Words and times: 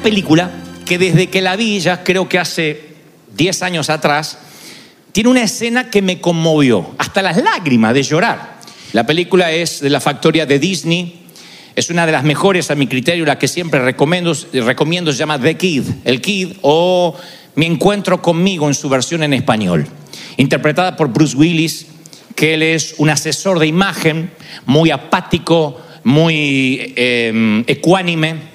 película 0.00 0.50
que 0.86 0.98
desde 0.98 1.28
que 1.28 1.40
la 1.40 1.56
vi, 1.56 1.78
ya 1.80 2.02
creo 2.02 2.28
que 2.28 2.38
hace 2.38 2.90
10 3.36 3.62
años 3.62 3.90
atrás, 3.90 4.38
tiene 5.12 5.30
una 5.30 5.42
escena 5.42 5.90
que 5.90 6.02
me 6.02 6.20
conmovió, 6.20 6.94
hasta 6.98 7.22
las 7.22 7.36
lágrimas 7.36 7.94
de 7.94 8.02
llorar. 8.02 8.60
La 8.92 9.06
película 9.06 9.52
es 9.52 9.80
de 9.80 9.90
la 9.90 10.00
factoría 10.00 10.46
de 10.46 10.58
Disney, 10.58 11.26
es 11.76 11.90
una 11.90 12.06
de 12.06 12.12
las 12.12 12.24
mejores 12.24 12.70
a 12.70 12.74
mi 12.74 12.86
criterio, 12.86 13.24
la 13.24 13.38
que 13.38 13.48
siempre 13.48 13.80
recomiendo, 13.80 14.34
recomiendo 14.52 15.12
se 15.12 15.18
llama 15.18 15.40
The 15.40 15.56
Kid, 15.56 15.84
El 16.04 16.20
Kid 16.20 16.54
o 16.62 17.16
Mi 17.54 17.66
Encuentro 17.66 18.20
conmigo 18.20 18.66
en 18.68 18.74
su 18.74 18.88
versión 18.88 19.22
en 19.22 19.32
español, 19.32 19.86
interpretada 20.36 20.96
por 20.96 21.08
Bruce 21.08 21.36
Willis, 21.36 21.86
que 22.34 22.54
él 22.54 22.62
es 22.62 22.94
un 22.98 23.10
asesor 23.10 23.58
de 23.58 23.66
imagen, 23.66 24.30
muy 24.66 24.90
apático, 24.90 25.80
muy 26.02 26.92
eh, 26.96 27.62
ecuánime, 27.66 28.49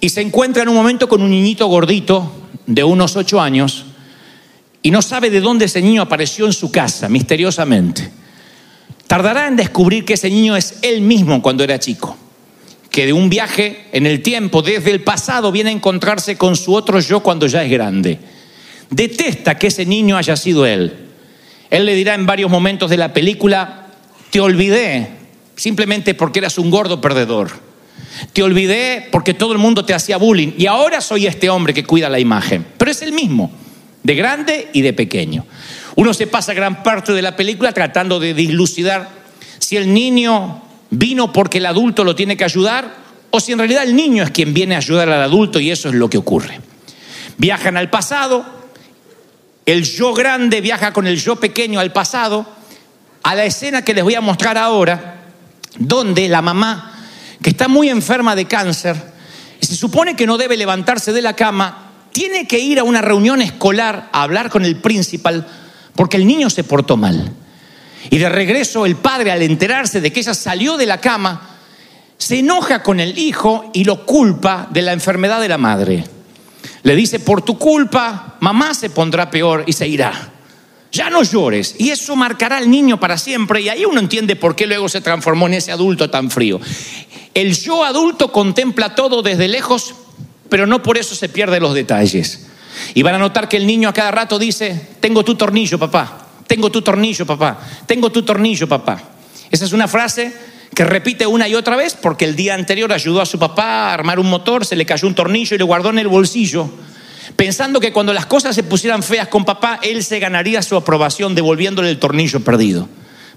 y 0.00 0.08
se 0.08 0.20
encuentra 0.20 0.62
en 0.62 0.68
un 0.68 0.74
momento 0.74 1.08
con 1.08 1.22
un 1.22 1.30
niñito 1.30 1.66
gordito 1.66 2.32
de 2.66 2.84
unos 2.84 3.16
ocho 3.16 3.40
años 3.40 3.86
y 4.82 4.90
no 4.90 5.02
sabe 5.02 5.30
de 5.30 5.40
dónde 5.40 5.64
ese 5.64 5.82
niño 5.82 6.02
apareció 6.02 6.46
en 6.46 6.52
su 6.52 6.70
casa, 6.70 7.08
misteriosamente. 7.08 8.08
Tardará 9.06 9.48
en 9.48 9.56
descubrir 9.56 10.04
que 10.04 10.14
ese 10.14 10.30
niño 10.30 10.56
es 10.56 10.78
él 10.82 11.00
mismo 11.00 11.42
cuando 11.42 11.64
era 11.64 11.78
chico, 11.78 12.16
que 12.90 13.06
de 13.06 13.12
un 13.12 13.28
viaje 13.28 13.86
en 13.92 14.06
el 14.06 14.22
tiempo, 14.22 14.62
desde 14.62 14.92
el 14.92 15.02
pasado, 15.02 15.50
viene 15.50 15.70
a 15.70 15.72
encontrarse 15.72 16.36
con 16.36 16.54
su 16.56 16.74
otro 16.74 17.00
yo 17.00 17.20
cuando 17.20 17.48
ya 17.48 17.64
es 17.64 17.70
grande. 17.70 18.18
Detesta 18.90 19.56
que 19.56 19.68
ese 19.68 19.86
niño 19.86 20.16
haya 20.16 20.36
sido 20.36 20.66
él. 20.66 21.06
Él 21.68 21.84
le 21.84 21.94
dirá 21.94 22.14
en 22.14 22.26
varios 22.26 22.50
momentos 22.50 22.88
de 22.88 22.96
la 22.96 23.12
película, 23.12 23.88
te 24.30 24.38
olvidé 24.38 25.10
simplemente 25.56 26.14
porque 26.14 26.38
eras 26.38 26.58
un 26.58 26.70
gordo 26.70 27.00
perdedor. 27.00 27.65
Te 28.32 28.42
olvidé 28.42 29.08
porque 29.10 29.34
todo 29.34 29.52
el 29.52 29.58
mundo 29.58 29.84
te 29.84 29.94
hacía 29.94 30.16
bullying 30.16 30.52
y 30.56 30.66
ahora 30.66 31.00
soy 31.00 31.26
este 31.26 31.50
hombre 31.50 31.74
que 31.74 31.84
cuida 31.84 32.08
la 32.08 32.18
imagen. 32.18 32.66
Pero 32.76 32.90
es 32.90 33.02
el 33.02 33.12
mismo, 33.12 33.50
de 34.02 34.14
grande 34.14 34.70
y 34.72 34.82
de 34.82 34.92
pequeño. 34.92 35.44
Uno 35.96 36.14
se 36.14 36.26
pasa 36.26 36.54
gran 36.54 36.82
parte 36.82 37.12
de 37.12 37.22
la 37.22 37.36
película 37.36 37.72
tratando 37.72 38.20
de 38.20 38.34
dilucidar 38.34 39.08
si 39.58 39.76
el 39.76 39.92
niño 39.92 40.62
vino 40.90 41.32
porque 41.32 41.58
el 41.58 41.66
adulto 41.66 42.04
lo 42.04 42.14
tiene 42.14 42.36
que 42.36 42.44
ayudar 42.44 42.94
o 43.30 43.40
si 43.40 43.52
en 43.52 43.58
realidad 43.58 43.84
el 43.84 43.96
niño 43.96 44.22
es 44.22 44.30
quien 44.30 44.54
viene 44.54 44.74
a 44.74 44.78
ayudar 44.78 45.08
al 45.08 45.22
adulto 45.22 45.58
y 45.58 45.70
eso 45.70 45.88
es 45.88 45.94
lo 45.94 46.08
que 46.08 46.18
ocurre. 46.18 46.60
Viajan 47.38 47.76
al 47.76 47.90
pasado, 47.90 48.44
el 49.66 49.84
yo 49.84 50.14
grande 50.14 50.60
viaja 50.60 50.92
con 50.92 51.06
el 51.06 51.16
yo 51.16 51.36
pequeño 51.36 51.80
al 51.80 51.92
pasado, 51.92 52.46
a 53.22 53.34
la 53.34 53.44
escena 53.44 53.82
que 53.82 53.92
les 53.92 54.04
voy 54.04 54.14
a 54.14 54.20
mostrar 54.20 54.56
ahora, 54.56 55.22
donde 55.78 56.28
la 56.28 56.40
mamá 56.40 56.95
que 57.42 57.50
está 57.50 57.68
muy 57.68 57.88
enferma 57.88 58.34
de 58.34 58.46
cáncer, 58.46 58.96
y 59.60 59.66
se 59.66 59.76
supone 59.76 60.16
que 60.16 60.26
no 60.26 60.38
debe 60.38 60.56
levantarse 60.56 61.12
de 61.12 61.22
la 61.22 61.34
cama, 61.34 61.92
tiene 62.12 62.46
que 62.46 62.58
ir 62.58 62.78
a 62.78 62.84
una 62.84 63.02
reunión 63.02 63.42
escolar 63.42 64.08
a 64.12 64.22
hablar 64.22 64.50
con 64.50 64.64
el 64.64 64.76
principal 64.76 65.46
porque 65.94 66.16
el 66.18 66.26
niño 66.26 66.50
se 66.50 66.62
portó 66.62 66.96
mal. 66.96 67.32
Y 68.10 68.18
de 68.18 68.28
regreso 68.28 68.86
el 68.86 68.96
padre, 68.96 69.32
al 69.32 69.42
enterarse 69.42 70.00
de 70.00 70.12
que 70.12 70.20
ella 70.20 70.34
salió 70.34 70.76
de 70.76 70.86
la 70.86 71.00
cama, 71.00 71.56
se 72.18 72.38
enoja 72.38 72.82
con 72.82 73.00
el 73.00 73.18
hijo 73.18 73.70
y 73.74 73.84
lo 73.84 74.06
culpa 74.06 74.68
de 74.70 74.82
la 74.82 74.92
enfermedad 74.92 75.40
de 75.40 75.48
la 75.48 75.58
madre. 75.58 76.04
Le 76.82 76.94
dice, 76.94 77.18
por 77.18 77.42
tu 77.42 77.58
culpa, 77.58 78.36
mamá 78.40 78.74
se 78.74 78.90
pondrá 78.90 79.30
peor 79.30 79.64
y 79.66 79.72
se 79.72 79.88
irá. 79.88 80.32
Ya 80.92 81.10
no 81.10 81.22
llores. 81.22 81.74
Y 81.78 81.90
eso 81.90 82.16
marcará 82.16 82.58
al 82.58 82.70
niño 82.70 82.98
para 82.98 83.18
siempre. 83.18 83.60
Y 83.60 83.68
ahí 83.68 83.84
uno 83.84 84.00
entiende 84.00 84.36
por 84.36 84.56
qué 84.56 84.66
luego 84.66 84.88
se 84.88 85.00
transformó 85.00 85.46
en 85.46 85.54
ese 85.54 85.72
adulto 85.72 86.08
tan 86.10 86.30
frío. 86.30 86.60
El 87.34 87.54
yo 87.54 87.84
adulto 87.84 88.32
contempla 88.32 88.94
todo 88.94 89.22
desde 89.22 89.48
lejos, 89.48 89.94
pero 90.48 90.66
no 90.66 90.82
por 90.82 90.96
eso 90.96 91.14
se 91.14 91.28
pierde 91.28 91.60
los 91.60 91.74
detalles. 91.74 92.46
Y 92.94 93.02
van 93.02 93.14
a 93.14 93.18
notar 93.18 93.48
que 93.48 93.56
el 93.56 93.66
niño 93.66 93.88
a 93.88 93.92
cada 93.92 94.10
rato 94.10 94.38
dice, 94.38 94.88
tengo 95.00 95.24
tu 95.24 95.34
tornillo, 95.34 95.78
papá. 95.78 96.26
Tengo 96.46 96.70
tu 96.70 96.82
tornillo, 96.82 97.26
papá. 97.26 97.58
Tengo 97.86 98.10
tu 98.10 98.22
tornillo, 98.22 98.68
papá. 98.68 99.02
Esa 99.50 99.64
es 99.64 99.72
una 99.72 99.88
frase 99.88 100.32
que 100.74 100.84
repite 100.84 101.26
una 101.26 101.48
y 101.48 101.54
otra 101.54 101.76
vez 101.76 101.96
porque 102.00 102.24
el 102.24 102.36
día 102.36 102.54
anterior 102.54 102.92
ayudó 102.92 103.20
a 103.20 103.26
su 103.26 103.38
papá 103.38 103.90
a 103.90 103.94
armar 103.94 104.18
un 104.18 104.28
motor, 104.28 104.66
se 104.66 104.76
le 104.76 104.84
cayó 104.84 105.08
un 105.08 105.14
tornillo 105.14 105.54
y 105.54 105.58
lo 105.58 105.66
guardó 105.66 105.90
en 105.90 105.98
el 105.98 106.08
bolsillo, 106.08 106.68
pensando 107.36 107.80
que 107.80 107.92
cuando 107.92 108.12
las 108.12 108.26
cosas 108.26 108.54
se 108.54 108.62
pusieran 108.62 109.02
feas 109.02 109.28
con 109.28 109.44
papá, 109.44 109.78
él 109.82 110.02
se 110.02 110.18
ganaría 110.18 110.62
su 110.62 110.76
aprobación 110.76 111.34
devolviéndole 111.34 111.90
el 111.90 111.98
tornillo 111.98 112.40
perdido. 112.40 112.88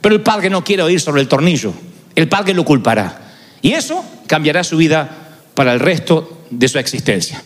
Pero 0.02 0.16
el 0.16 0.22
padre 0.22 0.50
no 0.50 0.64
quiere 0.64 0.84
oír 0.84 1.02
sobre 1.02 1.22
el 1.22 1.28
tornillo, 1.28 1.74
el 2.16 2.30
padre 2.30 2.54
lo 2.54 2.64
culpará. 2.64 3.34
Y 3.62 3.74
eso 3.74 4.04
cambiará 4.28 4.64
su 4.64 4.78
vida 4.78 5.10
para 5.54 5.74
el 5.74 5.80
resto 5.80 6.46
de 6.50 6.68
su 6.68 6.80
existencia. 6.80 7.44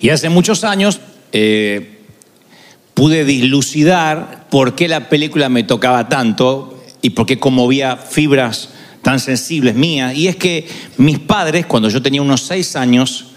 Y 0.00 0.08
hace 0.08 0.28
muchos 0.28 0.64
años 0.64 1.00
eh, 1.32 2.00
pude 2.94 3.24
dilucidar 3.24 4.48
por 4.50 4.74
qué 4.74 4.88
la 4.88 5.08
película 5.08 5.48
me 5.48 5.62
tocaba 5.62 6.08
tanto 6.08 6.82
y 7.00 7.10
por 7.10 7.26
qué 7.26 7.38
conmovía 7.38 7.96
fibras 7.96 8.70
tan 9.02 9.20
sensibles 9.20 9.74
mías. 9.76 10.16
Y 10.16 10.26
es 10.26 10.36
que 10.36 10.66
mis 10.96 11.20
padres, 11.20 11.66
cuando 11.66 11.88
yo 11.88 12.02
tenía 12.02 12.22
unos 12.22 12.42
seis 12.42 12.74
años 12.74 13.31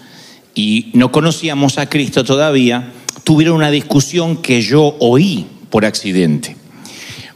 y 0.56 0.88
no 0.94 1.12
conocíamos 1.12 1.78
a 1.78 1.88
Cristo 1.88 2.24
todavía, 2.24 2.92
tuvieron 3.22 3.56
una 3.56 3.70
discusión 3.70 4.38
que 4.38 4.62
yo 4.62 4.96
oí 4.98 5.46
por 5.70 5.84
accidente. 5.84 6.56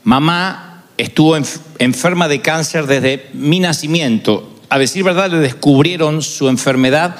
Mamá 0.02 0.86
estuvo 0.96 1.36
enferma 1.36 2.28
de 2.28 2.40
cáncer 2.40 2.86
desde 2.86 3.28
mi 3.34 3.60
nacimiento. 3.60 4.58
A 4.70 4.78
decir 4.78 5.04
verdad, 5.04 5.30
le 5.30 5.38
descubrieron 5.38 6.22
su 6.22 6.48
enfermedad 6.48 7.14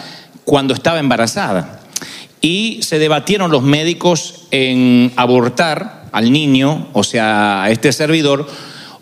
cuando 0.45 0.73
estaba 0.73 0.99
embarazada. 0.99 1.83
Y 2.41 2.81
se 2.83 2.99
debatieron 2.99 3.51
los 3.51 3.63
médicos 3.63 4.47
en 4.51 5.13
abortar 5.17 6.09
al 6.13 6.33
niño, 6.33 6.89
o 6.95 7.05
sea, 7.05 7.65
a 7.65 7.71
este 7.71 7.93
servidor, 7.93 8.49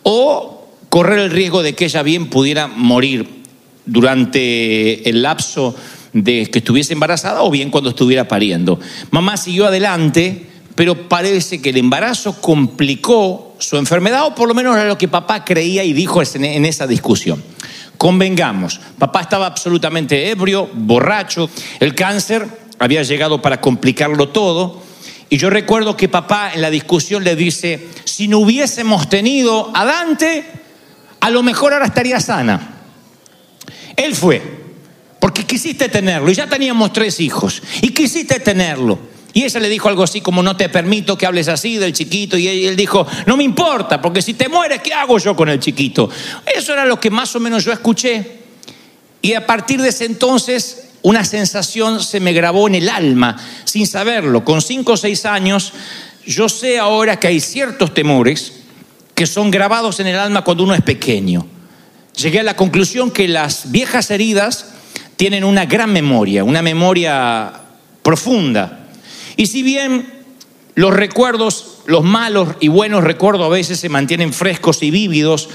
o 0.02 0.66
correr 0.88 1.20
el 1.20 1.30
riesgo 1.30 1.62
de 1.62 1.76
que 1.76 1.84
ella 1.84 2.02
bien 2.02 2.28
pudiera 2.28 2.66
morir 2.66 3.44
durante 3.86 5.08
el 5.08 5.22
lapso 5.22 5.76
de 6.12 6.50
que 6.50 6.58
estuviese 6.60 6.92
embarazada 6.92 7.42
o 7.42 7.50
bien 7.50 7.70
cuando 7.70 7.90
estuviera 7.90 8.28
pariendo. 8.28 8.80
Mamá 9.10 9.36
siguió 9.36 9.66
adelante, 9.66 10.46
pero 10.74 11.08
parece 11.08 11.60
que 11.60 11.70
el 11.70 11.76
embarazo 11.76 12.40
complicó 12.40 13.56
su 13.58 13.76
enfermedad, 13.76 14.26
o 14.26 14.34
por 14.34 14.48
lo 14.48 14.54
menos 14.54 14.76
era 14.76 14.86
lo 14.86 14.98
que 14.98 15.08
papá 15.08 15.44
creía 15.44 15.82
y 15.84 15.92
dijo 15.92 16.22
en 16.22 16.64
esa 16.64 16.86
discusión. 16.86 17.42
Convengamos, 17.96 18.80
papá 18.98 19.22
estaba 19.22 19.46
absolutamente 19.46 20.30
ebrio, 20.30 20.70
borracho, 20.72 21.50
el 21.80 21.96
cáncer 21.96 22.46
había 22.78 23.02
llegado 23.02 23.42
para 23.42 23.60
complicarlo 23.60 24.28
todo, 24.28 24.80
y 25.30 25.36
yo 25.36 25.50
recuerdo 25.50 25.96
que 25.96 26.08
papá 26.08 26.52
en 26.54 26.62
la 26.62 26.70
discusión 26.70 27.24
le 27.24 27.36
dice, 27.36 27.88
si 28.04 28.28
no 28.28 28.38
hubiésemos 28.38 29.08
tenido 29.10 29.70
a 29.74 29.84
Dante, 29.84 30.44
a 31.20 31.30
lo 31.30 31.42
mejor 31.42 31.72
ahora 31.72 31.86
estaría 31.86 32.20
sana. 32.20 32.76
Él 33.96 34.14
fue, 34.14 34.67
quisiste 35.44 35.88
tenerlo, 35.88 36.30
y 36.30 36.34
ya 36.34 36.46
teníamos 36.46 36.92
tres 36.92 37.20
hijos, 37.20 37.62
y 37.82 37.90
quisiste 37.90 38.40
tenerlo. 38.40 38.98
Y 39.32 39.44
ella 39.44 39.60
le 39.60 39.68
dijo 39.68 39.88
algo 39.88 40.02
así 40.02 40.20
como, 40.20 40.42
no 40.42 40.56
te 40.56 40.68
permito 40.68 41.16
que 41.16 41.26
hables 41.26 41.48
así 41.48 41.76
del 41.76 41.92
chiquito. 41.92 42.36
Y 42.36 42.66
él 42.66 42.74
dijo, 42.76 43.06
no 43.26 43.36
me 43.36 43.44
importa, 43.44 44.00
porque 44.00 44.22
si 44.22 44.34
te 44.34 44.48
mueres, 44.48 44.80
¿qué 44.82 44.92
hago 44.92 45.18
yo 45.18 45.36
con 45.36 45.48
el 45.48 45.60
chiquito? 45.60 46.08
Eso 46.44 46.72
era 46.72 46.84
lo 46.86 46.98
que 46.98 47.10
más 47.10 47.36
o 47.36 47.40
menos 47.40 47.64
yo 47.64 47.72
escuché. 47.72 48.38
Y 49.20 49.34
a 49.34 49.46
partir 49.46 49.80
de 49.82 49.90
ese 49.90 50.06
entonces, 50.06 50.88
una 51.02 51.24
sensación 51.24 52.02
se 52.02 52.20
me 52.20 52.32
grabó 52.32 52.66
en 52.68 52.76
el 52.76 52.88
alma, 52.88 53.36
sin 53.64 53.86
saberlo. 53.86 54.44
Con 54.44 54.62
cinco 54.62 54.92
o 54.92 54.96
seis 54.96 55.24
años, 55.24 55.72
yo 56.26 56.48
sé 56.48 56.78
ahora 56.78 57.20
que 57.20 57.28
hay 57.28 57.40
ciertos 57.40 57.94
temores 57.94 58.54
que 59.14 59.26
son 59.26 59.50
grabados 59.50 60.00
en 60.00 60.06
el 60.06 60.18
alma 60.18 60.42
cuando 60.42 60.64
uno 60.64 60.74
es 60.74 60.82
pequeño. 60.82 61.46
Llegué 62.16 62.40
a 62.40 62.44
la 62.44 62.56
conclusión 62.56 63.10
que 63.10 63.28
las 63.28 63.70
viejas 63.70 64.10
heridas 64.10 64.66
tienen 65.18 65.42
una 65.42 65.66
gran 65.66 65.92
memoria, 65.92 66.44
una 66.44 66.62
memoria 66.62 67.52
profunda. 68.04 68.86
Y 69.36 69.46
si 69.46 69.64
bien 69.64 70.06
los 70.76 70.94
recuerdos, 70.94 71.80
los 71.86 72.04
malos 72.04 72.50
y 72.60 72.68
buenos 72.68 73.02
recuerdos 73.02 73.44
a 73.46 73.48
veces 73.48 73.80
se 73.80 73.88
mantienen 73.88 74.32
frescos 74.32 74.80
y 74.84 74.92
vívidos, 74.92 75.48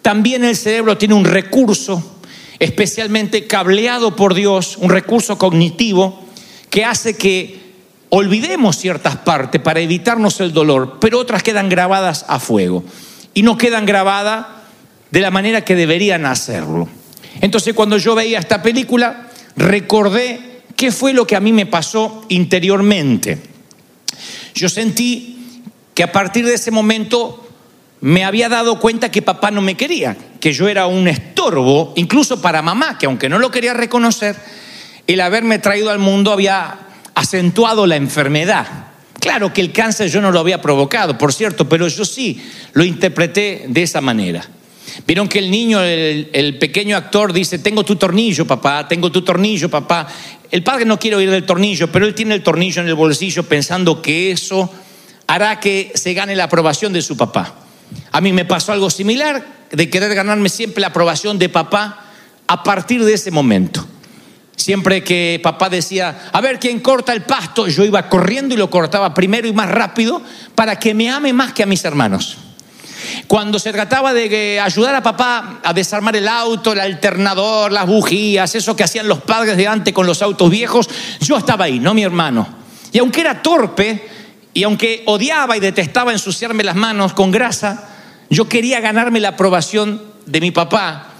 también 0.00 0.44
el 0.44 0.56
cerebro 0.56 0.96
tiene 0.96 1.14
un 1.14 1.24
recurso 1.24 2.20
especialmente 2.60 3.48
cableado 3.48 4.14
por 4.14 4.32
Dios, 4.32 4.76
un 4.76 4.90
recurso 4.90 5.36
cognitivo 5.38 6.24
que 6.70 6.84
hace 6.84 7.16
que 7.16 7.58
olvidemos 8.10 8.76
ciertas 8.76 9.16
partes 9.16 9.60
para 9.60 9.80
evitarnos 9.80 10.40
el 10.40 10.52
dolor, 10.52 10.98
pero 11.00 11.18
otras 11.18 11.42
quedan 11.42 11.68
grabadas 11.68 12.24
a 12.28 12.38
fuego 12.38 12.84
y 13.34 13.42
no 13.42 13.58
quedan 13.58 13.86
grabadas 13.86 14.46
de 15.10 15.20
la 15.20 15.32
manera 15.32 15.64
que 15.64 15.74
deberían 15.74 16.26
hacerlo. 16.26 16.88
Entonces 17.40 17.74
cuando 17.74 17.96
yo 17.98 18.14
veía 18.14 18.38
esta 18.38 18.62
película, 18.62 19.28
recordé 19.56 20.50
¿Qué 20.80 20.90
fue 20.90 21.12
lo 21.12 21.26
que 21.26 21.36
a 21.36 21.40
mí 21.40 21.52
me 21.52 21.66
pasó 21.66 22.24
interiormente? 22.30 23.38
Yo 24.54 24.70
sentí 24.70 25.62
que 25.92 26.02
a 26.02 26.10
partir 26.10 26.46
de 26.46 26.54
ese 26.54 26.70
momento 26.70 27.46
me 28.00 28.24
había 28.24 28.48
dado 28.48 28.80
cuenta 28.80 29.10
que 29.10 29.20
papá 29.20 29.50
no 29.50 29.60
me 29.60 29.76
quería, 29.76 30.16
que 30.40 30.54
yo 30.54 30.68
era 30.68 30.86
un 30.86 31.06
estorbo, 31.06 31.92
incluso 31.96 32.40
para 32.40 32.62
mamá, 32.62 32.96
que 32.96 33.04
aunque 33.04 33.28
no 33.28 33.38
lo 33.38 33.50
quería 33.50 33.74
reconocer, 33.74 34.36
el 35.06 35.20
haberme 35.20 35.58
traído 35.58 35.90
al 35.90 35.98
mundo 35.98 36.32
había 36.32 36.78
acentuado 37.14 37.86
la 37.86 37.96
enfermedad. 37.96 38.66
Claro 39.20 39.52
que 39.52 39.60
el 39.60 39.72
cáncer 39.72 40.08
yo 40.08 40.22
no 40.22 40.32
lo 40.32 40.40
había 40.40 40.62
provocado, 40.62 41.18
por 41.18 41.34
cierto, 41.34 41.68
pero 41.68 41.88
yo 41.88 42.06
sí 42.06 42.42
lo 42.72 42.84
interpreté 42.84 43.66
de 43.68 43.82
esa 43.82 44.00
manera. 44.00 44.48
Vieron 45.06 45.28
que 45.28 45.38
el 45.38 45.50
niño, 45.50 45.80
el, 45.82 46.58
pequeño 46.58 46.96
actor 46.96 47.32
dice, 47.32 47.58
tengo 47.58 47.84
tu 47.84 47.96
tornillo, 47.96 48.46
papá, 48.46 48.86
tengo 48.88 49.10
tu 49.10 49.22
tornillo, 49.22 49.68
papá. 49.68 50.06
El 50.50 50.62
padre 50.62 50.84
no 50.84 50.98
quiere 50.98 51.16
oír 51.16 51.30
del 51.30 51.46
tornillo, 51.46 51.90
pero 51.90 52.06
él 52.06 52.14
tiene 52.14 52.34
el 52.34 52.42
tornillo 52.42 52.82
en 52.82 52.88
el 52.88 52.94
bolsillo 52.94 53.42
pensando 53.44 54.02
que 54.02 54.30
eso 54.30 54.70
hará 55.26 55.60
que 55.60 55.92
se 55.94 56.12
gane 56.14 56.34
la 56.34 56.44
aprobación 56.44 56.92
de 56.92 57.02
su 57.02 57.16
papá. 57.16 57.54
A 58.12 58.20
mí 58.20 58.32
me 58.32 58.44
pasó 58.44 58.72
algo 58.72 58.90
similar, 58.90 59.60
de 59.70 59.88
querer 59.88 60.14
ganarme 60.14 60.48
siempre 60.48 60.80
la 60.80 60.88
aprobación 60.88 61.38
de 61.38 61.48
papá 61.48 62.04
a 62.46 62.62
partir 62.62 63.04
de 63.04 63.14
ese 63.14 63.30
momento. 63.30 63.86
Siempre 64.56 65.02
que 65.02 65.40
papá 65.42 65.70
decía, 65.70 66.28
a 66.32 66.40
ver 66.40 66.58
quién 66.58 66.80
corta 66.80 67.12
el 67.12 67.22
pasto, 67.22 67.66
yo 67.68 67.84
iba 67.84 68.08
corriendo 68.08 68.54
y 68.54 68.58
lo 68.58 68.68
cortaba 68.68 69.14
primero 69.14 69.48
y 69.48 69.52
más 69.52 69.70
rápido 69.70 70.20
para 70.54 70.78
que 70.78 70.92
me 70.92 71.08
ame 71.08 71.32
más 71.32 71.52
que 71.52 71.62
a 71.62 71.66
mis 71.66 71.84
hermanos. 71.84 72.36
Cuando 73.26 73.58
se 73.58 73.72
trataba 73.72 74.12
de 74.12 74.60
ayudar 74.60 74.94
a 74.94 75.02
papá 75.02 75.60
a 75.62 75.72
desarmar 75.72 76.16
el 76.16 76.28
auto, 76.28 76.72
el 76.72 76.80
alternador, 76.80 77.72
las 77.72 77.86
bujías, 77.86 78.54
eso 78.54 78.76
que 78.76 78.84
hacían 78.84 79.08
los 79.08 79.20
padres 79.20 79.56
de 79.56 79.68
antes 79.68 79.94
con 79.94 80.06
los 80.06 80.22
autos 80.22 80.50
viejos, 80.50 80.88
yo 81.20 81.36
estaba 81.36 81.66
ahí, 81.66 81.78
no 81.78 81.94
mi 81.94 82.02
hermano. 82.02 82.46
Y 82.92 82.98
aunque 82.98 83.20
era 83.20 83.42
torpe, 83.42 84.08
y 84.52 84.64
aunque 84.64 85.04
odiaba 85.06 85.56
y 85.56 85.60
detestaba 85.60 86.12
ensuciarme 86.12 86.64
las 86.64 86.76
manos 86.76 87.12
con 87.12 87.30
grasa, 87.30 87.88
yo 88.28 88.48
quería 88.48 88.80
ganarme 88.80 89.20
la 89.20 89.30
aprobación 89.30 90.02
de 90.26 90.40
mi 90.40 90.50
papá. 90.50 91.14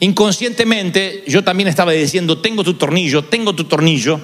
Inconscientemente 0.00 1.24
yo 1.26 1.44
también 1.44 1.68
estaba 1.68 1.92
diciendo, 1.92 2.38
tengo 2.38 2.62
tu 2.62 2.74
tornillo, 2.74 3.24
tengo 3.24 3.54
tu 3.54 3.64
tornillo, 3.64 4.20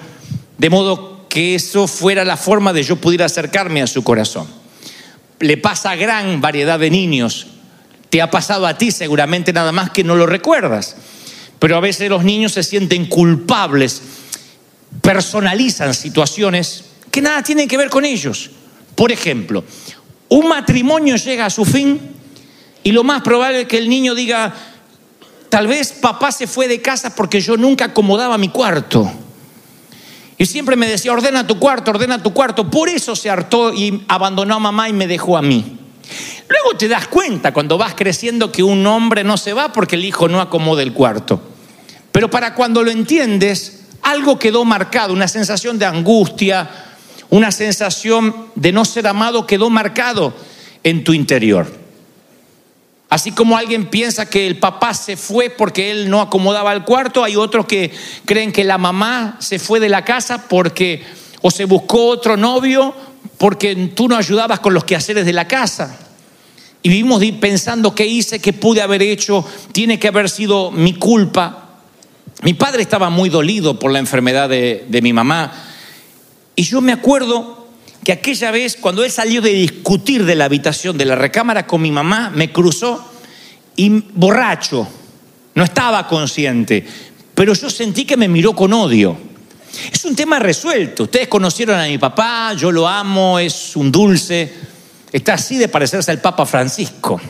de 0.58 0.70
modo 0.70 1.26
que 1.28 1.54
eso 1.54 1.86
fuera 1.86 2.24
la 2.24 2.36
forma 2.36 2.72
de 2.72 2.82
yo 2.82 2.96
pudiera 2.96 3.24
acercarme 3.24 3.82
a 3.82 3.86
su 3.86 4.02
corazón 4.02 4.59
le 5.40 5.56
pasa 5.56 5.90
a 5.90 5.96
gran 5.96 6.40
variedad 6.40 6.78
de 6.78 6.90
niños. 6.90 7.46
Te 8.10 8.22
ha 8.22 8.30
pasado 8.30 8.66
a 8.66 8.78
ti 8.78 8.90
seguramente 8.90 9.52
nada 9.52 9.72
más 9.72 9.90
que 9.90 10.04
no 10.04 10.14
lo 10.14 10.26
recuerdas. 10.26 10.96
Pero 11.58 11.76
a 11.76 11.80
veces 11.80 12.08
los 12.08 12.24
niños 12.24 12.52
se 12.52 12.62
sienten 12.62 13.06
culpables, 13.06 14.02
personalizan 15.02 15.94
situaciones 15.94 16.84
que 17.10 17.20
nada 17.20 17.42
tienen 17.42 17.68
que 17.68 17.76
ver 17.76 17.90
con 17.90 18.04
ellos. 18.04 18.50
Por 18.94 19.12
ejemplo, 19.12 19.64
un 20.28 20.48
matrimonio 20.48 21.16
llega 21.16 21.46
a 21.46 21.50
su 21.50 21.64
fin 21.64 22.00
y 22.82 22.92
lo 22.92 23.04
más 23.04 23.22
probable 23.22 23.62
es 23.62 23.68
que 23.68 23.78
el 23.78 23.88
niño 23.88 24.14
diga, 24.14 24.54
tal 25.48 25.66
vez 25.66 25.92
papá 25.92 26.32
se 26.32 26.46
fue 26.46 26.68
de 26.68 26.80
casa 26.80 27.14
porque 27.14 27.40
yo 27.40 27.56
nunca 27.56 27.86
acomodaba 27.86 28.38
mi 28.38 28.48
cuarto. 28.48 29.10
Y 30.40 30.46
siempre 30.46 30.74
me 30.74 30.88
decía, 30.88 31.12
ordena 31.12 31.46
tu 31.46 31.58
cuarto, 31.58 31.90
ordena 31.90 32.22
tu 32.22 32.32
cuarto. 32.32 32.70
Por 32.70 32.88
eso 32.88 33.14
se 33.14 33.28
hartó 33.28 33.74
y 33.74 34.04
abandonó 34.08 34.54
a 34.54 34.58
mamá 34.58 34.88
y 34.88 34.94
me 34.94 35.06
dejó 35.06 35.36
a 35.36 35.42
mí. 35.42 35.76
Luego 36.48 36.78
te 36.78 36.88
das 36.88 37.08
cuenta 37.08 37.52
cuando 37.52 37.76
vas 37.76 37.92
creciendo 37.94 38.50
que 38.50 38.62
un 38.62 38.86
hombre 38.86 39.22
no 39.22 39.36
se 39.36 39.52
va 39.52 39.70
porque 39.70 39.96
el 39.96 40.04
hijo 40.06 40.28
no 40.28 40.40
acomoda 40.40 40.82
el 40.82 40.94
cuarto. 40.94 41.42
Pero 42.10 42.30
para 42.30 42.54
cuando 42.54 42.82
lo 42.82 42.90
entiendes, 42.90 43.80
algo 44.00 44.38
quedó 44.38 44.64
marcado, 44.64 45.12
una 45.12 45.28
sensación 45.28 45.78
de 45.78 45.84
angustia, 45.84 46.70
una 47.28 47.52
sensación 47.52 48.46
de 48.54 48.72
no 48.72 48.86
ser 48.86 49.08
amado 49.08 49.46
quedó 49.46 49.68
marcado 49.68 50.32
en 50.82 51.04
tu 51.04 51.12
interior. 51.12 51.79
Así 53.10 53.32
como 53.32 53.56
alguien 53.56 53.86
piensa 53.86 54.30
que 54.30 54.46
el 54.46 54.58
papá 54.58 54.94
se 54.94 55.16
fue 55.16 55.50
porque 55.50 55.90
él 55.90 56.08
no 56.08 56.20
acomodaba 56.20 56.72
el 56.72 56.84
cuarto, 56.84 57.24
hay 57.24 57.34
otros 57.34 57.66
que 57.66 57.90
creen 58.24 58.52
que 58.52 58.62
la 58.62 58.78
mamá 58.78 59.36
se 59.40 59.58
fue 59.58 59.80
de 59.80 59.88
la 59.88 60.04
casa 60.04 60.46
porque 60.48 61.02
o 61.42 61.50
se 61.50 61.64
buscó 61.64 62.06
otro 62.06 62.36
novio 62.36 62.94
porque 63.36 63.74
tú 63.96 64.06
no 64.06 64.16
ayudabas 64.16 64.60
con 64.60 64.74
los 64.74 64.84
quehaceres 64.84 65.26
de 65.26 65.32
la 65.32 65.48
casa. 65.48 65.98
Y 66.82 66.88
vivimos 66.88 67.20
pensando 67.40 67.96
qué 67.96 68.06
hice, 68.06 68.38
qué 68.38 68.52
pude 68.52 68.80
haber 68.80 69.02
hecho, 69.02 69.44
tiene 69.72 69.98
que 69.98 70.08
haber 70.08 70.30
sido 70.30 70.70
mi 70.70 70.94
culpa. 70.94 71.80
Mi 72.42 72.54
padre 72.54 72.82
estaba 72.82 73.10
muy 73.10 73.28
dolido 73.28 73.76
por 73.78 73.90
la 73.90 73.98
enfermedad 73.98 74.48
de, 74.48 74.86
de 74.88 75.02
mi 75.02 75.12
mamá. 75.12 75.52
Y 76.54 76.62
yo 76.62 76.80
me 76.80 76.92
acuerdo 76.92 77.59
que 78.04 78.12
aquella 78.12 78.50
vez 78.50 78.76
cuando 78.80 79.04
él 79.04 79.10
salió 79.10 79.42
de 79.42 79.50
discutir 79.50 80.24
de 80.24 80.34
la 80.34 80.46
habitación 80.46 80.96
de 80.96 81.04
la 81.04 81.16
recámara 81.16 81.66
con 81.66 81.82
mi 81.82 81.90
mamá, 81.90 82.30
me 82.34 82.50
cruzó 82.50 83.12
y 83.76 83.88
borracho, 84.14 84.88
no 85.54 85.64
estaba 85.64 86.06
consciente, 86.06 86.86
pero 87.34 87.54
yo 87.54 87.70
sentí 87.70 88.04
que 88.04 88.16
me 88.16 88.28
miró 88.28 88.54
con 88.54 88.72
odio. 88.72 89.16
Es 89.92 90.04
un 90.04 90.16
tema 90.16 90.38
resuelto. 90.38 91.04
Ustedes 91.04 91.28
conocieron 91.28 91.78
a 91.78 91.86
mi 91.86 91.98
papá, 91.98 92.54
yo 92.54 92.72
lo 92.72 92.88
amo, 92.88 93.38
es 93.38 93.76
un 93.76 93.92
dulce. 93.92 94.52
Está 95.12 95.34
así 95.34 95.56
de 95.56 95.68
parecerse 95.68 96.10
al 96.10 96.20
Papa 96.20 96.44
Francisco. 96.44 97.20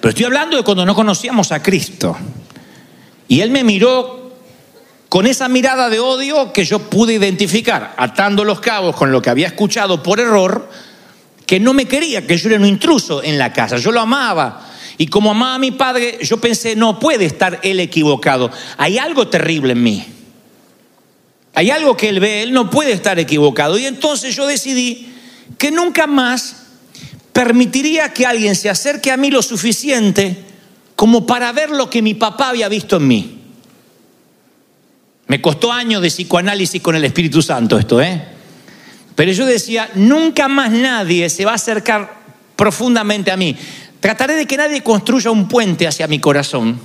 Pero 0.00 0.10
estoy 0.10 0.24
hablando 0.24 0.56
de 0.56 0.62
cuando 0.62 0.84
no 0.84 0.94
conocíamos 0.94 1.52
a 1.52 1.62
Cristo. 1.62 2.16
Y 3.28 3.40
él 3.40 3.50
me 3.50 3.64
miró 3.64 4.25
con 5.08 5.26
esa 5.26 5.48
mirada 5.48 5.88
de 5.88 6.00
odio 6.00 6.52
que 6.52 6.64
yo 6.64 6.78
pude 6.90 7.14
identificar, 7.14 7.94
atando 7.96 8.44
los 8.44 8.60
cabos 8.60 8.96
con 8.96 9.12
lo 9.12 9.22
que 9.22 9.30
había 9.30 9.46
escuchado 9.46 10.02
por 10.02 10.20
error, 10.20 10.68
que 11.46 11.60
no 11.60 11.72
me 11.72 11.86
quería, 11.86 12.26
que 12.26 12.36
yo 12.36 12.48
era 12.48 12.58
un 12.58 12.66
intruso 12.66 13.22
en 13.22 13.38
la 13.38 13.52
casa, 13.52 13.76
yo 13.76 13.92
lo 13.92 14.00
amaba. 14.00 14.68
Y 14.98 15.06
como 15.06 15.30
amaba 15.30 15.54
a 15.54 15.58
mi 15.58 15.70
padre, 15.70 16.18
yo 16.22 16.38
pensé, 16.38 16.74
no 16.74 16.98
puede 16.98 17.26
estar 17.26 17.60
él 17.62 17.80
equivocado, 17.80 18.50
hay 18.78 18.98
algo 18.98 19.28
terrible 19.28 19.72
en 19.72 19.82
mí. 19.82 20.06
Hay 21.54 21.70
algo 21.70 21.96
que 21.96 22.10
él 22.10 22.20
ve, 22.20 22.42
él 22.42 22.52
no 22.52 22.68
puede 22.68 22.92
estar 22.92 23.18
equivocado. 23.18 23.78
Y 23.78 23.86
entonces 23.86 24.36
yo 24.36 24.46
decidí 24.46 25.10
que 25.56 25.70
nunca 25.70 26.06
más 26.06 26.64
permitiría 27.32 28.12
que 28.12 28.26
alguien 28.26 28.54
se 28.54 28.68
acerque 28.68 29.10
a 29.10 29.16
mí 29.16 29.30
lo 29.30 29.40
suficiente 29.40 30.36
como 30.96 31.26
para 31.26 31.52
ver 31.52 31.70
lo 31.70 31.88
que 31.88 32.02
mi 32.02 32.14
papá 32.14 32.50
había 32.50 32.68
visto 32.68 32.96
en 32.96 33.08
mí. 33.08 33.45
Me 35.28 35.40
costó 35.40 35.72
años 35.72 36.02
de 36.02 36.08
psicoanálisis 36.08 36.80
con 36.80 36.94
el 36.94 37.04
Espíritu 37.04 37.42
Santo 37.42 37.78
esto, 37.78 38.00
¿eh? 38.00 38.22
Pero 39.14 39.32
yo 39.32 39.46
decía, 39.46 39.90
nunca 39.94 40.46
más 40.46 40.70
nadie 40.70 41.28
se 41.30 41.44
va 41.44 41.52
a 41.52 41.56
acercar 41.56 42.14
profundamente 42.54 43.30
a 43.30 43.36
mí. 43.36 43.56
Trataré 43.98 44.34
de 44.34 44.46
que 44.46 44.56
nadie 44.56 44.82
construya 44.82 45.30
un 45.30 45.48
puente 45.48 45.86
hacia 45.86 46.06
mi 46.06 46.20
corazón 46.20 46.78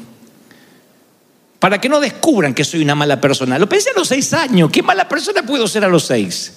para 1.60 1.80
que 1.80 1.90
no 1.90 2.00
descubran 2.00 2.56
que 2.56 2.64
soy 2.64 2.82
una 2.82 2.96
mala 2.96 3.22
persona. 3.22 3.60
Lo 3.60 3.70
pensé 3.70 3.92
a 3.92 4.00
los 4.00 4.08
seis 4.08 4.34
años, 4.34 4.72
¿qué 4.72 4.82
mala 4.82 5.08
persona 5.08 5.44
puedo 5.44 5.68
ser 5.68 5.86
a 5.86 5.88
los 5.88 6.06
seis? 6.06 6.54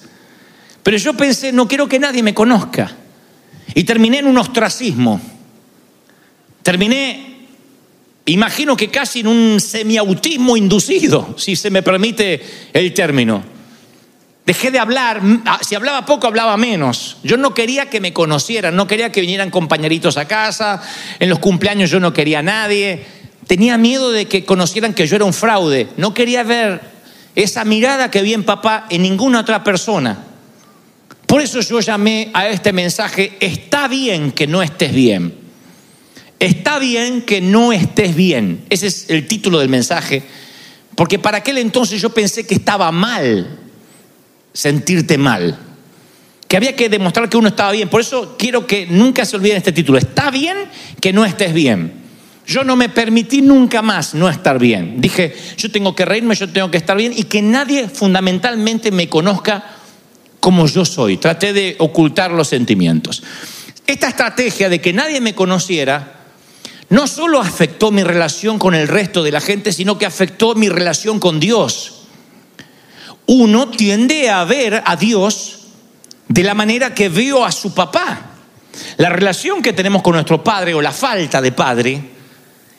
Pero 0.83 0.97
yo 0.97 1.13
pensé, 1.15 1.53
no 1.53 1.69
quiero 1.69 1.87
que 1.89 1.99
nadie 1.99 2.23
me 2.23 2.33
conozca. 2.33 2.91
Y 3.75 3.85
terminé 3.85 4.21
en 4.21 4.27
un 4.27 4.39
ostracismo. 4.39 5.21
Terminé 6.63 7.34
Imagino 8.27 8.77
que 8.77 8.89
casi 8.91 9.21
en 9.21 9.27
un 9.27 9.61
semiautismo 9.61 10.57
inducido, 10.57 11.35
si 11.37 11.57
se 11.57 11.71
me 11.71 11.83
permite 11.83 12.41
el 12.73 12.95
término. 12.95 13.45
Dejé 14.47 14.71
de 14.71 14.79
hablar, 14.79 15.21
ah, 15.47 15.59
si 15.63 15.75
hablaba 15.75 16.05
poco, 16.07 16.27
hablaba 16.27 16.57
menos. 16.57 17.19
Yo 17.23 17.37
no 17.37 17.55
quería 17.55 17.89
que 17.89 18.01
me 18.01 18.13
conocieran, 18.13 18.77
no 18.77 18.87
quería 18.87 19.13
que 19.13 19.21
vinieran 19.21 19.51
compañeritos 19.51 20.17
a 20.17 20.27
casa, 20.27 20.83
en 21.19 21.29
los 21.29 21.39
cumpleaños 21.39 21.91
yo 21.91 22.01
no 22.01 22.13
quería 22.13 22.39
a 22.39 22.43
nadie. 22.43 23.05
Tenía 23.47 23.77
miedo 23.77 24.11
de 24.11 24.27
que 24.27 24.45
conocieran 24.45 24.95
que 24.95 25.07
yo 25.07 25.17
era 25.17 25.25
un 25.27 25.35
fraude. 25.35 25.89
No 25.99 26.15
quería 26.15 26.43
ver 26.43 26.81
esa 27.35 27.65
mirada 27.65 28.11
que 28.11 28.23
vi 28.23 28.33
en 28.33 28.45
papá 28.45 28.87
en 28.89 29.03
ninguna 29.03 29.41
otra 29.41 29.63
persona. 29.63 30.25
Por 31.27 31.43
eso 31.43 31.61
yo 31.61 31.81
llamé 31.81 32.31
a 32.33 32.49
este 32.49 32.73
mensaje, 32.73 33.37
está 33.41 33.89
bien 33.89 34.33
que 34.33 34.47
no 34.47 34.63
estés 34.63 34.95
bien. 34.95 35.44
Está 36.39 36.79
bien 36.79 37.23
que 37.23 37.41
no 37.41 37.73
estés 37.73 38.15
bien. 38.15 38.65
Ese 38.71 38.89
es 38.89 39.07
el 39.09 39.27
título 39.27 39.59
del 39.59 39.69
mensaje. 39.69 40.23
Porque 40.95 41.19
para 41.19 41.39
aquel 41.39 41.59
entonces 41.59 42.01
yo 42.01 42.11
pensé 42.11 42.47
que 42.47 42.55
estaba 42.55 42.91
mal 42.93 43.59
sentirte 44.53 45.19
mal. 45.19 45.59
Que 46.49 46.57
había 46.57 46.77
que 46.77 46.89
demostrar 46.89 47.29
que 47.29 47.37
uno 47.37 47.49
estaba 47.49 47.73
bien. 47.73 47.89
Por 47.89 48.01
eso 48.01 48.37
quiero 48.39 48.67
que 48.67 48.87
nunca 48.87 49.25
se 49.25 49.37
olviden 49.37 49.57
este 49.59 49.73
título. 49.73 49.99
Está 49.99 50.31
bien 50.31 50.57
que 51.01 51.13
no 51.13 51.25
estés 51.25 51.53
bien. 51.53 52.05
Yo 52.47 52.63
no 52.63 52.77
me 52.77 52.89
permití 52.91 53.41
nunca 53.41 53.81
más 53.81 54.15
no 54.15 54.29
estar 54.29 54.59
bien. 54.59 55.01
Dije, 55.01 55.35
yo 55.57 55.71
tengo 55.71 55.95
que 55.97 56.05
reírme, 56.05 56.35
yo 56.35 56.49
tengo 56.49 56.71
que 56.71 56.77
estar 56.77 56.97
bien 56.97 57.13
y 57.17 57.25
que 57.25 57.41
nadie 57.41 57.89
fundamentalmente 57.89 58.91
me 58.91 59.09
conozca 59.09 59.65
como 60.41 60.67
yo 60.67 60.85
soy. 60.85 61.17
Traté 61.17 61.55
de 61.55 61.75
ocultar 61.79 62.31
los 62.31 62.49
sentimientos. 62.49 63.23
Esta 63.87 64.09
estrategia 64.09 64.69
de 64.69 64.81
que 64.81 64.93
nadie 64.93 65.21
me 65.21 65.35
conociera 65.35 66.24
no 66.95 67.09
solo 67.09 67.41
afectó 67.41 67.91
mi 67.91 68.05
relación 68.05 68.57
con 68.57 68.73
el 68.73 68.87
resto 68.87 69.25
de 69.25 69.33
la 69.33 69.41
gente, 69.41 69.73
sino 69.73 69.99
que 69.99 70.07
afectó 70.07 70.55
mi 70.55 70.69
relación 70.69 71.19
con 71.19 71.41
Dios. 71.41 72.05
Uno 73.27 73.69
tiende 73.69 74.31
a 74.31 74.45
ver 74.45 74.81
a 74.87 74.95
Dios 74.95 75.59
de 76.29 76.45
la 76.45 76.55
manera 76.55 76.95
que 76.95 77.09
veo 77.09 77.45
a 77.45 77.51
su 77.51 77.75
papá. 77.75 78.37
La 78.97 79.09
relación 79.09 79.61
que 79.61 79.73
tenemos 79.73 80.03
con 80.03 80.13
nuestro 80.13 80.45
padre 80.45 80.73
o 80.73 80.81
la 80.81 80.93
falta 80.93 81.43
de 81.43 81.51
padre 81.51 82.01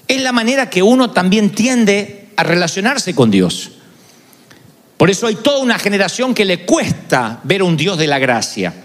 es 0.08 0.22
la 0.22 0.32
manera 0.32 0.70
que 0.70 0.82
uno 0.82 1.12
también 1.12 1.50
tiende 1.50 2.30
a 2.38 2.44
relacionarse 2.44 3.14
con 3.14 3.30
Dios. 3.30 3.72
Por 4.96 5.10
eso 5.10 5.28
hay 5.28 5.36
toda 5.36 5.60
una 5.60 5.78
generación 5.78 6.34
que 6.34 6.46
le 6.46 6.66
cuesta 6.66 7.42
ver 7.44 7.60
a 7.60 7.66
un 7.66 7.76
Dios 7.76 7.98
de 7.98 8.08
la 8.08 8.18
gracia. 8.18 8.85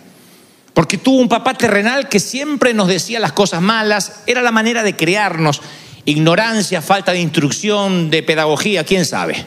Porque 0.74 0.98
tuvo 0.98 1.20
un 1.20 1.28
papá 1.28 1.54
terrenal 1.54 2.08
que 2.08 2.20
siempre 2.20 2.74
nos 2.74 2.88
decía 2.88 3.20
las 3.20 3.32
cosas 3.32 3.60
malas, 3.60 4.22
era 4.26 4.42
la 4.42 4.52
manera 4.52 4.82
de 4.82 4.96
crearnos. 4.96 5.60
Ignorancia, 6.04 6.80
falta 6.80 7.12
de 7.12 7.20
instrucción, 7.20 8.10
de 8.10 8.22
pedagogía, 8.22 8.84
quién 8.84 9.04
sabe. 9.04 9.44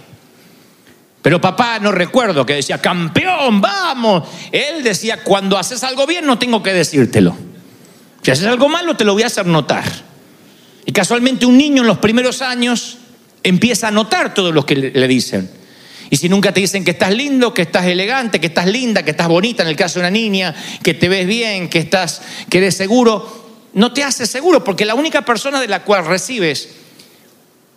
Pero 1.22 1.40
papá 1.40 1.80
no 1.80 1.92
recuerdo 1.92 2.46
que 2.46 2.56
decía, 2.56 2.80
campeón, 2.80 3.62
vamos. 3.62 4.28
Él 4.52 4.84
decía, 4.84 5.24
cuando 5.24 5.58
haces 5.58 5.84
algo 5.84 6.06
bien 6.06 6.26
no 6.26 6.38
tengo 6.38 6.62
que 6.62 6.74
decírtelo. 6.74 7.36
Si 8.22 8.32
haces 8.32 8.46
algo 8.46 8.68
malo 8.68 8.96
te 8.98 9.06
lo 9.06 9.14
voy 9.14 9.24
a 9.24 9.28
hacer 9.28 9.46
notar. 9.46 9.86
Y 10.86 10.92
casualmente 10.92 11.46
un 11.46 11.58
niño 11.58 11.82
en 11.82 11.88
los 11.88 12.00
primeros 12.00 12.42
años 12.42 12.98
empieza 13.42 13.88
a 13.88 13.92
notar 13.92 14.34
todo 14.34 14.52
lo 14.52 14.66
que 14.66 14.76
le 14.76 15.08
dicen. 15.08 15.63
Y 16.14 16.18
si 16.18 16.30
nunca 16.30 16.54
te 16.54 16.60
dicen 16.60 16.86
que 16.86 16.92
estás 16.92 17.12
lindo, 17.12 17.56
que 17.56 17.64
estás 17.64 17.88
elegante, 17.88 18.40
que 18.40 18.46
estás 18.46 18.68
linda, 18.68 19.02
que 19.02 19.10
estás 19.10 19.28
bonita, 19.28 19.64
en 19.64 19.70
el 19.70 19.76
caso 19.76 19.96
de 19.96 20.02
una 20.02 20.12
niña, 20.12 20.54
que 20.84 20.94
te 20.94 21.10
ves 21.10 21.26
bien, 21.26 21.70
que 21.70 21.80
estás, 21.80 22.22
que 22.52 22.60
eres 22.60 22.78
seguro, 22.78 23.48
no 23.74 23.94
te 23.94 24.04
hace 24.04 24.28
seguro, 24.28 24.64
porque 24.64 24.86
la 24.86 24.94
única 24.94 25.26
persona 25.26 25.60
de 25.60 25.68
la 25.68 25.82
cual 25.82 26.06
recibes 26.06 26.70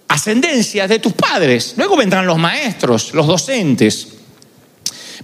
ascendencia 0.09 0.87
de 0.87 0.99
tus 0.99 1.15
padres. 1.15 1.73
Luego 1.79 1.97
vendrán 1.97 2.27
los 2.27 2.37
maestros, 2.37 3.15
los 3.15 3.27
docentes. 3.27 4.09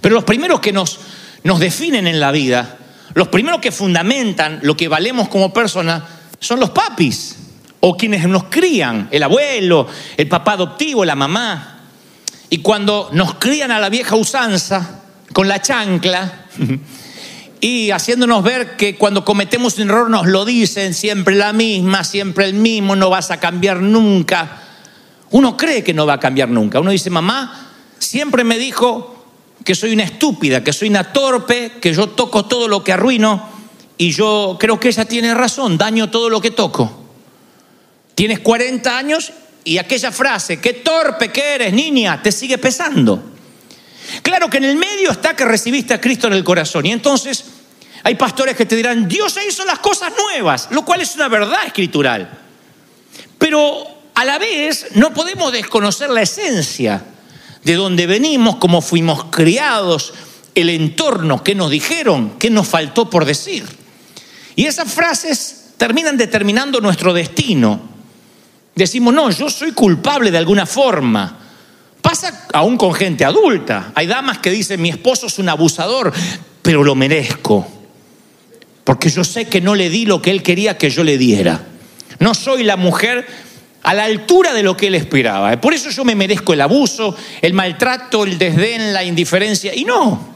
Pero 0.01 0.15
los 0.15 0.23
primeros 0.23 0.59
que 0.59 0.73
nos, 0.73 0.99
nos 1.43 1.59
definen 1.59 2.07
en 2.07 2.19
la 2.19 2.31
vida, 2.31 2.79
los 3.13 3.27
primeros 3.27 3.61
que 3.61 3.71
fundamentan 3.71 4.57
lo 4.63 4.75
que 4.75 4.87
valemos 4.87 5.29
como 5.29 5.53
persona, 5.53 6.03
son 6.39 6.59
los 6.59 6.71
papis 6.71 7.35
o 7.79 7.95
quienes 7.95 8.27
nos 8.27 8.45
crían, 8.45 9.07
el 9.11 9.21
abuelo, 9.21 9.85
el 10.17 10.27
papá 10.27 10.53
adoptivo, 10.53 11.05
la 11.05 11.13
mamá. 11.15 11.72
Y 12.53 12.59
cuando 12.59 13.09
nos 13.13 13.33
crían 13.33 13.71
a 13.71 13.79
la 13.79 13.89
vieja 13.89 14.15
usanza, 14.15 15.01
con 15.33 15.47
la 15.47 15.59
chancla, 15.59 16.45
y 17.59 17.89
haciéndonos 17.89 18.43
ver 18.43 18.77
que 18.77 18.95
cuando 18.95 19.25
cometemos 19.25 19.79
un 19.79 19.89
error 19.89 20.07
nos 20.07 20.27
lo 20.27 20.45
dicen, 20.45 20.93
siempre 20.93 21.33
la 21.33 21.51
misma, 21.51 22.03
siempre 22.03 22.45
el 22.45 22.53
mismo, 22.53 22.95
no 22.95 23.09
vas 23.09 23.31
a 23.31 23.39
cambiar 23.39 23.81
nunca. 23.81 24.61
Uno 25.31 25.57
cree 25.57 25.83
que 25.83 25.95
no 25.95 26.05
va 26.05 26.13
a 26.13 26.19
cambiar 26.19 26.49
nunca. 26.49 26.79
Uno 26.79 26.91
dice, 26.91 27.09
mamá, 27.09 27.71
siempre 27.97 28.43
me 28.43 28.59
dijo 28.59 29.25
que 29.65 29.73
soy 29.73 29.91
una 29.93 30.03
estúpida, 30.03 30.63
que 30.63 30.73
soy 30.73 30.89
una 30.89 31.11
torpe, 31.11 31.79
que 31.81 31.91
yo 31.91 32.09
toco 32.09 32.45
todo 32.45 32.67
lo 32.67 32.83
que 32.83 32.93
arruino, 32.93 33.49
y 33.97 34.11
yo 34.11 34.57
creo 34.59 34.79
que 34.79 34.89
ella 34.89 35.05
tiene 35.05 35.33
razón, 35.33 35.79
daño 35.79 36.11
todo 36.11 36.29
lo 36.29 36.39
que 36.39 36.51
toco. 36.51 37.01
Tienes 38.13 38.41
40 38.41 38.95
años 38.95 39.33
y 39.63 39.77
aquella 39.77 40.11
frase, 40.11 40.59
qué 40.59 40.73
torpe 40.73 41.31
que 41.31 41.55
eres, 41.55 41.73
niña, 41.73 42.21
te 42.21 42.31
sigue 42.31 42.57
pesando. 42.57 43.31
Claro 44.21 44.49
que 44.49 44.57
en 44.57 44.65
el 44.65 44.75
medio 44.75 45.11
está 45.11 45.35
que 45.35 45.45
recibiste 45.45 45.93
a 45.93 46.01
Cristo 46.01 46.27
en 46.27 46.33
el 46.33 46.43
corazón. 46.43 46.85
Y 46.85 46.91
entonces 46.91 47.45
hay 48.03 48.15
pastores 48.15 48.55
que 48.55 48.65
te 48.65 48.75
dirán, 48.75 49.07
Dios 49.07 49.37
hizo 49.47 49.63
las 49.65 49.79
cosas 49.79 50.13
nuevas, 50.17 50.67
lo 50.71 50.83
cual 50.83 51.01
es 51.01 51.15
una 51.15 51.29
verdad 51.29 51.65
escritural. 51.65 52.39
Pero 53.37 53.87
a 54.13 54.25
la 54.25 54.37
vez 54.37 54.87
no 54.95 55.13
podemos 55.13 55.51
desconocer 55.51 56.09
la 56.09 56.21
esencia 56.21 57.03
de 57.63 57.75
donde 57.75 58.05
venimos, 58.05 58.57
cómo 58.57 58.81
fuimos 58.81 59.25
criados, 59.25 60.13
el 60.53 60.69
entorno, 60.69 61.43
qué 61.43 61.55
nos 61.55 61.71
dijeron, 61.71 62.37
qué 62.37 62.49
nos 62.49 62.67
faltó 62.67 63.09
por 63.09 63.25
decir. 63.25 63.65
Y 64.55 64.65
esas 64.65 64.91
frases 64.91 65.71
terminan 65.77 66.17
determinando 66.17 66.79
nuestro 66.81 67.13
destino. 67.13 67.92
Decimos, 68.75 69.13
no, 69.13 69.29
yo 69.29 69.49
soy 69.49 69.71
culpable 69.71 70.31
de 70.31 70.37
alguna 70.37 70.65
forma. 70.65 71.39
Pasa 72.01 72.47
aún 72.53 72.77
con 72.77 72.93
gente 72.93 73.23
adulta. 73.23 73.91
Hay 73.95 74.07
damas 74.07 74.39
que 74.39 74.49
dicen, 74.49 74.81
mi 74.81 74.89
esposo 74.89 75.27
es 75.27 75.39
un 75.39 75.49
abusador, 75.49 76.11
pero 76.61 76.83
lo 76.83 76.95
merezco. 76.95 77.67
Porque 78.83 79.09
yo 79.09 79.23
sé 79.23 79.47
que 79.47 79.61
no 79.61 79.75
le 79.75 79.89
di 79.89 80.05
lo 80.05 80.21
que 80.21 80.31
él 80.31 80.43
quería 80.43 80.77
que 80.77 80.89
yo 80.89 81.03
le 81.03 81.17
diera. 81.17 81.63
No 82.19 82.33
soy 82.33 82.63
la 82.63 82.75
mujer 82.75 83.25
a 83.83 83.93
la 83.93 84.05
altura 84.05 84.53
de 84.53 84.63
lo 84.63 84.75
que 84.75 84.87
él 84.87 84.95
esperaba. 84.95 85.59
Por 85.61 85.73
eso 85.73 85.89
yo 85.89 86.03
me 86.03 86.15
merezco 86.15 86.53
el 86.53 86.61
abuso, 86.61 87.15
el 87.41 87.53
maltrato, 87.53 88.23
el 88.23 88.37
desdén, 88.37 88.91
la 88.93 89.03
indiferencia. 89.03 89.73
Y 89.75 89.85
no. 89.85 90.33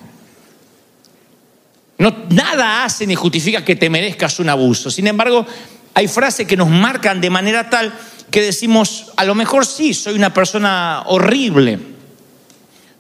No, 1.98 2.16
nada 2.30 2.86
hace 2.86 3.08
ni 3.08 3.16
justifica 3.16 3.66
que 3.66 3.76
te 3.76 3.90
merezcas 3.90 4.40
un 4.40 4.50
abuso. 4.50 4.92
Sin 4.92 5.08
embargo, 5.08 5.46
hay 5.94 6.08
frases 6.08 6.46
que 6.46 6.56
nos 6.56 6.70
marcan 6.70 7.20
de 7.20 7.30
manera 7.30 7.70
tal 7.70 7.92
que 8.32 8.42
decimos, 8.42 9.12
a 9.16 9.26
lo 9.26 9.36
mejor 9.36 9.66
sí, 9.66 9.94
soy 9.94 10.16
una 10.16 10.34
persona 10.34 11.04
horrible. 11.06 11.80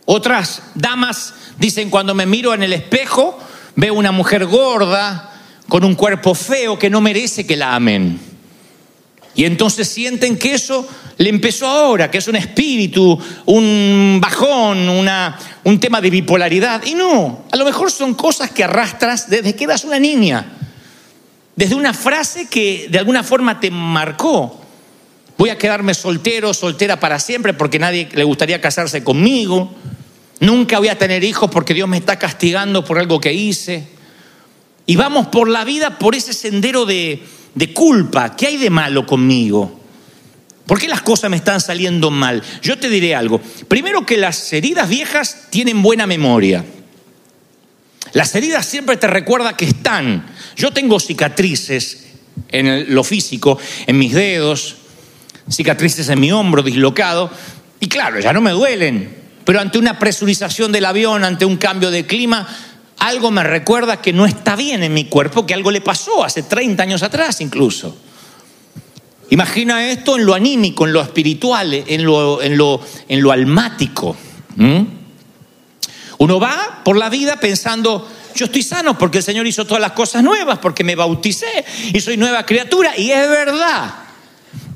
Otras 0.06 0.62
damas 0.76 1.34
dicen, 1.58 1.90
cuando 1.90 2.16
me 2.16 2.26
miro 2.26 2.54
en 2.54 2.64
el 2.64 2.74
espejo, 2.74 3.38
veo 3.76 3.94
una 3.94 4.12
mujer 4.12 4.46
gorda, 4.46 5.34
con 5.68 5.84
un 5.84 5.96
cuerpo 5.96 6.34
feo 6.34 6.80
que 6.80 6.90
no 6.90 7.02
merece 7.02 7.46
que 7.46 7.58
la 7.58 7.76
amen. 7.76 8.20
Y 9.36 9.46
entonces 9.46 9.88
sienten 9.88 10.38
que 10.38 10.54
eso 10.54 10.88
le 11.18 11.30
empezó 11.30 11.68
ahora, 11.68 12.10
que 12.10 12.18
es 12.18 12.28
un 12.28 12.36
espíritu, 12.36 13.20
un 13.46 14.18
bajón, 14.20 14.90
una, 14.90 15.38
un 15.64 15.80
tema 15.80 16.02
de 16.02 16.10
bipolaridad. 16.10 16.84
Y 16.86 16.96
no, 16.96 17.46
a 17.52 17.56
lo 17.56 17.66
mejor 17.66 17.92
son 17.92 18.16
cosas 18.16 18.50
que 18.50 18.64
arrastras 18.64 19.30
desde 19.30 19.56
que 19.56 19.66
eras 19.66 19.84
una 19.84 20.00
niña, 20.00 20.54
desde 21.56 21.76
una 21.76 21.94
frase 21.94 22.48
que 22.48 22.88
de 22.90 22.98
alguna 22.98 23.24
forma 23.24 23.60
te 23.60 23.70
marcó. 23.70 24.62
Voy 25.38 25.50
a 25.50 25.58
quedarme 25.58 25.94
soltero, 25.94 26.54
soltera 26.54 27.00
para 27.00 27.20
siempre 27.20 27.54
porque 27.54 27.78
nadie 27.78 28.10
le 28.14 28.24
gustaría 28.24 28.60
casarse 28.60 29.04
conmigo. 29.04 29.74
Nunca 30.40 30.80
voy 30.80 30.88
a 30.88 30.98
tener 30.98 31.24
hijos 31.24 31.50
porque 31.52 31.74
Dios 31.74 31.88
me 31.88 31.98
está 31.98 32.18
castigando 32.18 32.84
por 32.84 32.98
algo 32.98 33.20
que 33.20 33.34
hice. 33.34 33.88
Y 34.86 34.96
vamos 34.96 35.28
por 35.28 35.50
la 35.50 35.64
vida 35.64 36.00
por 36.00 36.16
ese 36.16 36.34
sendero 36.34 36.86
de, 36.86 37.24
de 37.54 37.74
culpa. 37.74 38.36
¿Qué 38.36 38.48
hay 38.48 38.58
de 38.58 38.70
malo 38.70 39.06
conmigo? 39.06 39.80
¿Por 40.66 40.80
qué 40.80 40.88
las 40.88 41.02
cosas 41.02 41.30
me 41.30 41.38
están 41.38 41.62
saliendo 41.62 42.12
mal? 42.12 42.44
Yo 42.62 42.78
te 42.78 42.90
diré 42.90 43.16
algo. 43.16 43.40
Primero 43.68 44.06
que 44.06 44.18
las 44.18 44.52
heridas 44.54 44.90
viejas 44.90 45.48
tienen 45.50 45.82
buena 45.82 46.08
memoria. 46.08 46.66
Las 48.14 48.34
heridas 48.36 48.66
siempre 48.66 48.98
te 48.98 49.08
recuerdan 49.08 49.56
que 49.56 49.66
están. 49.66 50.26
Yo 50.56 50.72
tengo 50.72 51.00
cicatrices 51.00 52.06
en 52.50 52.94
lo 52.94 53.04
físico, 53.04 53.60
en 53.86 53.98
mis 53.98 54.14
dedos, 54.14 54.76
cicatrices 55.50 56.10
en 56.10 56.20
mi 56.20 56.32
hombro 56.32 56.62
dislocado, 56.62 57.30
y 57.80 57.88
claro, 57.88 58.20
ya 58.20 58.34
no 58.34 58.42
me 58.42 58.52
duelen, 58.52 59.16
pero 59.46 59.60
ante 59.60 59.78
una 59.78 60.00
presurización 60.00 60.72
del 60.72 60.86
avión, 60.86 61.24
ante 61.24 61.46
un 61.46 61.58
cambio 61.58 61.92
de 61.92 62.06
clima, 62.06 62.48
algo 63.00 63.32
me 63.32 63.44
recuerda 63.44 64.02
que 64.02 64.14
no 64.14 64.26
está 64.26 64.56
bien 64.56 64.84
en 64.84 64.94
mi 64.94 65.06
cuerpo, 65.06 65.46
que 65.46 65.54
algo 65.54 65.72
le 65.72 65.82
pasó 65.82 66.24
hace 66.24 66.44
30 66.44 66.84
años 66.84 67.04
atrás 67.04 67.40
incluso. 67.42 67.96
Imagina 69.30 69.90
esto 69.90 70.16
en 70.18 70.26
lo 70.26 70.34
anímico, 70.34 70.86
en 70.86 70.94
lo 70.94 71.02
espiritual, 71.02 71.74
en 71.74 72.04
lo, 72.04 72.42
en 72.42 72.58
lo, 72.58 72.82
en 73.08 73.22
lo 73.22 73.32
almático. 73.32 74.16
Uno 76.18 76.40
va 76.40 76.82
por 76.84 76.98
la 76.98 77.10
vida 77.10 77.38
pensando, 77.38 78.10
yo 78.36 78.46
estoy 78.46 78.64
sano 78.64 78.98
porque 78.98 79.20
el 79.20 79.24
Señor 79.24 79.46
hizo 79.46 79.66
todas 79.66 79.82
las 79.82 79.92
cosas 79.92 80.24
nuevas, 80.24 80.60
porque 80.60 80.84
me 80.84 80.96
bauticé 80.96 81.66
y 81.94 82.00
soy 82.00 82.18
nueva 82.18 82.46
criatura. 82.46 82.98
Y 82.98 83.12
es 83.12 83.30
verdad. 83.30 84.07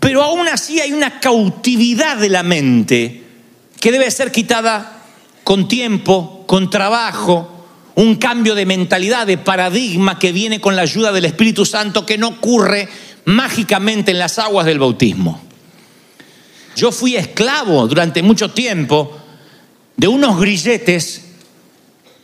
Pero 0.02 0.24
aún 0.24 0.48
así 0.48 0.82
hay 0.82 0.94
una 0.94 1.20
cautividad 1.20 2.18
de 2.18 2.28
la 2.28 2.42
mente 2.42 3.24
que 3.80 3.92
debe 3.92 4.10
ser 4.10 4.32
quitada 4.32 5.04
con 5.44 5.68
tiempo, 5.68 6.44
con 6.48 6.72
trabajo, 6.72 7.68
un 7.94 8.16
cambio 8.16 8.56
de 8.56 8.66
mentalidad, 8.66 9.28
de 9.28 9.38
paradigma 9.38 10.18
que 10.18 10.32
viene 10.32 10.60
con 10.60 10.76
la 10.76 10.82
ayuda 10.82 11.12
del 11.12 11.26
Espíritu 11.26 11.68
Santo 11.68 12.04
que 12.04 12.18
no 12.18 12.30
ocurre 12.30 12.90
mágicamente 13.26 14.10
en 14.10 14.18
las 14.18 14.40
aguas 14.40 14.66
del 14.66 14.80
bautismo. 14.80 15.40
Yo 16.76 16.92
fui 16.92 17.16
esclavo 17.16 17.88
durante 17.88 18.24
mucho 18.24 18.50
tiempo 18.50 19.20
de 19.98 20.08
unos 20.08 20.40
grilletes 20.40 21.26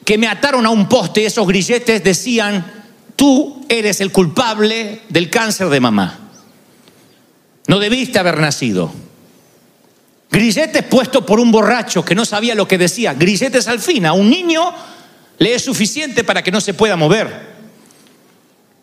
que 0.04 0.18
me 0.18 0.28
ataron 0.28 0.66
a 0.66 0.72
un 0.72 0.90
poste 0.90 1.22
y 1.22 1.26
esos 1.26 1.46
grilletes 1.46 2.04
decían, 2.04 2.86
tú 3.16 3.64
eres 3.70 4.02
el 4.02 4.12
culpable 4.12 5.02
del 5.10 5.30
cáncer 5.30 5.70
de 5.70 5.80
mamá. 5.80 6.27
No 7.68 7.80
debiste 7.80 8.18
haber 8.18 8.40
nacido. 8.40 8.92
Grilletes 10.32 10.84
puestos 10.84 11.24
por 11.24 11.40
un 11.40 11.52
borracho 11.52 12.04
que 12.04 12.16
no 12.16 12.26
sabía 12.26 12.56
lo 12.56 12.68
que 12.68 12.78
decía. 12.78 13.14
Grilletes 13.14 13.68
al 13.68 13.80
fin. 13.80 14.06
A 14.06 14.14
un 14.14 14.30
niño 14.30 14.74
le 15.38 15.54
es 15.54 15.64
suficiente 15.64 16.24
para 16.24 16.42
que 16.42 16.52
no 16.52 16.62
se 16.62 16.74
pueda 16.74 16.96
mover. 16.96 17.56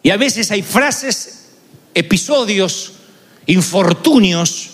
Y 0.02 0.10
a 0.10 0.16
veces 0.16 0.50
hay 0.50 0.62
frases, 0.62 1.50
episodios, 1.94 2.92
infortunios 3.46 4.70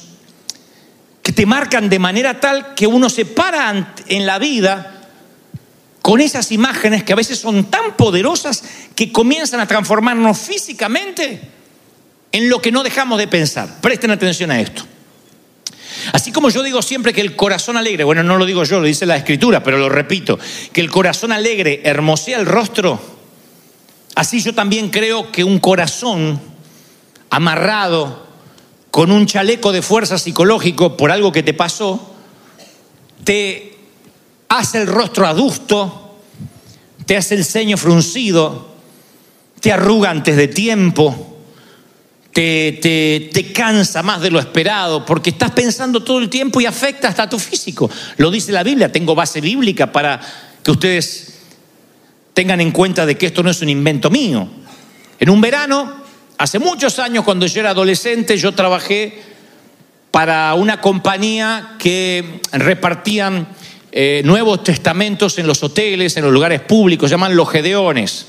que 1.23 1.33
te 1.33 1.47
marcan 1.47 1.89
de 1.89 1.99
manera 1.99 2.41
tal 2.41 2.75
que 2.75 2.87
uno 2.87 3.09
se 3.09 3.25
para 3.25 3.95
en 4.07 4.27
la 4.27 4.39
vida 4.39 5.09
con 6.03 6.21
esas 6.21 6.51
imágenes 6.51 7.05
que 7.05 7.13
a 7.13 7.17
veces 7.17 7.39
son 7.39 7.71
tan 7.71 7.97
poderosas 7.97 8.65
que 8.97 9.13
comienzan 9.13 9.61
a 9.61 9.67
transformarnos 9.67 10.39
físicamente 10.39 11.60
en 12.33 12.49
lo 12.49 12.61
que 12.61 12.73
no 12.73 12.83
dejamos 12.83 13.19
de 13.19 13.29
pensar. 13.29 13.81
Presten 13.81 14.11
atención 14.11 14.51
a 14.51 14.61
esto. 14.61 14.85
Así 16.13 16.33
como 16.33 16.51
yo 16.51 16.63
digo 16.63 16.83
siempre 16.83 17.13
que 17.13 17.21
el 17.21 17.37
corazón 17.37 17.77
alegre, 17.77 18.05
bueno, 18.05 18.23
no 18.23 18.37
lo 18.37 18.47
digo 18.47 18.65
yo, 18.65 18.81
lo 18.81 18.87
dice 18.87 19.07
la 19.07 19.17
escritura, 19.17 19.63
pero 19.63 19.79
lo 19.79 19.89
repito, 19.89 20.39
que 20.73 20.81
el 20.81 20.91
corazón 20.91 21.33
alegre 21.33 21.83
hermosea 21.85 22.39
el 22.39 22.47
rostro, 22.47 23.01
así 24.15 24.41
yo 24.41 24.55
también 24.55 24.89
creo 24.91 25.31
que 25.31 25.45
un 25.45 25.59
corazón 25.59 26.41
amarrado 27.29 28.27
con 28.91 29.13
un 29.13 29.27
chaleco 29.27 29.73
de 29.73 29.83
fuerza 29.83 30.19
psicológico 30.19 30.97
por 30.97 31.11
algo 31.11 31.33
que 31.33 31.43
te 31.43 31.55
pasó, 31.55 32.15
te 33.25 33.77
hace 34.49 34.79
el 34.79 34.87
rostro 34.87 35.27
adusto, 35.27 36.17
te 37.05 37.17
hace 37.17 37.35
el 37.35 37.45
ceño 37.45 37.77
fruncido, 37.77 38.71
te 39.61 39.73
arruga 39.73 40.11
antes 40.11 40.37
de 40.37 40.49
tiempo 40.49 41.30
te, 42.33 43.31
te, 43.33 43.53
cansa 43.53 44.03
más 44.03 44.21
de 44.21 44.31
lo 44.31 44.39
esperado, 44.39 45.05
porque 45.05 45.31
estás 45.31 45.51
pensando 45.51 46.03
todo 46.03 46.19
el 46.19 46.29
tiempo 46.29 46.61
y 46.61 46.67
afecta 46.67 47.09
hasta 47.09 47.29
tu 47.29 47.39
físico. 47.39 47.91
Lo 48.17 48.31
dice 48.31 48.53
la 48.53 48.63
Biblia, 48.63 48.93
tengo 48.93 49.15
base 49.15 49.41
bíblica 49.41 49.91
para 49.91 50.21
que 50.63 50.71
ustedes 50.71 51.41
tengan 52.33 52.61
en 52.61 52.71
cuenta 52.71 53.05
de 53.05 53.17
que 53.17 53.27
esto 53.27 53.43
no 53.43 53.51
es 53.51 53.61
un 53.63 53.69
invento 53.69 54.11
mío. 54.11 54.49
En 55.19 55.29
un 55.29 55.41
verano, 55.41 55.93
hace 56.39 56.59
muchos 56.59 56.99
años, 56.99 57.25
cuando 57.25 57.47
yo 57.47 57.61
era 57.61 57.71
adolescente, 57.71 58.37
yo 58.37 58.53
trabajé 58.53 59.23
para 60.11 60.55
una 60.55 60.81
compañía 60.81 61.77
que 61.79 62.41
repartían 62.53 63.49
eh, 63.93 64.23
nuevos 64.25 64.63
testamentos 64.63 65.39
en 65.39 65.47
los 65.47 65.63
hoteles, 65.63 66.17
en 66.17 66.25
los 66.25 66.33
lugares 66.33 66.61
públicos, 66.61 67.11
llaman 67.11 67.37
los 67.37 67.51
gedeones. 67.51 68.27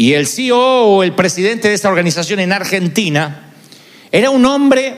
Y 0.00 0.14
el 0.14 0.26
CEO 0.26 0.56
o 0.56 1.02
el 1.02 1.12
presidente 1.12 1.68
de 1.68 1.74
esta 1.74 1.90
organización 1.90 2.40
en 2.40 2.54
Argentina 2.54 3.52
era 4.10 4.30
un 4.30 4.46
hombre 4.46 4.96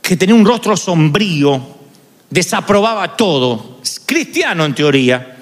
que 0.00 0.16
tenía 0.16 0.36
un 0.36 0.46
rostro 0.46 0.76
sombrío, 0.76 1.60
desaprobaba 2.30 3.16
todo, 3.16 3.80
cristiano 4.06 4.64
en 4.64 4.76
teoría. 4.76 5.38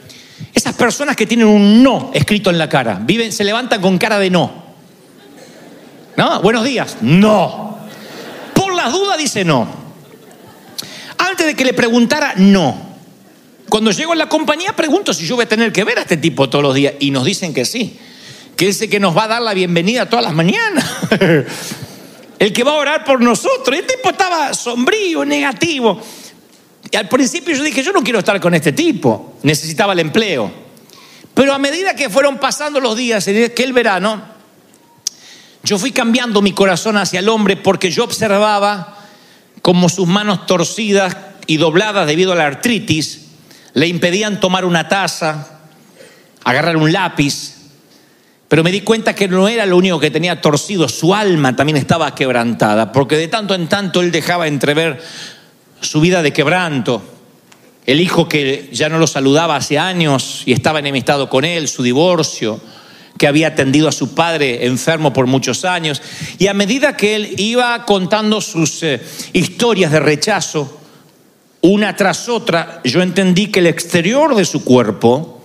Esas 0.54 0.74
personas 0.76 1.14
que 1.14 1.26
tienen 1.26 1.46
un 1.46 1.82
no 1.82 2.10
escrito 2.14 2.48
en 2.48 2.56
la 2.56 2.70
cara, 2.70 2.98
viven, 3.02 3.32
se 3.32 3.44
levantan 3.44 3.82
con 3.82 3.98
cara 3.98 4.18
de 4.18 4.30
no. 4.30 4.50
¿No? 6.16 6.40
Buenos 6.40 6.64
días. 6.64 6.96
No. 7.02 7.80
Por 8.54 8.74
las 8.74 8.90
dudas 8.92 9.18
dice 9.18 9.44
no. 9.44 9.68
Antes 11.18 11.48
de 11.48 11.54
que 11.54 11.66
le 11.66 11.74
preguntara, 11.74 12.32
no. 12.36 12.80
Cuando 13.68 13.90
llego 13.90 14.14
a 14.14 14.16
la 14.16 14.30
compañía 14.30 14.74
pregunto 14.74 15.12
si 15.12 15.26
yo 15.26 15.36
voy 15.36 15.44
a 15.44 15.48
tener 15.48 15.70
que 15.70 15.84
ver 15.84 15.98
a 15.98 16.00
este 16.00 16.16
tipo 16.16 16.48
todos 16.48 16.62
los 16.62 16.74
días 16.74 16.94
y 16.98 17.10
nos 17.10 17.26
dicen 17.26 17.52
que 17.52 17.66
sí 17.66 17.98
que 18.60 18.68
es 18.68 18.82
el 18.82 18.90
que 18.90 19.00
nos 19.00 19.16
va 19.16 19.24
a 19.24 19.28
dar 19.28 19.40
la 19.40 19.54
bienvenida 19.54 20.04
todas 20.04 20.22
las 20.22 20.34
mañanas. 20.34 20.84
el 22.38 22.52
que 22.52 22.62
va 22.62 22.72
a 22.72 22.74
orar 22.74 23.04
por 23.04 23.18
nosotros. 23.18 23.74
El 23.74 23.86
tipo 23.86 24.10
estaba 24.10 24.52
sombrío, 24.52 25.24
negativo. 25.24 25.98
Y 26.90 26.94
al 26.94 27.08
principio 27.08 27.56
yo 27.56 27.62
dije, 27.62 27.82
yo 27.82 27.90
no 27.92 28.02
quiero 28.02 28.18
estar 28.18 28.38
con 28.38 28.52
este 28.52 28.72
tipo. 28.72 29.36
Necesitaba 29.44 29.94
el 29.94 30.00
empleo. 30.00 30.52
Pero 31.32 31.54
a 31.54 31.58
medida 31.58 31.96
que 31.96 32.10
fueron 32.10 32.36
pasando 32.36 32.80
los 32.80 32.98
días 32.98 33.26
en 33.28 33.44
aquel 33.44 33.72
verano, 33.72 34.22
yo 35.62 35.78
fui 35.78 35.90
cambiando 35.90 36.42
mi 36.42 36.52
corazón 36.52 36.98
hacia 36.98 37.20
el 37.20 37.30
hombre 37.30 37.56
porque 37.56 37.90
yo 37.90 38.04
observaba 38.04 38.98
como 39.62 39.88
sus 39.88 40.06
manos 40.06 40.44
torcidas 40.44 41.16
y 41.46 41.56
dobladas 41.56 42.06
debido 42.06 42.32
a 42.32 42.36
la 42.36 42.44
artritis 42.44 43.22
le 43.72 43.86
impedían 43.86 44.38
tomar 44.38 44.66
una 44.66 44.86
taza, 44.86 45.60
agarrar 46.44 46.76
un 46.76 46.92
lápiz, 46.92 47.59
pero 48.50 48.64
me 48.64 48.72
di 48.72 48.80
cuenta 48.80 49.14
que 49.14 49.28
no 49.28 49.46
era 49.46 49.64
lo 49.64 49.76
único 49.76 50.00
que 50.00 50.10
tenía 50.10 50.40
torcido, 50.40 50.88
su 50.88 51.14
alma 51.14 51.54
también 51.54 51.76
estaba 51.76 52.12
quebrantada, 52.16 52.90
porque 52.90 53.16
de 53.16 53.28
tanto 53.28 53.54
en 53.54 53.68
tanto 53.68 54.00
él 54.00 54.10
dejaba 54.10 54.48
entrever 54.48 55.00
su 55.80 56.00
vida 56.00 56.20
de 56.20 56.32
quebranto. 56.32 57.00
El 57.86 58.00
hijo 58.00 58.28
que 58.28 58.68
ya 58.72 58.88
no 58.88 58.98
lo 58.98 59.06
saludaba 59.06 59.54
hace 59.54 59.78
años 59.78 60.42
y 60.46 60.52
estaba 60.52 60.80
enemistado 60.80 61.30
con 61.30 61.44
él, 61.44 61.68
su 61.68 61.84
divorcio, 61.84 62.60
que 63.16 63.28
había 63.28 63.46
atendido 63.46 63.86
a 63.86 63.92
su 63.92 64.16
padre 64.16 64.66
enfermo 64.66 65.12
por 65.12 65.28
muchos 65.28 65.64
años. 65.64 66.02
Y 66.40 66.48
a 66.48 66.52
medida 66.52 66.96
que 66.96 67.14
él 67.14 67.34
iba 67.36 67.84
contando 67.84 68.40
sus 68.40 68.82
eh, 68.82 69.00
historias 69.32 69.92
de 69.92 70.00
rechazo, 70.00 70.80
una 71.60 71.94
tras 71.94 72.28
otra, 72.28 72.80
yo 72.82 73.00
entendí 73.00 73.46
que 73.46 73.60
el 73.60 73.68
exterior 73.68 74.34
de 74.34 74.44
su 74.44 74.64
cuerpo 74.64 75.39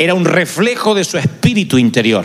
era 0.00 0.14
un 0.14 0.24
reflejo 0.24 0.94
de 0.94 1.04
su 1.04 1.18
espíritu 1.18 1.76
interior. 1.76 2.24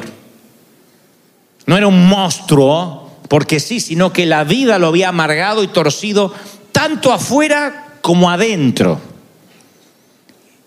No 1.66 1.76
era 1.76 1.88
un 1.88 2.08
monstruo, 2.08 3.20
porque 3.28 3.60
sí, 3.60 3.82
sino 3.82 4.14
que 4.14 4.26
la 4.26 4.46
vida 4.46 4.80
lo 4.80 4.88
había 4.88 5.10
amargado 5.10 5.62
y 5.62 5.68
torcido 5.68 6.34
tanto 6.72 7.12
afuera 7.12 7.98
como 8.00 8.30
adentro. 8.30 9.02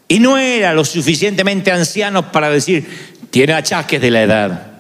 Y 0.07 0.19
no 0.19 0.37
era 0.37 0.75
lo 0.75 0.85
suficientemente 0.85 1.73
anciano 1.73 2.31
para 2.31 2.51
decir, 2.51 2.87
tiene 3.31 3.55
achaques 3.55 4.03
de 4.03 4.11
la 4.11 4.23
edad. 4.23 4.73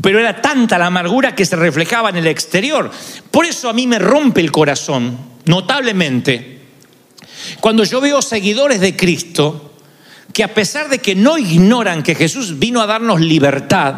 Pero 0.00 0.20
era 0.20 0.40
tanta 0.40 0.78
la 0.78 0.86
amargura 0.86 1.34
que 1.34 1.46
se 1.46 1.56
reflejaba 1.56 2.10
en 2.10 2.16
el 2.18 2.28
exterior. 2.28 2.92
Por 3.32 3.44
eso 3.44 3.68
a 3.68 3.72
mí 3.72 3.88
me 3.88 3.98
rompe 3.98 4.40
el 4.40 4.52
corazón, 4.52 5.18
notablemente, 5.46 6.60
cuando 7.60 7.82
yo 7.82 8.00
veo 8.00 8.22
seguidores 8.22 8.78
de 8.78 8.94
Cristo 8.94 9.65
que 10.36 10.44
a 10.44 10.52
pesar 10.52 10.90
de 10.90 10.98
que 10.98 11.14
no 11.14 11.38
ignoran 11.38 12.02
que 12.02 12.14
Jesús 12.14 12.58
vino 12.58 12.82
a 12.82 12.86
darnos 12.86 13.22
libertad, 13.22 13.94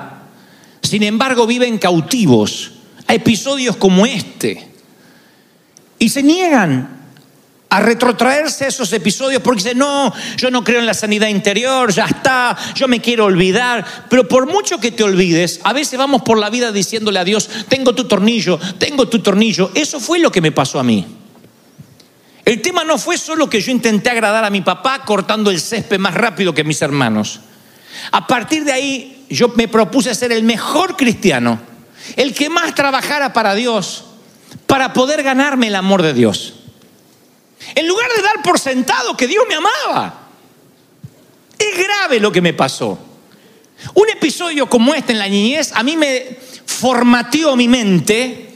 sin 0.81 1.03
embargo 1.03 1.48
viven 1.48 1.79
cautivos 1.79 2.74
a 3.09 3.14
episodios 3.14 3.74
como 3.74 4.07
este. 4.07 4.68
Y 5.98 6.09
se 6.11 6.22
niegan 6.22 6.96
a 7.68 7.81
retrotraerse 7.81 8.66
a 8.66 8.68
esos 8.68 8.92
episodios 8.92 9.42
porque 9.42 9.64
dicen, 9.64 9.79
no, 9.79 10.14
yo 10.37 10.48
no 10.53 10.62
creo 10.62 10.79
en 10.79 10.87
la 10.87 10.94
sanidad 10.94 11.27
interior, 11.27 11.92
ya 11.92 12.05
está, 12.05 12.57
yo 12.77 12.87
me 12.87 13.01
quiero 13.01 13.24
olvidar. 13.24 13.85
Pero 14.09 14.29
por 14.29 14.46
mucho 14.46 14.79
que 14.79 14.92
te 14.92 15.03
olvides, 15.03 15.59
a 15.64 15.72
veces 15.72 15.98
vamos 15.98 16.22
por 16.22 16.38
la 16.38 16.51
vida 16.51 16.70
diciéndole 16.70 17.18
a 17.18 17.24
Dios, 17.24 17.51
tengo 17.68 17.96
tu 17.96 18.05
tornillo, 18.05 18.61
tengo 18.79 19.09
tu 19.09 19.18
tornillo. 19.18 19.72
Eso 19.74 19.98
fue 19.98 20.20
lo 20.20 20.31
que 20.31 20.40
me 20.40 20.53
pasó 20.53 20.79
a 20.79 20.85
mí. 20.85 21.05
El 22.49 22.63
tema 22.63 22.83
no 22.83 22.97
fue 22.97 23.19
solo 23.19 23.51
que 23.51 23.61
yo 23.61 23.71
intenté 23.71 24.09
agradar 24.09 24.43
a 24.43 24.49
mi 24.49 24.63
papá 24.63 25.05
cortando 25.05 25.51
el 25.51 25.61
césped 25.61 25.99
más 25.99 26.15
rápido 26.15 26.55
que 26.55 26.65
mis 26.65 26.81
hermanos. 26.81 27.41
A 28.11 28.27
partir 28.27 28.65
de 28.65 28.73
ahí 28.73 29.27
yo 29.29 29.49
me 29.49 29.69
propuse 29.69 30.15
ser 30.15 30.33
el 30.33 30.45
mejor 30.45 30.97
cristiano, 30.97 31.61
el 32.17 32.33
que 32.33 32.49
más 32.49 32.75
trabajara 32.75 33.35
para 33.35 33.55
Dios, 33.55 34.07
para 34.67 34.95
poder 34.95 35.23
ganarme 35.23 35.67
el 35.67 35.75
amor 35.75 36.01
de 36.01 36.15
Dios. 36.15 36.55
En 37.75 37.87
lugar 37.87 38.09
de 38.17 38.23
dar 38.23 38.43
por 38.43 38.59
sentado 38.59 39.15
que 39.15 39.27
Dios 39.27 39.45
me 39.47 39.57
amaba. 39.57 40.19
Es 41.59 41.77
grave 41.77 42.19
lo 42.19 42.33
que 42.33 42.41
me 42.41 42.55
pasó. 42.55 42.99
Un 43.93 44.09
episodio 44.09 44.71
como 44.71 44.95
este 44.95 45.13
en 45.13 45.19
la 45.19 45.29
niñez 45.29 45.73
a 45.75 45.83
mí 45.83 45.99
me 45.99 46.39
formateó 46.65 47.57
mi 47.57 47.69
mente 47.69 48.48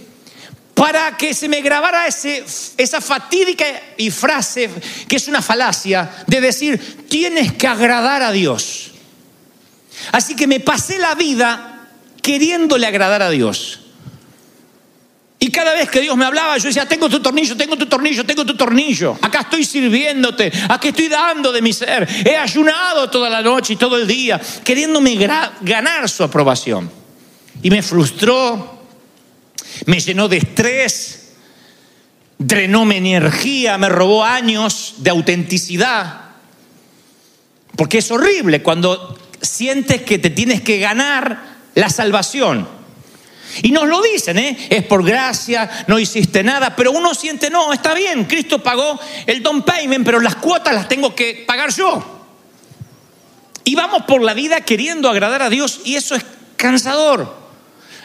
para 0.74 1.16
que 1.16 1.34
se 1.34 1.48
me 1.48 1.60
grabara 1.60 2.06
esa 2.06 3.00
fatídica 3.00 3.64
y 3.96 4.10
frase 4.10 4.70
que 5.08 5.16
es 5.16 5.28
una 5.28 5.42
falacia 5.42 6.24
de 6.26 6.40
decir, 6.40 7.06
tienes 7.08 7.52
que 7.52 7.66
agradar 7.66 8.22
a 8.22 8.32
Dios. 8.32 8.92
Así 10.12 10.34
que 10.34 10.46
me 10.46 10.60
pasé 10.60 10.98
la 10.98 11.14
vida 11.14 11.88
queriéndole 12.22 12.86
agradar 12.86 13.22
a 13.22 13.30
Dios. 13.30 13.80
Y 15.38 15.50
cada 15.50 15.74
vez 15.74 15.90
que 15.90 16.00
Dios 16.00 16.16
me 16.16 16.24
hablaba, 16.24 16.56
yo 16.56 16.68
decía, 16.68 16.86
tengo 16.86 17.08
tu 17.08 17.20
tornillo, 17.20 17.56
tengo 17.56 17.76
tu 17.76 17.86
tornillo, 17.86 18.24
tengo 18.24 18.46
tu 18.46 18.56
tornillo. 18.56 19.18
Acá 19.20 19.40
estoy 19.40 19.64
sirviéndote, 19.64 20.52
aquí 20.68 20.88
estoy 20.88 21.08
dando 21.08 21.50
de 21.50 21.60
mi 21.60 21.72
ser. 21.72 22.08
He 22.24 22.36
ayunado 22.36 23.10
toda 23.10 23.28
la 23.28 23.42
noche 23.42 23.72
y 23.72 23.76
todo 23.76 23.98
el 23.98 24.06
día, 24.06 24.40
queriéndome 24.62 25.16
ganar 25.16 26.08
su 26.08 26.22
aprobación. 26.22 26.88
Y 27.60 27.70
me 27.70 27.82
frustró, 27.82 28.71
me 29.86 30.00
llenó 30.00 30.28
de 30.28 30.38
estrés, 30.38 31.32
drenó 32.38 32.84
mi 32.84 32.96
energía, 32.96 33.78
me 33.78 33.88
robó 33.88 34.24
años 34.24 34.94
de 34.98 35.10
autenticidad. 35.10 36.20
Porque 37.76 37.98
es 37.98 38.10
horrible 38.10 38.62
cuando 38.62 39.18
sientes 39.40 40.02
que 40.02 40.18
te 40.18 40.30
tienes 40.30 40.60
que 40.60 40.78
ganar 40.78 41.42
la 41.74 41.88
salvación. 41.88 42.68
Y 43.62 43.70
nos 43.70 43.86
lo 43.86 44.00
dicen, 44.00 44.38
¿eh? 44.38 44.56
Es 44.70 44.84
por 44.84 45.04
gracia, 45.04 45.84
no 45.86 45.98
hiciste 45.98 46.42
nada, 46.42 46.74
pero 46.74 46.90
uno 46.92 47.14
siente, 47.14 47.50
no, 47.50 47.72
está 47.72 47.92
bien, 47.92 48.24
Cristo 48.24 48.62
pagó 48.62 48.98
el 49.26 49.42
don 49.42 49.62
payment, 49.62 50.06
pero 50.06 50.20
las 50.20 50.36
cuotas 50.36 50.74
las 50.74 50.88
tengo 50.88 51.14
que 51.14 51.44
pagar 51.46 51.70
yo. 51.74 52.02
Y 53.64 53.74
vamos 53.74 54.02
por 54.04 54.22
la 54.22 54.34
vida 54.34 54.62
queriendo 54.62 55.08
agradar 55.08 55.42
a 55.42 55.50
Dios 55.50 55.80
y 55.84 55.96
eso 55.96 56.14
es 56.14 56.24
cansador, 56.56 57.34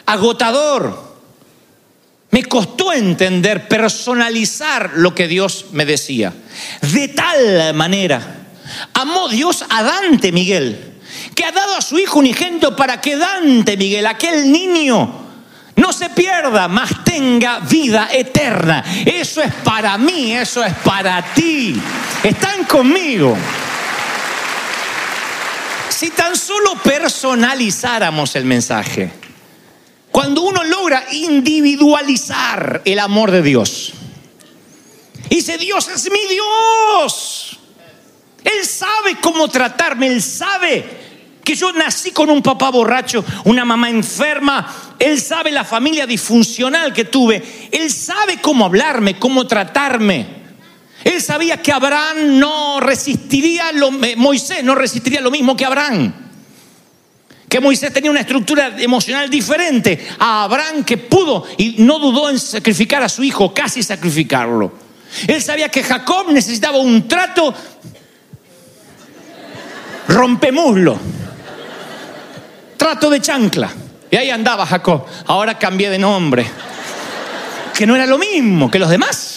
agotador. 0.04 1.07
Me 2.30 2.44
costó 2.44 2.92
entender, 2.92 3.68
personalizar 3.68 4.92
lo 4.96 5.14
que 5.14 5.28
Dios 5.28 5.66
me 5.72 5.86
decía. 5.86 6.32
De 6.82 7.08
tal 7.08 7.72
manera, 7.74 8.20
amó 8.92 9.28
Dios 9.28 9.64
a 9.68 9.82
Dante 9.82 10.30
Miguel, 10.30 10.94
que 11.34 11.44
ha 11.44 11.52
dado 11.52 11.76
a 11.76 11.80
su 11.80 11.98
hijo 11.98 12.18
unigénito 12.18 12.76
para 12.76 13.00
que 13.00 13.16
Dante 13.16 13.76
Miguel, 13.78 14.06
aquel 14.06 14.52
niño, 14.52 15.26
no 15.76 15.92
se 15.92 16.10
pierda, 16.10 16.68
mas 16.68 17.04
tenga 17.04 17.60
vida 17.60 18.08
eterna. 18.12 18.84
Eso 19.06 19.40
es 19.40 19.54
para 19.64 19.96
mí, 19.96 20.32
eso 20.32 20.62
es 20.62 20.74
para 20.74 21.22
ti. 21.34 21.80
Están 22.22 22.64
conmigo. 22.64 23.36
Si 25.88 26.10
tan 26.10 26.36
solo 26.36 26.74
personalizáramos 26.82 28.36
el 28.36 28.44
mensaje, 28.44 29.10
cuando 30.10 30.42
uno 30.42 30.64
logra 30.64 31.04
individualizar 31.12 32.82
el 32.84 32.98
amor 32.98 33.30
de 33.30 33.42
Dios, 33.42 33.92
dice, 35.28 35.58
Dios 35.58 35.88
es 35.88 36.10
mi 36.10 36.20
Dios. 36.28 37.58
Él 38.44 38.64
sabe 38.64 39.16
cómo 39.20 39.48
tratarme, 39.48 40.06
Él 40.06 40.22
sabe 40.22 40.84
que 41.44 41.54
yo 41.54 41.72
nací 41.72 42.10
con 42.10 42.30
un 42.30 42.42
papá 42.42 42.70
borracho, 42.70 43.24
una 43.44 43.64
mamá 43.64 43.90
enferma, 43.90 44.94
Él 44.98 45.20
sabe 45.20 45.50
la 45.50 45.64
familia 45.64 46.06
disfuncional 46.06 46.92
que 46.92 47.04
tuve, 47.04 47.68
Él 47.72 47.90
sabe 47.90 48.38
cómo 48.40 48.66
hablarme, 48.66 49.18
cómo 49.18 49.46
tratarme. 49.46 50.38
Él 51.04 51.22
sabía 51.22 51.62
que 51.62 51.72
Abraham 51.72 52.38
no 52.38 52.80
resistiría, 52.80 53.72
lo, 53.72 53.88
eh, 54.04 54.16
Moisés 54.16 54.64
no 54.64 54.74
resistiría 54.74 55.20
lo 55.20 55.30
mismo 55.30 55.56
que 55.56 55.64
Abraham. 55.64 56.27
Que 57.48 57.60
Moisés 57.60 57.92
tenía 57.92 58.10
una 58.10 58.20
estructura 58.20 58.74
emocional 58.78 59.30
diferente 59.30 60.06
a 60.18 60.44
Abraham 60.44 60.84
que 60.84 60.98
pudo 60.98 61.44
y 61.56 61.76
no 61.78 61.98
dudó 61.98 62.28
en 62.28 62.38
sacrificar 62.38 63.02
a 63.02 63.08
su 63.08 63.24
hijo, 63.24 63.54
casi 63.54 63.82
sacrificarlo. 63.82 64.72
Él 65.26 65.42
sabía 65.42 65.70
que 65.70 65.82
Jacob 65.82 66.30
necesitaba 66.30 66.78
un 66.78 67.08
trato 67.08 67.54
rompemuslo 70.08 70.98
trato 72.78 73.10
de 73.10 73.20
chancla. 73.20 73.70
Y 74.10 74.16
ahí 74.16 74.30
andaba 74.30 74.64
Jacob. 74.64 75.04
Ahora 75.26 75.58
cambié 75.58 75.90
de 75.90 75.98
nombre. 75.98 76.46
Que 77.76 77.86
no 77.86 77.94
era 77.94 78.06
lo 78.06 78.16
mismo 78.16 78.70
que 78.70 78.78
los 78.78 78.88
demás. 78.88 79.27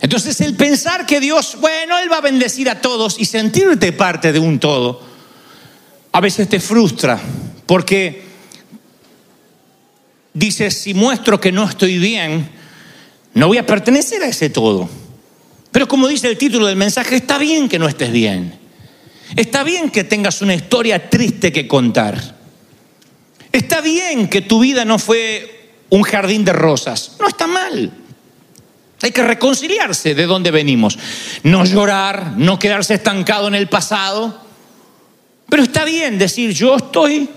Entonces 0.00 0.40
el 0.40 0.54
pensar 0.54 1.06
que 1.06 1.20
Dios, 1.20 1.56
bueno, 1.60 1.98
Él 1.98 2.10
va 2.10 2.18
a 2.18 2.22
bendecir 2.22 2.70
a 2.70 2.80
todos 2.80 3.18
y 3.18 3.24
sentirte 3.24 3.92
parte 3.92 4.32
de 4.32 4.38
un 4.38 4.58
todo, 4.58 5.02
a 6.12 6.20
veces 6.20 6.48
te 6.48 6.60
frustra 6.60 7.20
porque 7.66 8.22
dices, 10.32 10.78
si 10.78 10.94
muestro 10.94 11.40
que 11.40 11.52
no 11.52 11.68
estoy 11.68 11.98
bien, 11.98 12.48
no 13.34 13.48
voy 13.48 13.58
a 13.58 13.66
pertenecer 13.66 14.22
a 14.22 14.28
ese 14.28 14.50
todo. 14.50 14.88
Pero 15.72 15.86
como 15.86 16.08
dice 16.08 16.28
el 16.28 16.38
título 16.38 16.66
del 16.66 16.76
mensaje, 16.76 17.16
está 17.16 17.38
bien 17.38 17.68
que 17.68 17.78
no 17.78 17.88
estés 17.88 18.10
bien. 18.10 18.58
Está 19.36 19.62
bien 19.62 19.90
que 19.90 20.04
tengas 20.04 20.40
una 20.40 20.54
historia 20.54 21.10
triste 21.10 21.52
que 21.52 21.68
contar. 21.68 22.36
Está 23.52 23.80
bien 23.80 24.28
que 24.28 24.40
tu 24.40 24.60
vida 24.60 24.84
no 24.84 24.98
fue 24.98 25.72
un 25.90 26.02
jardín 26.02 26.44
de 26.44 26.52
rosas. 26.52 27.16
No 27.20 27.28
está 27.28 27.46
mal. 27.46 27.92
Hay 29.00 29.12
que 29.12 29.22
reconciliarse 29.22 30.14
de 30.14 30.26
dónde 30.26 30.50
venimos. 30.50 30.98
No 31.44 31.64
llorar, 31.64 32.34
no 32.36 32.58
quedarse 32.58 32.94
estancado 32.94 33.46
en 33.48 33.54
el 33.54 33.68
pasado. 33.68 34.40
Pero 35.48 35.62
está 35.62 35.84
bien 35.84 36.18
decir, 36.18 36.52
yo 36.52 36.76
estoy 36.76 37.28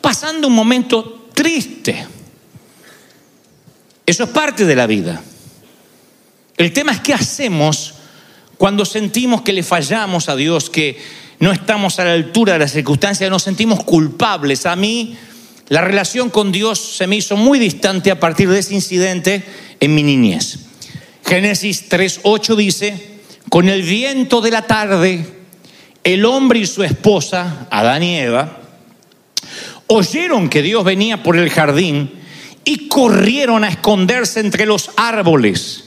pasando 0.00 0.46
un 0.46 0.54
momento 0.54 1.28
triste. 1.34 2.06
Eso 4.06 4.24
es 4.24 4.30
parte 4.30 4.64
de 4.64 4.76
la 4.76 4.86
vida. 4.86 5.20
El 6.56 6.72
tema 6.72 6.92
es 6.92 7.00
qué 7.00 7.14
hacemos 7.14 7.94
cuando 8.56 8.84
sentimos 8.84 9.42
que 9.42 9.52
le 9.52 9.62
fallamos 9.62 10.28
a 10.28 10.36
Dios, 10.36 10.70
que 10.70 10.98
no 11.40 11.52
estamos 11.52 11.98
a 11.98 12.04
la 12.04 12.12
altura 12.12 12.54
de 12.54 12.58
las 12.60 12.72
circunstancias, 12.72 13.30
nos 13.30 13.42
sentimos 13.42 13.84
culpables. 13.84 14.66
A 14.66 14.74
mí 14.74 15.16
la 15.68 15.82
relación 15.82 16.30
con 16.30 16.50
Dios 16.50 16.96
se 16.96 17.06
me 17.06 17.16
hizo 17.16 17.36
muy 17.36 17.58
distante 17.58 18.10
a 18.10 18.18
partir 18.18 18.48
de 18.48 18.60
ese 18.60 18.74
incidente 18.74 19.44
en 19.78 19.94
mi 19.94 20.02
niñez. 20.02 20.67
Génesis 21.28 21.90
3.8 21.90 22.56
dice, 22.56 23.20
con 23.50 23.68
el 23.68 23.82
viento 23.82 24.40
de 24.40 24.50
la 24.50 24.62
tarde, 24.62 25.26
el 26.02 26.24
hombre 26.24 26.60
y 26.60 26.66
su 26.66 26.82
esposa, 26.82 27.66
Adán 27.70 28.02
y 28.02 28.16
Eva, 28.16 28.60
oyeron 29.88 30.48
que 30.48 30.62
Dios 30.62 30.84
venía 30.84 31.22
por 31.22 31.36
el 31.36 31.50
jardín 31.50 32.12
y 32.64 32.88
corrieron 32.88 33.62
a 33.62 33.68
esconderse 33.68 34.40
entre 34.40 34.64
los 34.64 34.90
árboles. 34.96 35.84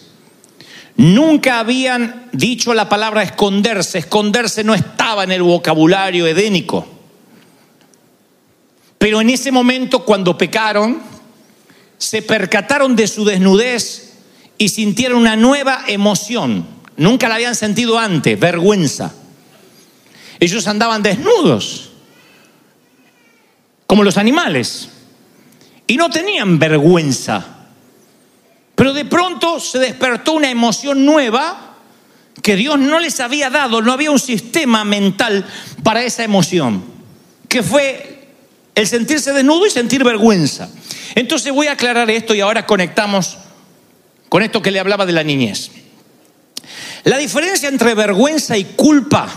Nunca 0.96 1.58
habían 1.58 2.30
dicho 2.32 2.76
la 2.76 2.88
palabra 2.88 3.24
esconderse. 3.24 3.98
Esconderse 3.98 4.64
no 4.64 4.76
estaba 4.76 5.24
en 5.24 5.32
el 5.32 5.42
vocabulario 5.42 6.28
edénico. 6.28 6.88
Pero 9.00 9.22
en 9.22 9.32
ese 9.32 9.52
momento, 9.52 10.06
cuando 10.06 10.38
pecaron, 10.38 11.02
se 11.98 12.22
percataron 12.22 12.96
de 12.96 13.08
su 13.08 13.26
desnudez 13.26 14.11
y 14.62 14.70
sintieron 14.70 15.18
una 15.18 15.36
nueva 15.36 15.86
emoción. 15.88 16.68
Nunca 16.96 17.28
la 17.28 17.36
habían 17.36 17.56
sentido 17.56 17.98
antes, 17.98 18.40
vergüenza. 18.40 19.12
Ellos 20.40 20.68
andaban 20.68 21.02
desnudos, 21.02 21.90
como 23.88 24.04
los 24.04 24.18
animales, 24.18 24.90
y 25.88 25.98
no 25.98 26.12
tenían 26.12 26.60
vergüenza 26.60 27.58
pero 28.82 28.94
de 28.94 29.06
pronto 29.06 29.60
se 29.60 29.78
despertó 29.78 30.34
una 30.34 30.50
emoción 30.50 31.06
nueva 31.06 31.76
que 32.42 32.56
Dios 32.56 32.80
no 32.80 33.00
les 33.00 33.20
había 33.20 33.52
dado, 33.52 33.80
no 33.80 33.94
había 33.94 34.10
un 34.10 34.18
sistema 34.18 34.84
mental 34.84 35.46
para 35.84 36.04
esa 36.04 36.24
emoción, 36.24 36.84
que 37.48 37.62
fue 37.62 38.30
el 38.74 38.88
sentirse 38.88 39.34
desnudo 39.34 39.68
y 39.68 39.70
sentir 39.70 40.04
vergüenza. 40.04 40.68
Entonces 41.14 41.54
voy 41.54 41.68
a 41.68 41.74
aclarar 41.74 42.10
esto 42.10 42.34
y 42.34 42.42
ahora 42.42 42.66
conectamos 42.66 43.38
con 44.32 44.44
esto 44.44 44.62
que 44.62 44.72
le 44.72 44.80
hablaba 44.80 45.06
de 45.06 45.12
la 45.12 45.26
niñez. 45.26 45.72
La 47.04 47.18
diferencia 47.18 47.68
entre 47.68 47.94
vergüenza 47.96 48.58
y 48.58 48.64
culpa, 48.64 49.28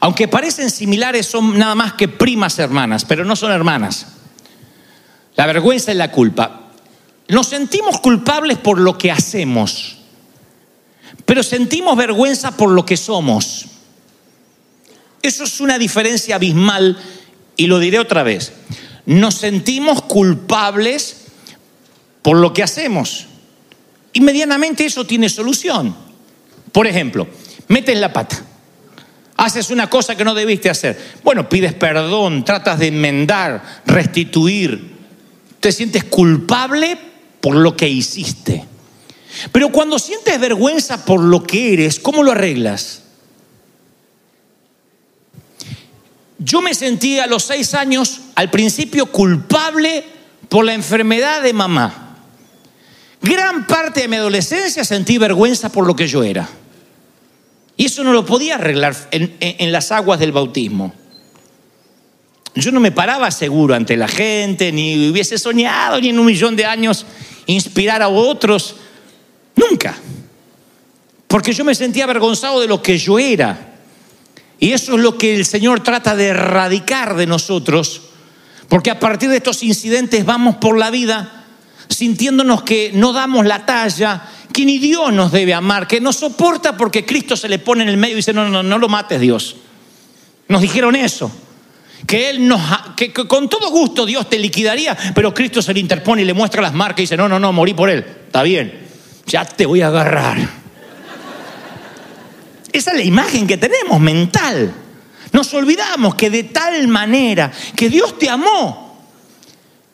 aunque 0.00 0.26
parecen 0.26 0.72
similares, 0.72 1.26
son 1.26 1.56
nada 1.56 1.76
más 1.76 1.92
que 1.92 2.08
primas 2.08 2.58
hermanas, 2.58 3.04
pero 3.04 3.24
no 3.24 3.36
son 3.36 3.52
hermanas. 3.52 4.08
La 5.36 5.46
vergüenza 5.46 5.92
y 5.92 5.94
la 5.94 6.10
culpa. 6.10 6.72
Nos 7.28 7.46
sentimos 7.46 8.00
culpables 8.00 8.58
por 8.58 8.80
lo 8.80 8.98
que 8.98 9.12
hacemos, 9.12 9.98
pero 11.24 11.44
sentimos 11.44 11.96
vergüenza 11.96 12.56
por 12.56 12.72
lo 12.72 12.84
que 12.84 12.96
somos. 12.96 13.66
Eso 15.22 15.44
es 15.44 15.60
una 15.60 15.78
diferencia 15.78 16.34
abismal 16.34 16.98
y 17.56 17.68
lo 17.68 17.78
diré 17.78 18.00
otra 18.00 18.24
vez. 18.24 18.52
Nos 19.06 19.36
sentimos 19.36 20.02
culpables 20.02 21.18
por 22.22 22.36
lo 22.36 22.52
que 22.52 22.64
hacemos. 22.64 23.28
Y 24.12 24.22
eso 24.84 25.06
tiene 25.06 25.28
solución. 25.28 25.94
Por 26.72 26.86
ejemplo, 26.86 27.26
metes 27.68 27.98
la 27.98 28.12
pata, 28.12 28.44
haces 29.36 29.70
una 29.70 29.88
cosa 29.88 30.16
que 30.16 30.24
no 30.24 30.34
debiste 30.34 30.70
hacer. 30.70 30.98
Bueno, 31.22 31.48
pides 31.48 31.74
perdón, 31.74 32.44
tratas 32.44 32.78
de 32.78 32.88
enmendar, 32.88 33.82
restituir, 33.86 34.96
te 35.60 35.72
sientes 35.72 36.04
culpable 36.04 36.98
por 37.40 37.56
lo 37.56 37.76
que 37.76 37.88
hiciste. 37.88 38.64
Pero 39.52 39.70
cuando 39.70 39.98
sientes 39.98 40.38
vergüenza 40.40 41.04
por 41.04 41.20
lo 41.20 41.42
que 41.42 41.72
eres, 41.72 42.00
¿cómo 42.00 42.22
lo 42.22 42.32
arreglas? 42.32 43.02
Yo 46.38 46.62
me 46.62 46.74
sentí 46.74 47.18
a 47.18 47.26
los 47.26 47.44
seis 47.44 47.74
años, 47.74 48.20
al 48.34 48.50
principio, 48.50 49.06
culpable 49.06 50.04
por 50.48 50.64
la 50.64 50.72
enfermedad 50.72 51.42
de 51.42 51.52
mamá. 51.52 52.09
Gran 53.22 53.66
parte 53.66 54.00
de 54.00 54.08
mi 54.08 54.16
adolescencia 54.16 54.84
sentí 54.84 55.18
vergüenza 55.18 55.70
por 55.70 55.86
lo 55.86 55.94
que 55.94 56.08
yo 56.08 56.22
era. 56.22 56.48
Y 57.76 57.86
eso 57.86 58.02
no 58.04 58.12
lo 58.12 58.24
podía 58.24 58.56
arreglar 58.56 58.94
en, 59.10 59.72
las 59.72 59.92
aguas 59.92 60.20
del 60.20 60.32
bautismo. 60.32 60.92
Yo 62.54 62.72
no 62.72 62.80
me 62.80 62.92
paraba 62.92 63.30
seguro 63.30 63.74
ante 63.74 63.96
la 63.96 64.08
gente, 64.08 64.72
ni 64.72 65.08
hubiese 65.08 65.38
soñado, 65.38 66.00
ni 66.00 66.10
en 66.10 66.18
un 66.18 66.26
millón 66.26 66.56
de 66.56 66.64
años 66.64 67.06
inspirar 67.46 68.02
a 68.02 68.08
otros. 68.08 68.76
Nunca. 69.56 69.96
Porque 71.26 71.52
yo 71.52 71.64
me 71.64 71.74
sentía 71.74 72.04
avergonzado 72.04 72.60
de 72.60 72.68
lo 72.68 72.82
que 72.82 72.98
yo 72.98 73.18
era. 73.18 73.76
Y 74.58 74.72
eso 74.72 74.96
es 74.96 75.00
lo 75.00 75.16
que 75.16 75.36
el 75.36 75.46
Señor 75.46 75.80
trata 75.82 76.16
de 76.16 76.28
erradicar 76.28 77.16
de 77.16 77.26
nosotros. 77.26 78.02
Porque 78.68 78.90
a 78.90 79.00
partir 79.00 79.30
de 79.30 79.38
estos 79.38 79.62
incidentes 79.62 80.24
vamos 80.24 80.56
por 80.56 80.76
la 80.76 80.90
vida 80.90 81.39
sintiéndonos 81.90 82.62
que 82.62 82.92
no 82.94 83.12
damos 83.12 83.44
la 83.44 83.66
talla, 83.66 84.22
que 84.52 84.64
ni 84.64 84.78
Dios 84.78 85.12
nos 85.12 85.32
debe 85.32 85.52
amar, 85.52 85.86
que 85.86 86.00
nos 86.00 86.16
soporta 86.16 86.76
porque 86.76 87.04
Cristo 87.04 87.36
se 87.36 87.48
le 87.48 87.58
pone 87.58 87.82
en 87.82 87.88
el 87.88 87.96
medio 87.96 88.14
y 88.14 88.16
dice, 88.16 88.32
no, 88.32 88.48
no, 88.48 88.62
no 88.62 88.78
lo 88.78 88.88
mates 88.88 89.20
Dios. 89.20 89.56
Nos 90.48 90.62
dijeron 90.62 90.96
eso. 90.96 91.30
Que 92.06 92.30
él 92.30 92.48
nos, 92.48 92.60
que, 92.96 93.12
que 93.12 93.28
con 93.28 93.48
todo 93.48 93.70
gusto 93.70 94.06
Dios 94.06 94.28
te 94.30 94.38
liquidaría, 94.38 94.96
pero 95.14 95.34
Cristo 95.34 95.60
se 95.60 95.74
le 95.74 95.80
interpone 95.80 96.22
y 96.22 96.24
le 96.24 96.32
muestra 96.32 96.62
las 96.62 96.72
marcas 96.72 97.00
y 97.00 97.02
dice, 97.02 97.16
no, 97.16 97.28
no, 97.28 97.38
no, 97.38 97.52
morí 97.52 97.74
por 97.74 97.90
él. 97.90 98.04
Está 98.26 98.42
bien, 98.42 98.86
ya 99.26 99.44
te 99.44 99.66
voy 99.66 99.82
a 99.82 99.88
agarrar. 99.88 100.38
Esa 102.72 102.90
es 102.92 102.96
la 102.96 103.02
imagen 103.02 103.46
que 103.46 103.58
tenemos 103.58 104.00
mental. 104.00 104.72
Nos 105.32 105.52
olvidamos 105.54 106.14
que 106.14 106.30
de 106.30 106.44
tal 106.44 106.88
manera 106.88 107.52
que 107.76 107.88
Dios 107.88 108.18
te 108.18 108.30
amó. 108.30 108.89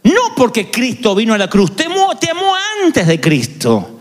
No 0.07 0.35
porque 0.37 0.71
Cristo 0.71 1.16
vino 1.16 1.35
a 1.35 1.38
la 1.38 1.51
cruz, 1.51 1.75
te 1.75 1.87
amó, 1.87 2.16
te 2.16 2.31
amó 2.31 2.55
antes 2.85 3.07
de 3.09 3.21
Cristo. 3.21 3.99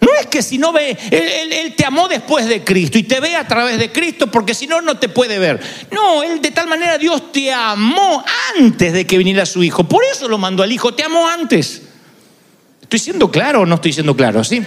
No 0.00 0.08
es 0.18 0.26
que 0.26 0.42
si 0.42 0.58
no 0.58 0.72
ve, 0.72 0.96
él 1.10 1.74
te 1.74 1.84
amó 1.84 2.06
después 2.06 2.46
de 2.46 2.62
Cristo 2.62 2.96
y 2.96 3.02
te 3.02 3.18
ve 3.18 3.34
a 3.34 3.46
través 3.48 3.78
de 3.78 3.90
Cristo 3.90 4.28
porque 4.28 4.54
si 4.54 4.68
no, 4.68 4.80
no 4.80 4.96
te 4.96 5.08
puede 5.08 5.38
ver. 5.40 5.60
No, 5.90 6.22
Él 6.22 6.40
de 6.40 6.52
tal 6.52 6.68
manera 6.68 6.98
Dios 6.98 7.32
te 7.32 7.52
amó 7.52 8.24
antes 8.56 8.92
de 8.92 9.06
que 9.06 9.18
viniera 9.18 9.44
su 9.44 9.62
Hijo. 9.62 9.84
Por 9.84 10.04
eso 10.04 10.28
lo 10.28 10.38
mandó 10.38 10.62
al 10.62 10.70
Hijo, 10.70 10.94
te 10.94 11.02
amó 11.02 11.28
antes. 11.28 11.82
¿Estoy 12.80 13.00
siendo 13.00 13.30
claro 13.30 13.62
o 13.62 13.66
no 13.66 13.74
estoy 13.74 13.92
siendo 13.92 14.16
claro? 14.16 14.44
¿Sí? 14.44 14.62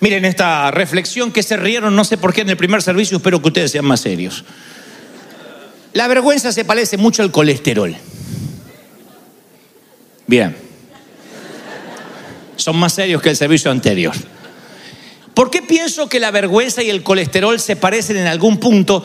Miren 0.00 0.24
esta 0.24 0.70
reflexión 0.70 1.32
que 1.32 1.42
se 1.42 1.56
rieron, 1.56 1.96
no 1.96 2.04
sé 2.04 2.16
por 2.16 2.32
qué 2.32 2.42
en 2.42 2.50
el 2.50 2.56
primer 2.56 2.80
servicio, 2.80 3.16
espero 3.16 3.42
que 3.42 3.48
ustedes 3.48 3.72
sean 3.72 3.84
más 3.84 4.00
serios. 4.00 4.44
La 5.92 6.06
vergüenza 6.06 6.52
se 6.52 6.64
parece 6.64 6.96
mucho 6.96 7.22
al 7.22 7.32
colesterol. 7.32 7.96
Bien. 10.28 10.54
Son 12.56 12.76
más 12.76 12.92
serios 12.92 13.22
que 13.22 13.30
el 13.30 13.36
servicio 13.36 13.70
anterior. 13.70 14.14
¿Por 15.32 15.50
qué 15.50 15.62
pienso 15.62 16.08
que 16.08 16.20
la 16.20 16.30
vergüenza 16.30 16.82
y 16.82 16.90
el 16.90 17.02
colesterol 17.02 17.58
se 17.58 17.76
parecen 17.76 18.18
en 18.18 18.26
algún 18.26 18.60
punto? 18.60 19.02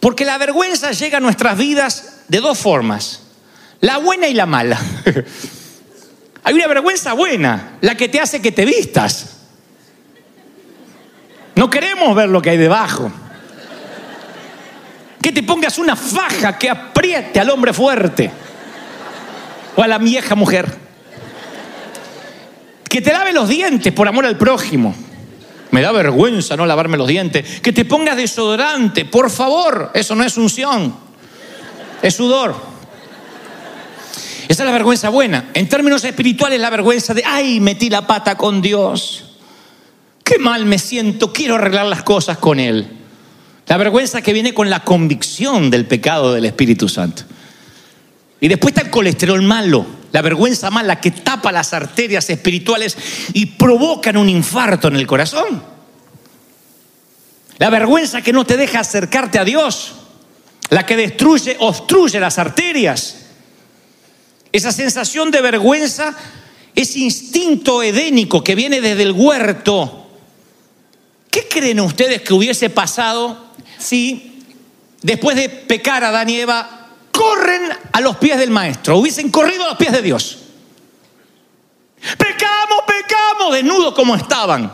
Porque 0.00 0.24
la 0.24 0.38
vergüenza 0.38 0.92
llega 0.92 1.18
a 1.18 1.20
nuestras 1.20 1.58
vidas 1.58 2.22
de 2.28 2.40
dos 2.40 2.58
formas, 2.58 3.20
la 3.80 3.98
buena 3.98 4.28
y 4.28 4.34
la 4.34 4.46
mala. 4.46 4.80
Hay 6.44 6.54
una 6.54 6.66
vergüenza 6.66 7.12
buena, 7.12 7.76
la 7.82 7.94
que 7.94 8.08
te 8.08 8.18
hace 8.18 8.40
que 8.40 8.50
te 8.50 8.64
vistas. 8.64 9.36
No 11.54 11.68
queremos 11.68 12.16
ver 12.16 12.30
lo 12.30 12.40
que 12.40 12.50
hay 12.50 12.56
debajo. 12.56 13.12
Que 15.20 15.30
te 15.30 15.42
pongas 15.42 15.78
una 15.78 15.94
faja 15.94 16.58
que 16.58 16.70
apriete 16.70 17.38
al 17.38 17.50
hombre 17.50 17.72
fuerte 17.72 18.41
o 19.76 19.82
a 19.82 19.88
la 19.88 19.98
vieja 19.98 20.34
mujer. 20.34 20.66
Que 22.88 23.00
te 23.00 23.12
lave 23.12 23.32
los 23.32 23.48
dientes 23.48 23.92
por 23.92 24.06
amor 24.06 24.26
al 24.26 24.36
prójimo. 24.36 24.94
Me 25.70 25.80
da 25.80 25.90
vergüenza 25.92 26.56
no 26.56 26.66
lavarme 26.66 26.98
los 26.98 27.08
dientes. 27.08 27.60
Que 27.60 27.72
te 27.72 27.84
pongas 27.84 28.16
desodorante, 28.16 29.04
por 29.06 29.30
favor. 29.30 29.90
Eso 29.94 30.14
no 30.14 30.24
es 30.24 30.36
unción, 30.36 30.94
es 32.02 32.14
sudor. 32.14 32.54
Esa 34.48 34.64
es 34.64 34.66
la 34.66 34.72
vergüenza 34.72 35.08
buena. 35.08 35.48
En 35.54 35.66
términos 35.68 36.04
espirituales, 36.04 36.60
la 36.60 36.68
vergüenza 36.68 37.14
de, 37.14 37.24
ay, 37.24 37.60
metí 37.60 37.88
la 37.88 38.06
pata 38.06 38.36
con 38.36 38.60
Dios. 38.60 39.38
Qué 40.22 40.38
mal 40.38 40.66
me 40.66 40.78
siento, 40.78 41.32
quiero 41.32 41.54
arreglar 41.54 41.86
las 41.86 42.02
cosas 42.02 42.36
con 42.36 42.60
Él. 42.60 42.86
La 43.66 43.78
vergüenza 43.78 44.20
que 44.20 44.34
viene 44.34 44.52
con 44.52 44.68
la 44.68 44.80
convicción 44.80 45.70
del 45.70 45.86
pecado 45.86 46.34
del 46.34 46.44
Espíritu 46.44 46.88
Santo. 46.88 47.22
Y 48.42 48.48
después 48.48 48.72
está 48.72 48.84
el 48.84 48.90
colesterol 48.90 49.40
malo, 49.40 49.86
la 50.10 50.20
vergüenza 50.20 50.68
mala 50.68 51.00
que 51.00 51.12
tapa 51.12 51.52
las 51.52 51.72
arterias 51.72 52.28
espirituales 52.28 52.96
y 53.34 53.46
provocan 53.46 54.16
un 54.16 54.28
infarto 54.28 54.88
en 54.88 54.96
el 54.96 55.06
corazón. 55.06 55.62
La 57.58 57.70
vergüenza 57.70 58.20
que 58.20 58.32
no 58.32 58.44
te 58.44 58.56
deja 58.56 58.80
acercarte 58.80 59.38
a 59.38 59.44
Dios, 59.44 59.92
la 60.70 60.84
que 60.84 60.96
destruye, 60.96 61.56
obstruye 61.60 62.18
las 62.18 62.36
arterias. 62.40 63.26
Esa 64.50 64.72
sensación 64.72 65.30
de 65.30 65.40
vergüenza, 65.40 66.12
ese 66.74 66.98
instinto 66.98 67.80
edénico 67.80 68.42
que 68.42 68.56
viene 68.56 68.80
desde 68.80 69.04
el 69.04 69.12
huerto. 69.12 70.10
¿Qué 71.30 71.46
creen 71.46 71.78
ustedes 71.78 72.22
que 72.22 72.34
hubiese 72.34 72.70
pasado 72.70 73.52
si 73.78 74.42
después 75.00 75.36
de 75.36 75.48
pecar 75.48 76.02
Adán 76.02 76.28
y 76.28 76.40
Eva 76.40 76.81
corren 77.22 77.70
a 77.92 78.00
los 78.00 78.16
pies 78.16 78.36
del 78.36 78.50
maestro, 78.50 78.98
hubiesen 78.98 79.30
corrido 79.30 79.64
a 79.64 79.68
los 79.68 79.76
pies 79.76 79.92
de 79.92 80.02
Dios. 80.02 80.38
Pecamos, 82.18 82.78
pecamos, 82.84 83.54
desnudos 83.54 83.94
como 83.94 84.16
estaban. 84.16 84.72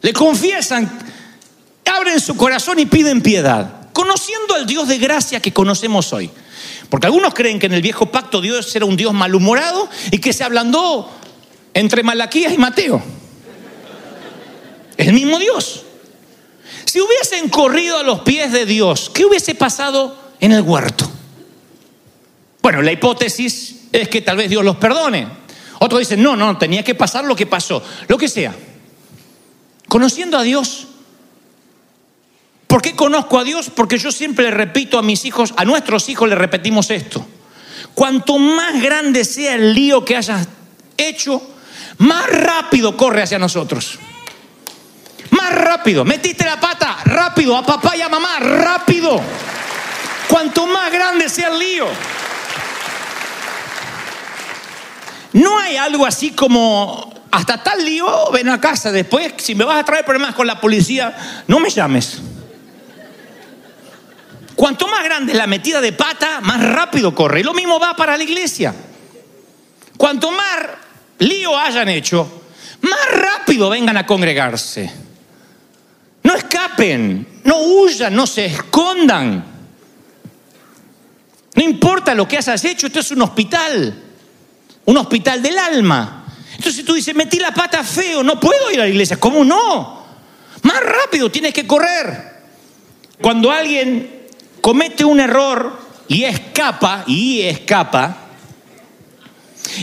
Le 0.00 0.12
confiesan, 0.12 0.90
abren 1.86 2.20
su 2.20 2.36
corazón 2.36 2.80
y 2.80 2.86
piden 2.86 3.22
piedad, 3.22 3.90
conociendo 3.92 4.54
al 4.54 4.66
Dios 4.66 4.88
de 4.88 4.98
gracia 4.98 5.40
que 5.40 5.52
conocemos 5.52 6.12
hoy. 6.12 6.30
Porque 6.88 7.06
algunos 7.06 7.32
creen 7.32 7.60
que 7.60 7.66
en 7.66 7.74
el 7.74 7.82
viejo 7.82 8.06
pacto 8.06 8.40
Dios 8.40 8.74
era 8.74 8.84
un 8.84 8.96
Dios 8.96 9.14
malhumorado 9.14 9.88
y 10.10 10.18
que 10.18 10.32
se 10.32 10.42
ablandó 10.42 11.08
entre 11.74 12.02
Malaquías 12.02 12.52
y 12.52 12.58
Mateo. 12.58 13.00
El 14.96 15.12
mismo 15.12 15.38
Dios. 15.38 15.84
Si 16.86 17.00
hubiesen 17.00 17.48
corrido 17.50 17.98
a 17.98 18.02
los 18.02 18.20
pies 18.20 18.50
de 18.50 18.66
Dios, 18.66 19.12
¿qué 19.14 19.24
hubiese 19.24 19.54
pasado 19.54 20.18
en 20.40 20.50
el 20.50 20.62
huerto? 20.62 21.08
Bueno, 22.62 22.82
la 22.82 22.92
hipótesis 22.92 23.88
es 23.92 24.08
que 24.08 24.20
tal 24.20 24.36
vez 24.36 24.50
Dios 24.50 24.64
los 24.64 24.76
perdone. 24.76 25.26
Otros 25.78 26.00
dicen, 26.00 26.22
no, 26.22 26.36
no, 26.36 26.58
tenía 26.58 26.84
que 26.84 26.94
pasar 26.94 27.24
lo 27.24 27.34
que 27.34 27.46
pasó, 27.46 27.82
lo 28.06 28.18
que 28.18 28.28
sea. 28.28 28.54
Conociendo 29.88 30.36
a 30.38 30.42
Dios. 30.42 30.86
¿Por 32.66 32.82
qué 32.82 32.94
conozco 32.94 33.38
a 33.38 33.44
Dios? 33.44 33.70
Porque 33.74 33.98
yo 33.98 34.12
siempre 34.12 34.44
le 34.44 34.50
repito 34.52 34.98
a 34.98 35.02
mis 35.02 35.24
hijos, 35.24 35.54
a 35.56 35.64
nuestros 35.64 36.08
hijos 36.08 36.28
le 36.28 36.36
repetimos 36.36 36.90
esto. 36.90 37.26
Cuanto 37.94 38.38
más 38.38 38.80
grande 38.80 39.24
sea 39.24 39.54
el 39.54 39.74
lío 39.74 40.04
que 40.04 40.16
hayas 40.16 40.46
hecho, 40.96 41.42
más 41.98 42.30
rápido 42.30 42.96
corre 42.96 43.22
hacia 43.22 43.38
nosotros. 43.38 43.98
Más 45.30 45.52
rápido. 45.54 46.04
Metiste 46.04 46.44
la 46.44 46.60
pata, 46.60 46.98
rápido. 47.04 47.56
A 47.56 47.64
papá 47.64 47.96
y 47.96 48.02
a 48.02 48.08
mamá, 48.08 48.38
rápido. 48.38 49.20
Cuanto 50.28 50.66
más 50.66 50.92
grande 50.92 51.28
sea 51.28 51.48
el 51.48 51.58
lío. 51.58 51.86
No 55.32 55.58
hay 55.58 55.76
algo 55.76 56.06
así 56.06 56.30
como 56.30 57.12
hasta 57.30 57.62
tal 57.62 57.84
lío, 57.84 58.30
ven 58.32 58.48
a 58.48 58.60
casa. 58.60 58.90
Después, 58.90 59.34
si 59.38 59.54
me 59.54 59.64
vas 59.64 59.78
a 59.78 59.84
traer 59.84 60.04
problemas 60.04 60.34
con 60.34 60.46
la 60.46 60.60
policía, 60.60 61.44
no 61.46 61.60
me 61.60 61.70
llames. 61.70 62.20
Cuanto 64.56 64.88
más 64.88 65.04
grande 65.04 65.32
es 65.32 65.38
la 65.38 65.46
metida 65.46 65.80
de 65.80 65.92
pata, 65.92 66.40
más 66.40 66.62
rápido 66.62 67.14
corre. 67.14 67.40
Y 67.40 67.44
lo 67.44 67.54
mismo 67.54 67.78
va 67.78 67.94
para 67.94 68.16
la 68.16 68.24
iglesia. 68.24 68.74
Cuanto 69.96 70.30
más 70.30 70.56
lío 71.18 71.56
hayan 71.56 71.88
hecho, 71.88 72.42
más 72.82 73.10
rápido 73.12 73.70
vengan 73.70 73.96
a 73.96 74.06
congregarse. 74.06 74.90
No 76.22 76.34
escapen, 76.34 77.40
no 77.44 77.56
huyan, 77.58 78.14
no 78.14 78.26
se 78.26 78.46
escondan. 78.46 79.44
No 81.54 81.62
importa 81.62 82.14
lo 82.14 82.28
que 82.28 82.36
hayas 82.36 82.64
hecho, 82.64 82.86
esto 82.86 83.00
es 83.00 83.10
un 83.10 83.22
hospital, 83.22 83.94
un 84.90 84.96
hospital 84.96 85.40
del 85.40 85.56
alma. 85.56 86.24
Entonces 86.56 86.84
tú 86.84 86.94
dices, 86.94 87.14
metí 87.14 87.38
la 87.38 87.54
pata 87.54 87.84
feo, 87.84 88.24
no 88.24 88.40
puedo 88.40 88.72
ir 88.72 88.80
a 88.80 88.84
la 88.84 88.88
iglesia. 88.88 89.18
¿Cómo 89.18 89.44
no? 89.44 90.04
Más 90.62 90.80
rápido 90.80 91.30
tienes 91.30 91.54
que 91.54 91.64
correr. 91.64 92.40
Cuando 93.22 93.52
alguien 93.52 94.26
comete 94.60 95.04
un 95.04 95.20
error 95.20 95.78
y 96.08 96.24
escapa, 96.24 97.04
y 97.06 97.42
escapa, 97.42 98.16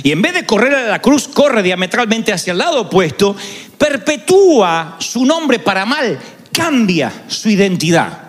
y 0.03 0.11
en 0.11 0.21
vez 0.21 0.33
de 0.33 0.45
correr 0.45 0.75
a 0.75 0.87
la 0.87 1.01
cruz, 1.01 1.29
corre 1.29 1.63
diametralmente 1.63 2.33
hacia 2.33 2.51
el 2.51 2.57
lado 2.57 2.81
opuesto, 2.81 3.33
perpetúa 3.77 4.97
su 4.99 5.25
nombre 5.25 5.59
para 5.59 5.85
mal, 5.85 6.19
cambia 6.51 7.23
su 7.29 7.49
identidad. 7.49 8.23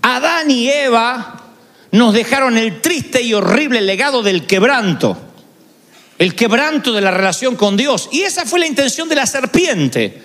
Adán 0.00 0.48
y 0.48 0.68
Eva 0.70 1.42
nos 1.90 2.14
dejaron 2.14 2.56
el 2.56 2.80
triste 2.80 3.20
y 3.20 3.34
horrible 3.34 3.80
legado 3.80 4.22
del 4.22 4.46
quebranto, 4.46 5.27
el 6.18 6.34
quebranto 6.34 6.92
de 6.92 7.00
la 7.00 7.10
relación 7.10 7.56
con 7.56 7.76
Dios. 7.76 8.08
Y 8.12 8.22
esa 8.22 8.44
fue 8.44 8.58
la 8.60 8.66
intención 8.66 9.08
de 9.08 9.14
la 9.16 9.26
serpiente, 9.26 10.22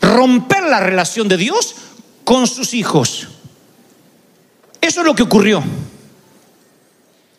romper 0.00 0.62
la 0.64 0.80
relación 0.80 1.28
de 1.28 1.36
Dios 1.36 1.74
con 2.24 2.46
sus 2.46 2.74
hijos. 2.74 3.28
Eso 4.80 5.00
es 5.00 5.06
lo 5.06 5.14
que 5.14 5.22
ocurrió. 5.22 5.62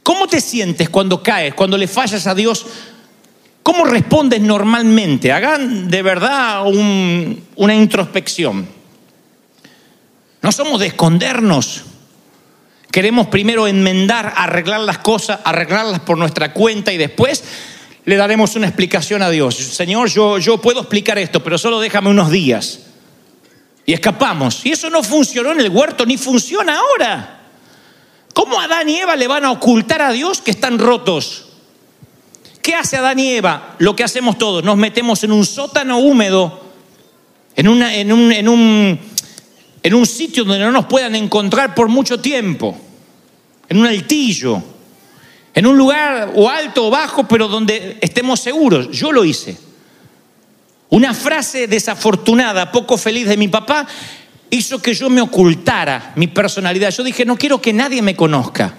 ¿Cómo 0.04 0.28
te 0.28 0.42
sientes 0.42 0.90
cuando 0.90 1.24
caes, 1.24 1.54
cuando 1.54 1.78
le 1.78 1.88
fallas 1.88 2.28
a 2.28 2.36
Dios? 2.36 2.66
¿Cómo 3.64 3.86
respondes 3.86 4.42
normalmente? 4.42 5.32
Hagan 5.32 5.88
de 5.90 6.02
verdad 6.04 6.68
un- 6.68 7.48
una 7.56 7.74
introspección. 7.74 8.68
No 10.42 10.52
somos 10.52 10.80
de 10.80 10.88
escondernos. 10.88 11.84
Queremos 12.92 13.28
primero 13.28 13.68
enmendar, 13.68 14.34
arreglar 14.38 14.82
las 14.82 15.00
cosas, 15.00 15.40
arreglarlas 15.44 16.02
por 16.02 16.18
nuestra 16.20 16.54
cuenta 16.54 16.94
y 16.94 16.98
después 16.98 17.44
le 18.06 18.16
daremos 18.16 18.56
una 18.56 18.68
explicación 18.68 19.22
a 19.22 19.30
Dios. 19.30 19.56
Señor, 19.56 20.10
yo, 20.10 20.38
yo 20.38 20.60
puedo 20.62 20.82
explicar 20.82 21.18
esto, 21.18 21.44
pero 21.44 21.58
solo 21.58 21.80
déjame 21.80 22.10
unos 22.10 22.30
días. 22.32 22.80
Y 23.86 23.94
escapamos. 23.94 24.66
Y 24.66 24.72
eso 24.72 24.90
no 24.90 25.04
funcionó 25.04 25.52
en 25.52 25.60
el 25.60 25.70
huerto, 25.70 26.06
ni 26.06 26.18
funciona 26.18 26.78
ahora. 26.78 27.42
¿Cómo 28.34 28.60
Adán 28.60 28.90
y 28.90 28.98
Eva 28.98 29.16
le 29.16 29.28
van 29.28 29.46
a 29.46 29.52
ocultar 29.52 30.02
a 30.02 30.12
Dios 30.12 30.42
que 30.42 30.52
están 30.52 30.78
rotos? 30.80 31.46
¿Qué 32.62 32.76
hace 32.76 32.98
Adán 32.98 33.20
y 33.20 33.30
Eva? 33.30 33.76
Lo 33.80 33.96
que 33.96 34.04
hacemos 34.04 34.38
todos, 34.38 34.64
nos 34.64 34.76
metemos 34.78 35.24
en 35.24 35.32
un 35.32 35.46
sótano 35.46 36.00
húmedo, 36.00 36.62
en, 37.56 37.68
una- 37.68 37.96
en 37.96 38.12
un, 38.12 38.32
en 38.32 38.50
un- 38.50 39.00
en 39.84 39.94
un 39.94 40.06
sitio 40.08 40.44
donde 40.44 40.64
no 40.66 40.72
nos 40.72 40.86
puedan 40.88 41.16
encontrar 41.16 41.76
por 41.76 41.88
mucho 41.90 42.20
tiempo, 42.20 42.76
en 43.70 43.78
un 43.78 43.86
altillo, 43.86 44.64
en 45.56 45.66
un 45.66 45.78
lugar 45.78 46.34
o 46.36 46.50
alto 46.50 46.88
o 46.88 46.90
bajo, 46.92 47.28
pero 47.28 47.48
donde 47.48 47.98
estemos 48.02 48.42
seguros. 48.42 48.92
Yo 48.92 49.14
lo 49.14 49.24
hice. 49.24 49.58
Una 50.90 51.14
frase 51.14 51.68
desafortunada, 51.68 52.72
poco 52.72 52.98
feliz 52.98 53.28
de 53.28 53.38
mi 53.38 53.48
papá, 53.48 53.88
hizo 54.50 54.82
que 54.82 54.94
yo 54.94 55.10
me 55.10 55.22
ocultara 55.22 56.12
mi 56.18 56.28
personalidad. 56.28 56.92
Yo 56.92 57.04
dije, 57.04 57.26
no 57.26 57.38
quiero 57.38 57.62
que 57.62 57.72
nadie 57.72 58.02
me 58.02 58.18
conozca. 58.18 58.76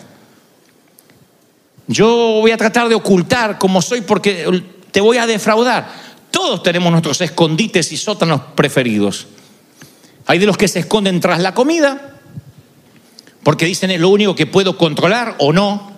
Yo 1.89 2.07
voy 2.41 2.51
a 2.51 2.57
tratar 2.59 2.89
de 2.91 2.95
ocultar 2.95 3.59
como 3.59 3.81
soy 3.81 4.03
porque 4.03 4.63
te 4.91 5.01
voy 5.01 5.17
a 5.17 5.27
defraudar. 5.27 5.89
Todos 6.31 6.63
tenemos 6.63 6.93
nuestros 6.93 7.21
escondites 7.23 7.91
y 7.91 7.97
sótanos 7.97 8.43
preferidos. 8.55 9.29
Hay 10.27 10.39
de 10.39 10.47
los 10.47 10.59
que 10.59 10.69
se 10.69 10.81
esconden 10.81 11.21
tras 11.21 11.41
la 11.41 11.55
comida, 11.55 12.21
porque 13.43 13.65
dicen 13.65 13.91
es 13.93 14.01
lo 14.01 14.11
único 14.11 14.35
que 14.35 14.45
puedo 14.45 14.77
controlar 14.77 15.37
o 15.39 15.55
no. 15.55 15.96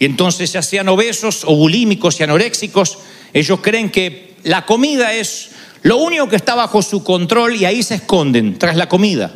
Y 0.00 0.06
entonces 0.06 0.50
ya 0.50 0.62
sean 0.62 0.88
obesos 0.88 1.44
o 1.44 1.54
bulímicos 1.54 2.18
y 2.18 2.22
anoréxicos, 2.22 2.98
ellos 3.34 3.60
creen 3.60 3.90
que 3.90 4.34
la 4.44 4.64
comida 4.64 5.12
es 5.12 5.50
lo 5.82 5.98
único 5.98 6.26
que 6.26 6.36
está 6.36 6.54
bajo 6.54 6.80
su 6.80 7.04
control 7.04 7.54
y 7.54 7.66
ahí 7.66 7.82
se 7.82 7.96
esconden 7.96 8.58
tras 8.58 8.76
la 8.76 8.88
comida. 8.88 9.30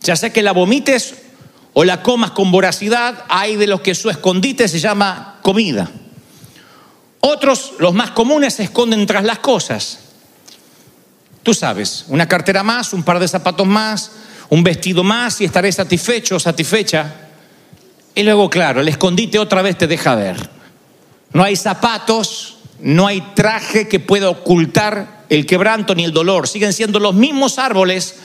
Ya 0.00 0.16
sea 0.16 0.32
que 0.32 0.42
la 0.42 0.52
vomites 0.52 1.14
o 1.74 1.84
la 1.84 2.02
comas 2.02 2.30
con 2.30 2.50
voracidad, 2.50 3.24
hay 3.28 3.56
de 3.56 3.66
los 3.66 3.82
que 3.82 3.94
su 3.94 4.08
escondite 4.08 4.66
se 4.66 4.80
llama 4.80 5.40
comida. 5.42 5.90
Otros, 7.20 7.74
los 7.80 7.92
más 7.92 8.12
comunes, 8.12 8.54
se 8.54 8.64
esconden 8.64 9.06
tras 9.06 9.24
las 9.24 9.40
cosas. 9.40 9.98
Tú 11.42 11.52
sabes, 11.52 12.06
una 12.08 12.26
cartera 12.26 12.62
más, 12.62 12.94
un 12.94 13.02
par 13.02 13.18
de 13.18 13.28
zapatos 13.28 13.66
más, 13.66 14.10
un 14.48 14.64
vestido 14.64 15.04
más 15.04 15.38
y 15.42 15.44
estaré 15.44 15.70
satisfecho 15.70 16.36
o 16.36 16.40
satisfecha. 16.40 17.28
Y 18.14 18.22
luego, 18.22 18.50
claro, 18.50 18.80
el 18.80 18.88
escondite 18.88 19.38
otra 19.38 19.62
vez 19.62 19.78
te 19.78 19.86
deja 19.86 20.14
ver. 20.14 20.36
No 21.32 21.42
hay 21.42 21.56
zapatos, 21.56 22.58
no 22.80 23.06
hay 23.06 23.20
traje 23.34 23.88
que 23.88 24.00
pueda 24.00 24.28
ocultar 24.28 25.24
el 25.28 25.46
quebranto 25.46 25.94
ni 25.94 26.04
el 26.04 26.12
dolor. 26.12 26.46
Siguen 26.46 26.72
siendo 26.72 26.98
los 26.98 27.14
mismos 27.14 27.58
árboles 27.58 28.16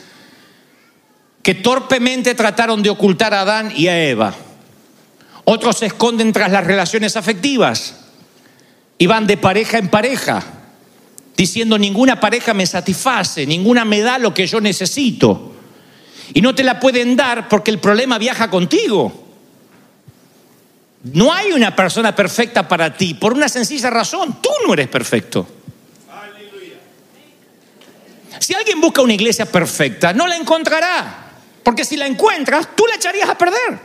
que 1.42 1.56
torpemente 1.56 2.36
trataron 2.36 2.84
de 2.84 2.90
ocultar 2.90 3.34
a 3.34 3.42
Adán 3.42 3.72
y 3.74 3.88
a 3.88 4.04
Eva. 4.04 4.36
Otros 5.46 5.78
se 5.78 5.86
esconden 5.86 6.34
tras 6.34 6.52
las 6.52 6.68
relaciones 6.68 7.16
afectivas 7.16 7.96
y 8.98 9.08
van 9.08 9.28
de 9.28 9.38
pareja 9.38 9.78
en 9.78 9.88
pareja, 9.88 10.44
diciendo 11.38 11.78
ninguna 11.78 12.20
pareja 12.20 12.54
me 12.54 12.66
satisface, 12.66 13.46
ninguna 13.46 13.86
me 13.86 14.02
da 14.02 14.18
lo 14.18 14.34
que 14.34 14.46
yo 14.46 14.60
necesito. 14.60 15.54
Y 16.34 16.42
no 16.42 16.54
te 16.54 16.66
la 16.66 16.82
pueden 16.82 17.16
dar 17.16 17.48
porque 17.48 17.72
el 17.72 17.80
problema 17.80 18.18
viaja 18.18 18.50
contigo. 18.50 19.27
No 21.04 21.32
hay 21.32 21.52
una 21.52 21.76
persona 21.76 22.16
perfecta 22.16 22.68
para 22.68 22.94
ti, 22.94 23.14
por 23.14 23.34
una 23.34 23.48
sencilla 23.48 23.90
razón, 23.90 24.42
tú 24.42 24.50
no 24.66 24.74
eres 24.74 24.88
perfecto. 24.88 25.48
Si 28.40 28.54
alguien 28.54 28.80
busca 28.80 29.02
una 29.02 29.14
iglesia 29.14 29.46
perfecta, 29.46 30.14
no 30.14 30.28
la 30.28 30.36
encontrará, 30.36 31.32
porque 31.64 31.84
si 31.84 31.98
la 31.98 32.06
encuentras, 32.08 32.70
tú 32.76 32.86
la 32.88 32.96
echarías 32.96 33.30
a 33.30 33.38
perder. 33.38 33.80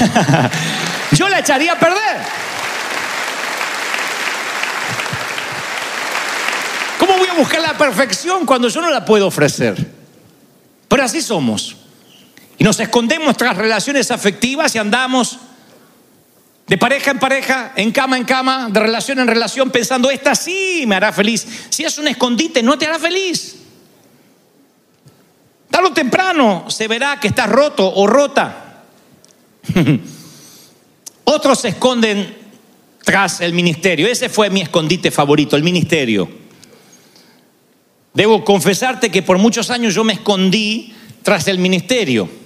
Yo 1.12 1.28
la 1.28 1.40
echaría 1.40 1.72
a 1.72 1.78
perder. 1.78 2.40
¿Cómo 6.98 7.16
voy 7.18 7.28
a 7.28 7.34
buscar 7.34 7.60
la 7.60 7.76
perfección 7.76 8.46
cuando 8.46 8.68
yo 8.68 8.80
no 8.80 8.90
la 8.90 9.04
puedo 9.04 9.26
ofrecer? 9.26 9.76
Pero 10.88 11.02
así 11.02 11.20
somos. 11.20 11.76
Y 12.60 12.64
nos 12.64 12.78
escondemos 12.78 13.38
tras 13.38 13.56
relaciones 13.56 14.10
afectivas 14.10 14.74
y 14.74 14.78
andamos 14.78 15.38
de 16.66 16.76
pareja 16.76 17.10
en 17.10 17.18
pareja, 17.18 17.72
en 17.74 17.90
cama 17.90 18.18
en 18.18 18.24
cama, 18.24 18.68
de 18.70 18.78
relación 18.78 19.18
en 19.18 19.26
relación, 19.26 19.70
pensando, 19.70 20.10
esta 20.10 20.34
sí 20.34 20.84
me 20.86 20.94
hará 20.94 21.10
feliz. 21.10 21.46
Si 21.70 21.84
es 21.84 21.96
un 21.96 22.08
escondite, 22.08 22.62
no 22.62 22.76
te 22.76 22.84
hará 22.84 22.98
feliz. 22.98 23.56
Tarde 25.70 25.88
o 25.88 25.92
temprano 25.94 26.66
se 26.68 26.86
verá 26.86 27.18
que 27.18 27.28
estás 27.28 27.48
roto 27.48 27.90
o 27.94 28.06
rota. 28.06 28.82
Otros 31.24 31.60
se 31.60 31.68
esconden 31.68 32.36
tras 33.02 33.40
el 33.40 33.54
ministerio. 33.54 34.06
Ese 34.06 34.28
fue 34.28 34.50
mi 34.50 34.60
escondite 34.60 35.10
favorito, 35.10 35.56
el 35.56 35.62
ministerio. 35.62 36.28
Debo 38.12 38.44
confesarte 38.44 39.10
que 39.10 39.22
por 39.22 39.38
muchos 39.38 39.70
años 39.70 39.94
yo 39.94 40.04
me 40.04 40.12
escondí 40.12 40.94
tras 41.22 41.48
el 41.48 41.56
ministerio. 41.56 42.39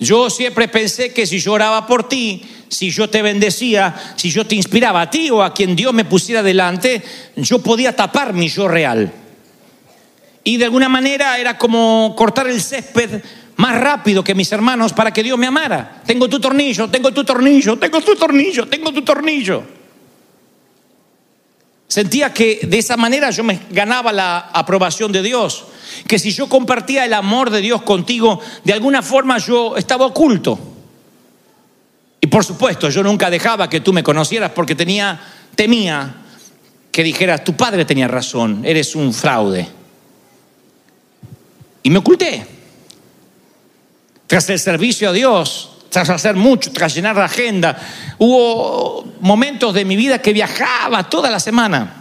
Yo 0.00 0.30
siempre 0.30 0.66
pensé 0.66 1.12
que 1.12 1.26
si 1.26 1.38
yo 1.38 1.52
oraba 1.52 1.86
por 1.86 2.08
ti, 2.08 2.42
si 2.68 2.90
yo 2.90 3.10
te 3.10 3.20
bendecía, 3.20 3.94
si 4.16 4.30
yo 4.30 4.46
te 4.46 4.54
inspiraba 4.54 5.02
a 5.02 5.10
ti 5.10 5.30
o 5.30 5.42
a 5.42 5.52
quien 5.52 5.76
Dios 5.76 5.92
me 5.92 6.06
pusiera 6.06 6.42
delante, 6.42 7.02
yo 7.36 7.58
podía 7.58 7.94
tapar 7.94 8.32
mi 8.32 8.48
yo 8.48 8.66
real. 8.66 9.12
Y 10.42 10.56
de 10.56 10.64
alguna 10.64 10.88
manera 10.88 11.38
era 11.38 11.58
como 11.58 12.14
cortar 12.16 12.48
el 12.48 12.62
césped 12.62 13.22
más 13.56 13.78
rápido 13.78 14.24
que 14.24 14.34
mis 14.34 14.50
hermanos 14.52 14.94
para 14.94 15.12
que 15.12 15.22
Dios 15.22 15.38
me 15.38 15.46
amara. 15.46 16.00
Tengo 16.06 16.30
tu 16.30 16.40
tornillo, 16.40 16.88
tengo 16.88 17.12
tu 17.12 17.22
tornillo, 17.22 17.78
tengo 17.78 18.00
tu 18.00 18.16
tornillo, 18.16 18.66
tengo 18.68 18.90
tu 18.92 19.02
tornillo. 19.02 19.62
Sentía 21.86 22.32
que 22.32 22.60
de 22.62 22.78
esa 22.78 22.96
manera 22.96 23.30
yo 23.30 23.44
me 23.44 23.60
ganaba 23.70 24.12
la 24.12 24.38
aprobación 24.38 25.12
de 25.12 25.22
Dios, 25.22 25.66
que 26.06 26.18
si 26.18 26.30
yo 26.30 26.48
compartía 26.48 27.04
el 27.04 27.14
amor 27.14 27.50
de 27.50 27.60
Dios 27.60 27.82
contigo, 27.82 28.40
de 28.64 28.72
alguna 28.72 29.02
forma 29.02 29.38
yo 29.38 29.76
estaba 29.76 30.06
oculto. 30.06 30.58
Y 32.20 32.26
por 32.26 32.44
supuesto, 32.44 32.90
yo 32.90 33.02
nunca 33.02 33.30
dejaba 33.30 33.70
que 33.70 33.80
tú 33.80 33.92
me 33.92 34.02
conocieras 34.02 34.52
porque 34.54 34.74
tenía 34.74 35.20
temía 35.54 36.14
que 36.92 37.02
dijeras, 37.02 37.44
tu 37.44 37.56
padre 37.56 37.84
tenía 37.84 38.08
razón, 38.08 38.62
eres 38.64 38.94
un 38.94 39.14
fraude. 39.14 39.68
Y 41.82 41.90
me 41.90 41.98
oculté. 41.98 42.46
Tras 44.26 44.48
el 44.50 44.58
servicio 44.58 45.08
a 45.08 45.12
Dios, 45.12 45.70
tras 45.88 46.08
hacer 46.10 46.36
mucho, 46.36 46.72
tras 46.72 46.94
llenar 46.94 47.16
la 47.16 47.24
agenda, 47.24 47.76
hubo 48.18 49.04
momentos 49.20 49.74
de 49.74 49.84
mi 49.84 49.96
vida 49.96 50.20
que 50.20 50.32
viajaba 50.32 51.08
toda 51.08 51.30
la 51.30 51.40
semana. 51.40 51.99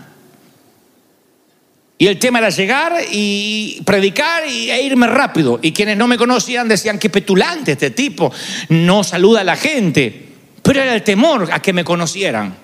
Y 2.02 2.08
el 2.08 2.18
tema 2.18 2.40
era 2.40 2.50
llegar 2.50 2.94
y 3.12 3.82
predicar 3.84 4.48
y, 4.48 4.72
e 4.72 4.82
irme 4.82 5.06
rápido. 5.06 5.60
Y 5.62 5.74
quienes 5.74 5.98
no 5.98 6.08
me 6.08 6.18
conocían 6.18 6.70
decían, 6.70 6.98
qué 6.98 7.10
petulante 7.10 7.74
este 7.74 7.92
tipo, 7.92 8.32
no 8.70 9.04
saluda 9.04 9.42
a 9.42 9.44
la 9.44 9.58
gente. 9.58 10.30
Pero 10.64 10.82
era 10.82 10.96
el 10.96 11.04
temor 11.04 11.50
a 11.52 11.62
que 11.62 11.74
me 11.74 11.84
conocieran. 11.84 12.56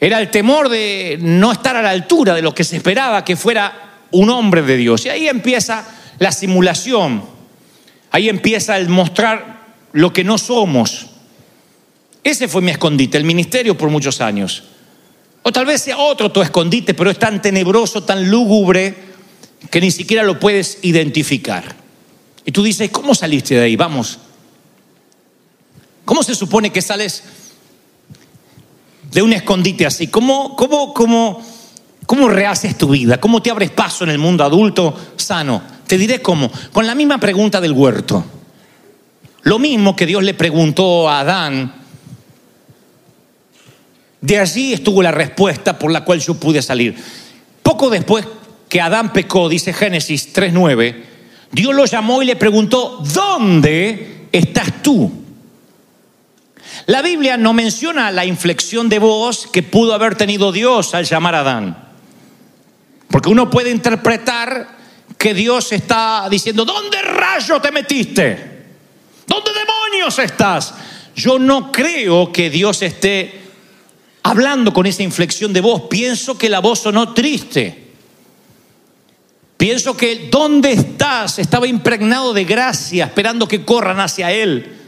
Era 0.00 0.20
el 0.20 0.32
temor 0.32 0.68
de 0.68 1.16
no 1.20 1.52
estar 1.52 1.76
a 1.76 1.82
la 1.82 1.90
altura 1.90 2.34
de 2.34 2.42
lo 2.42 2.52
que 2.52 2.64
se 2.64 2.76
esperaba 2.76 3.24
que 3.24 3.36
fuera 3.36 4.00
un 4.10 4.30
hombre 4.30 4.62
de 4.62 4.76
Dios. 4.76 5.06
Y 5.06 5.10
ahí 5.10 5.28
empieza 5.28 5.86
la 6.18 6.32
simulación. 6.32 7.22
Ahí 8.10 8.28
empieza 8.28 8.76
el 8.76 8.88
mostrar 8.88 9.60
lo 9.92 10.12
que 10.12 10.24
no 10.24 10.38
somos. 10.38 11.06
Ese 12.24 12.48
fue 12.48 12.62
mi 12.62 12.72
escondite, 12.72 13.16
el 13.16 13.24
ministerio 13.24 13.78
por 13.78 13.90
muchos 13.90 14.20
años. 14.20 14.64
O 15.46 15.52
tal 15.52 15.66
vez 15.66 15.82
sea 15.82 15.98
otro 15.98 16.32
tu 16.32 16.40
escondite, 16.40 16.94
pero 16.94 17.10
es 17.10 17.18
tan 17.18 17.42
tenebroso, 17.42 18.02
tan 18.02 18.30
lúgubre, 18.30 18.94
que 19.70 19.78
ni 19.78 19.90
siquiera 19.90 20.22
lo 20.22 20.40
puedes 20.40 20.78
identificar. 20.80 21.76
Y 22.46 22.50
tú 22.50 22.62
dices, 22.62 22.90
¿cómo 22.90 23.14
saliste 23.14 23.54
de 23.54 23.64
ahí? 23.64 23.76
Vamos. 23.76 24.18
¿Cómo 26.06 26.22
se 26.22 26.34
supone 26.34 26.72
que 26.72 26.80
sales 26.80 27.22
de 29.12 29.20
un 29.20 29.34
escondite 29.34 29.84
así? 29.84 30.06
¿Cómo, 30.08 30.56
cómo, 30.56 30.94
cómo, 30.94 31.42
cómo 32.06 32.28
rehaces 32.28 32.78
tu 32.78 32.88
vida? 32.88 33.20
¿Cómo 33.20 33.42
te 33.42 33.50
abres 33.50 33.70
paso 33.70 34.04
en 34.04 34.10
el 34.10 34.18
mundo 34.18 34.44
adulto 34.44 34.98
sano? 35.16 35.62
Te 35.86 35.98
diré 35.98 36.22
cómo. 36.22 36.50
Con 36.72 36.86
la 36.86 36.94
misma 36.94 37.18
pregunta 37.18 37.60
del 37.60 37.72
huerto. 37.72 38.24
Lo 39.42 39.58
mismo 39.58 39.94
que 39.94 40.06
Dios 40.06 40.22
le 40.22 40.32
preguntó 40.32 41.06
a 41.06 41.20
Adán. 41.20 41.83
De 44.24 44.38
allí 44.38 44.72
estuvo 44.72 45.02
la 45.02 45.10
respuesta 45.10 45.78
por 45.78 45.92
la 45.92 46.02
cual 46.02 46.18
yo 46.18 46.32
pude 46.32 46.62
salir. 46.62 46.96
Poco 47.62 47.90
después 47.90 48.26
que 48.70 48.80
Adán 48.80 49.12
pecó, 49.12 49.50
dice 49.50 49.74
Génesis 49.74 50.34
3.9, 50.34 50.96
Dios 51.52 51.74
lo 51.74 51.84
llamó 51.84 52.22
y 52.22 52.24
le 52.24 52.34
preguntó, 52.34 53.02
¿dónde 53.12 54.28
estás 54.32 54.82
tú? 54.82 55.12
La 56.86 57.02
Biblia 57.02 57.36
no 57.36 57.52
menciona 57.52 58.10
la 58.12 58.24
inflexión 58.24 58.88
de 58.88 58.98
voz 58.98 59.46
que 59.46 59.62
pudo 59.62 59.92
haber 59.92 60.14
tenido 60.14 60.52
Dios 60.52 60.94
al 60.94 61.04
llamar 61.04 61.34
a 61.34 61.40
Adán. 61.40 61.88
Porque 63.08 63.28
uno 63.28 63.50
puede 63.50 63.70
interpretar 63.70 64.68
que 65.18 65.34
Dios 65.34 65.70
está 65.70 66.26
diciendo, 66.30 66.64
¿dónde 66.64 67.02
rayo 67.02 67.60
te 67.60 67.70
metiste? 67.70 68.64
¿Dónde 69.26 69.50
demonios 69.52 70.18
estás? 70.18 70.72
Yo 71.14 71.38
no 71.38 71.70
creo 71.70 72.32
que 72.32 72.48
Dios 72.48 72.80
esté 72.80 73.43
hablando 74.24 74.72
con 74.72 74.86
esa 74.86 75.02
inflexión 75.02 75.52
de 75.52 75.60
voz. 75.60 75.82
Pienso 75.88 76.36
que 76.36 76.48
la 76.48 76.60
voz 76.60 76.80
sonó 76.80 77.12
triste. 77.12 77.92
Pienso 79.56 79.96
que 79.96 80.28
¿dónde 80.30 80.72
estás? 80.72 81.38
Estaba 81.38 81.68
impregnado 81.68 82.32
de 82.32 82.44
gracia, 82.44 83.04
esperando 83.04 83.46
que 83.46 83.64
corran 83.64 84.00
hacia 84.00 84.32
Él. 84.32 84.80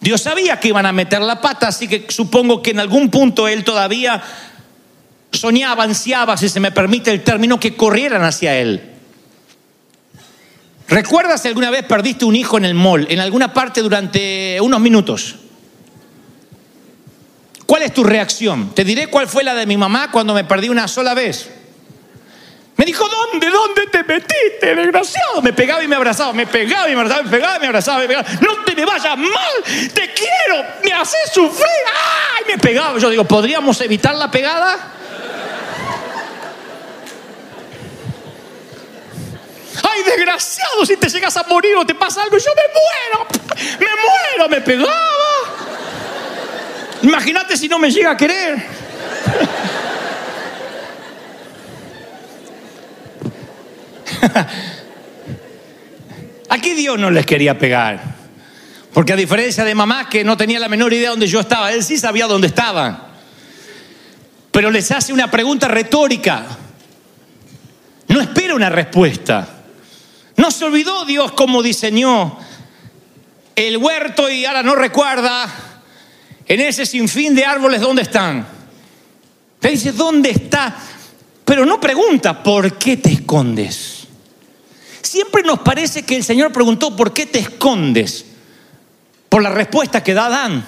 Dios 0.00 0.20
sabía 0.20 0.60
que 0.60 0.68
iban 0.68 0.86
a 0.86 0.92
meter 0.92 1.20
la 1.20 1.40
pata, 1.40 1.68
así 1.68 1.88
que 1.88 2.06
supongo 2.08 2.62
que 2.62 2.70
en 2.70 2.78
algún 2.78 3.10
punto 3.10 3.48
Él 3.48 3.64
todavía 3.64 4.22
soñaba, 5.32 5.84
ansiaba, 5.84 6.36
si 6.36 6.48
se 6.48 6.60
me 6.60 6.70
permite 6.70 7.10
el 7.10 7.24
término, 7.24 7.58
que 7.58 7.74
corrieran 7.74 8.22
hacia 8.22 8.54
Él. 8.56 8.82
¿Recuerdas 10.88 11.42
si 11.42 11.48
alguna 11.48 11.70
vez 11.70 11.84
perdiste 11.84 12.24
un 12.24 12.36
hijo 12.36 12.58
en 12.58 12.66
el 12.66 12.74
mall, 12.74 13.06
en 13.10 13.20
alguna 13.20 13.52
parte 13.52 13.80
durante 13.80 14.58
unos 14.60 14.80
minutos? 14.80 15.36
¿Cuál 17.68 17.82
es 17.82 17.92
tu 17.92 18.02
reacción? 18.02 18.74
Te 18.74 18.82
diré 18.82 19.08
cuál 19.08 19.28
fue 19.28 19.44
la 19.44 19.54
de 19.54 19.66
mi 19.66 19.76
mamá 19.76 20.10
cuando 20.10 20.32
me 20.32 20.42
perdí 20.42 20.70
una 20.70 20.88
sola 20.88 21.12
vez. 21.12 21.50
Me 22.78 22.86
dijo, 22.86 23.06
¿dónde? 23.06 23.50
¿Dónde 23.50 23.86
te 23.88 24.04
metiste, 24.04 24.74
desgraciado? 24.74 25.42
Me 25.42 25.52
pegaba 25.52 25.84
y 25.84 25.86
me 25.86 25.94
abrazaba, 25.94 26.32
me 26.32 26.46
pegaba 26.46 26.88
y 26.88 26.94
me 26.94 27.00
abrazaba, 27.02 27.24
me 27.24 27.28
pegaba 27.30 27.56
y 27.58 27.60
me 27.60 27.66
abrazaba, 27.66 27.98
me 27.98 28.06
pegaba. 28.08 28.26
No 28.40 28.64
te 28.64 28.74
me 28.74 28.86
vayas 28.86 29.18
mal, 29.18 29.90
te 29.92 30.14
quiero, 30.14 30.64
me 30.82 30.92
haces 30.94 31.30
sufrir. 31.30 31.66
¡Ay! 32.38 32.44
Me 32.46 32.56
pegaba. 32.56 32.98
Yo 32.98 33.10
digo, 33.10 33.24
¿podríamos 33.24 33.78
evitar 33.82 34.14
la 34.14 34.30
pegada? 34.30 34.94
¡Ay, 39.82 40.02
desgraciado! 40.04 40.86
Si 40.86 40.96
te 40.96 41.10
llegas 41.10 41.36
a 41.36 41.42
morir 41.42 41.76
o 41.76 41.84
te 41.84 41.94
pasa 41.94 42.22
algo, 42.22 42.38
yo 42.38 42.50
me 42.56 42.62
muero, 42.72 43.26
me 43.78 43.86
muero, 43.86 44.48
me 44.48 44.60
pegaba. 44.62 45.27
Imagínate 47.02 47.56
si 47.56 47.68
no 47.68 47.78
me 47.78 47.90
llega 47.90 48.12
a 48.12 48.16
querer. 48.16 48.64
Aquí 56.48 56.74
Dios 56.74 56.98
no 56.98 57.10
les 57.10 57.26
quería 57.26 57.58
pegar. 57.58 58.16
Porque 58.92 59.12
a 59.12 59.16
diferencia 59.16 59.64
de 59.64 59.74
mamá 59.74 60.08
que 60.08 60.24
no 60.24 60.36
tenía 60.36 60.58
la 60.58 60.68
menor 60.68 60.92
idea 60.92 61.10
dónde 61.10 61.28
yo 61.28 61.40
estaba, 61.40 61.72
él 61.72 61.84
sí 61.84 61.98
sabía 61.98 62.26
dónde 62.26 62.48
estaba. 62.48 63.12
Pero 64.50 64.70
les 64.70 64.90
hace 64.90 65.12
una 65.12 65.30
pregunta 65.30 65.68
retórica. 65.68 66.46
No 68.08 68.20
espera 68.20 68.54
una 68.54 68.70
respuesta. 68.70 69.46
No 70.36 70.50
se 70.50 70.64
olvidó 70.64 71.04
Dios 71.04 71.32
cómo 71.32 71.62
diseñó 71.62 72.38
el 73.54 73.76
huerto 73.76 74.30
y 74.30 74.44
ahora 74.44 74.62
no 74.62 74.74
recuerda 74.74 75.48
en 76.48 76.60
ese 76.60 76.86
sinfín 76.86 77.34
de 77.34 77.44
árboles 77.44 77.80
dónde 77.80 78.02
están. 78.02 78.46
Te 79.60 79.68
dice, 79.68 79.92
¿dónde 79.92 80.30
está? 80.30 80.74
Pero 81.44 81.66
no 81.66 81.78
pregunta, 81.78 82.42
¿por 82.42 82.78
qué 82.78 82.96
te 82.96 83.12
escondes? 83.12 84.06
Siempre 85.02 85.42
nos 85.42 85.60
parece 85.60 86.02
que 86.02 86.16
el 86.16 86.24
Señor 86.24 86.52
preguntó, 86.52 86.96
¿por 86.96 87.12
qué 87.12 87.26
te 87.26 87.38
escondes? 87.38 88.24
Por 89.28 89.42
la 89.42 89.50
respuesta 89.50 90.02
que 90.02 90.14
da 90.14 90.26
Adán. 90.26 90.64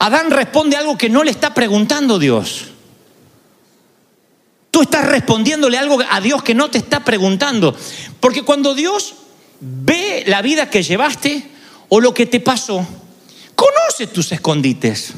Adán 0.00 0.30
responde 0.30 0.76
algo 0.76 0.98
que 0.98 1.08
no 1.08 1.22
le 1.22 1.30
está 1.30 1.54
preguntando 1.54 2.18
Dios. 2.18 2.66
Tú 4.70 4.82
estás 4.82 5.06
respondiéndole 5.06 5.78
algo 5.78 5.98
a 6.08 6.20
Dios 6.20 6.42
que 6.42 6.54
no 6.54 6.70
te 6.70 6.78
está 6.78 7.04
preguntando. 7.04 7.76
Porque 8.18 8.42
cuando 8.42 8.74
Dios 8.74 9.14
ve 9.60 10.24
la 10.26 10.42
vida 10.42 10.70
que 10.70 10.82
llevaste 10.82 11.42
o 11.88 12.00
lo 12.00 12.14
que 12.14 12.26
te 12.26 12.40
pasó, 12.40 12.86
conoce 13.60 14.06
tus 14.06 14.32
escondites. 14.32 15.12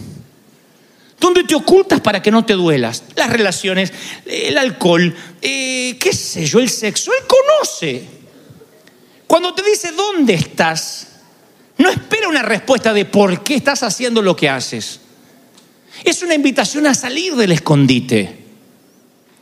¿Dónde 1.20 1.44
te 1.44 1.54
ocultas 1.54 2.00
para 2.00 2.20
que 2.20 2.32
no 2.32 2.44
te 2.44 2.54
duelas? 2.54 3.04
Las 3.14 3.30
relaciones, 3.30 3.92
el 4.26 4.58
alcohol, 4.58 5.14
eh, 5.40 5.96
qué 6.00 6.12
sé 6.12 6.44
yo, 6.44 6.58
el 6.58 6.68
sexo. 6.68 7.12
Él 7.12 7.24
conoce. 7.28 8.04
Cuando 9.28 9.54
te 9.54 9.62
dice 9.62 9.92
dónde 9.92 10.34
estás, 10.34 11.06
no 11.78 11.88
espera 11.88 12.28
una 12.28 12.42
respuesta 12.42 12.92
de 12.92 13.04
por 13.04 13.44
qué 13.44 13.54
estás 13.54 13.84
haciendo 13.84 14.20
lo 14.20 14.34
que 14.34 14.48
haces. 14.48 14.98
Es 16.02 16.20
una 16.24 16.34
invitación 16.34 16.88
a 16.88 16.94
salir 16.94 17.36
del 17.36 17.52
escondite. 17.52 18.44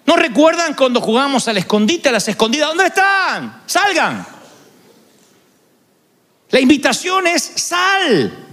¿No 0.04 0.14
recuerdan 0.16 0.74
cuando 0.74 1.00
jugábamos 1.00 1.48
al 1.48 1.56
escondite, 1.56 2.10
a 2.10 2.12
las 2.12 2.28
escondidas? 2.28 2.68
¿Dónde 2.68 2.84
están? 2.84 3.62
Salgan. 3.64 4.26
La 6.50 6.60
invitación 6.60 7.26
es 7.28 7.42
sal. 7.42 8.48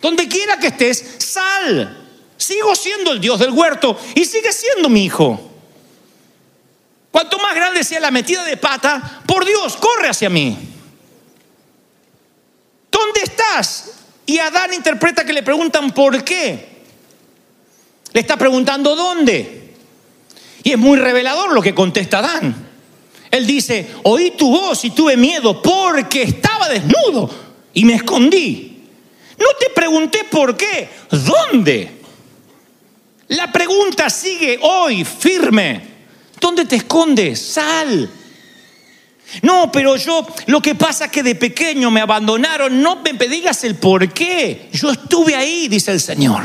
Donde 0.00 0.28
quiera 0.28 0.58
que 0.58 0.68
estés, 0.68 1.16
sal. 1.18 2.04
Sigo 2.36 2.74
siendo 2.74 3.12
el 3.12 3.20
Dios 3.20 3.38
del 3.38 3.50
huerto 3.50 3.98
y 4.14 4.24
sigue 4.24 4.52
siendo 4.52 4.88
mi 4.88 5.04
hijo. 5.04 5.40
Cuanto 7.10 7.38
más 7.38 7.54
grande 7.54 7.82
sea 7.82 8.00
la 8.00 8.10
metida 8.10 8.44
de 8.44 8.58
pata, 8.58 9.22
por 9.26 9.46
Dios, 9.46 9.76
corre 9.76 10.08
hacia 10.08 10.28
mí. 10.28 10.56
¿Dónde 12.90 13.20
estás? 13.22 13.92
Y 14.26 14.38
Adán 14.38 14.74
interpreta 14.74 15.24
que 15.24 15.32
le 15.32 15.42
preguntan 15.42 15.92
por 15.92 16.22
qué. 16.24 16.76
Le 18.12 18.20
está 18.20 18.36
preguntando 18.36 18.94
dónde. 18.94 19.74
Y 20.62 20.72
es 20.72 20.78
muy 20.78 20.98
revelador 20.98 21.52
lo 21.54 21.62
que 21.62 21.74
contesta 21.74 22.18
Adán. 22.18 22.66
Él 23.30 23.46
dice, 23.46 23.88
oí 24.02 24.32
tu 24.32 24.50
voz 24.50 24.84
y 24.84 24.90
tuve 24.90 25.16
miedo 25.16 25.62
porque 25.62 26.22
estaba 26.22 26.68
desnudo 26.68 27.30
y 27.72 27.84
me 27.84 27.94
escondí. 27.94 28.75
No 29.38 29.46
te 29.58 29.70
pregunté 29.74 30.24
por 30.30 30.56
qué, 30.56 30.88
¿dónde? 31.10 31.96
La 33.28 33.50
pregunta 33.50 34.08
sigue 34.08 34.58
hoy 34.62 35.04
firme. 35.04 35.96
¿Dónde 36.40 36.64
te 36.64 36.76
escondes? 36.76 37.40
Sal. 37.40 38.08
No, 39.42 39.70
pero 39.72 39.96
yo, 39.96 40.26
lo 40.46 40.62
que 40.62 40.74
pasa 40.74 41.06
es 41.06 41.10
que 41.10 41.22
de 41.22 41.34
pequeño 41.34 41.90
me 41.90 42.00
abandonaron. 42.00 42.80
No 42.80 43.02
me 43.02 43.28
digas 43.28 43.64
el 43.64 43.74
por 43.76 44.12
qué. 44.12 44.68
Yo 44.72 44.90
estuve 44.92 45.34
ahí, 45.34 45.68
dice 45.68 45.90
el 45.90 46.00
Señor. 46.00 46.44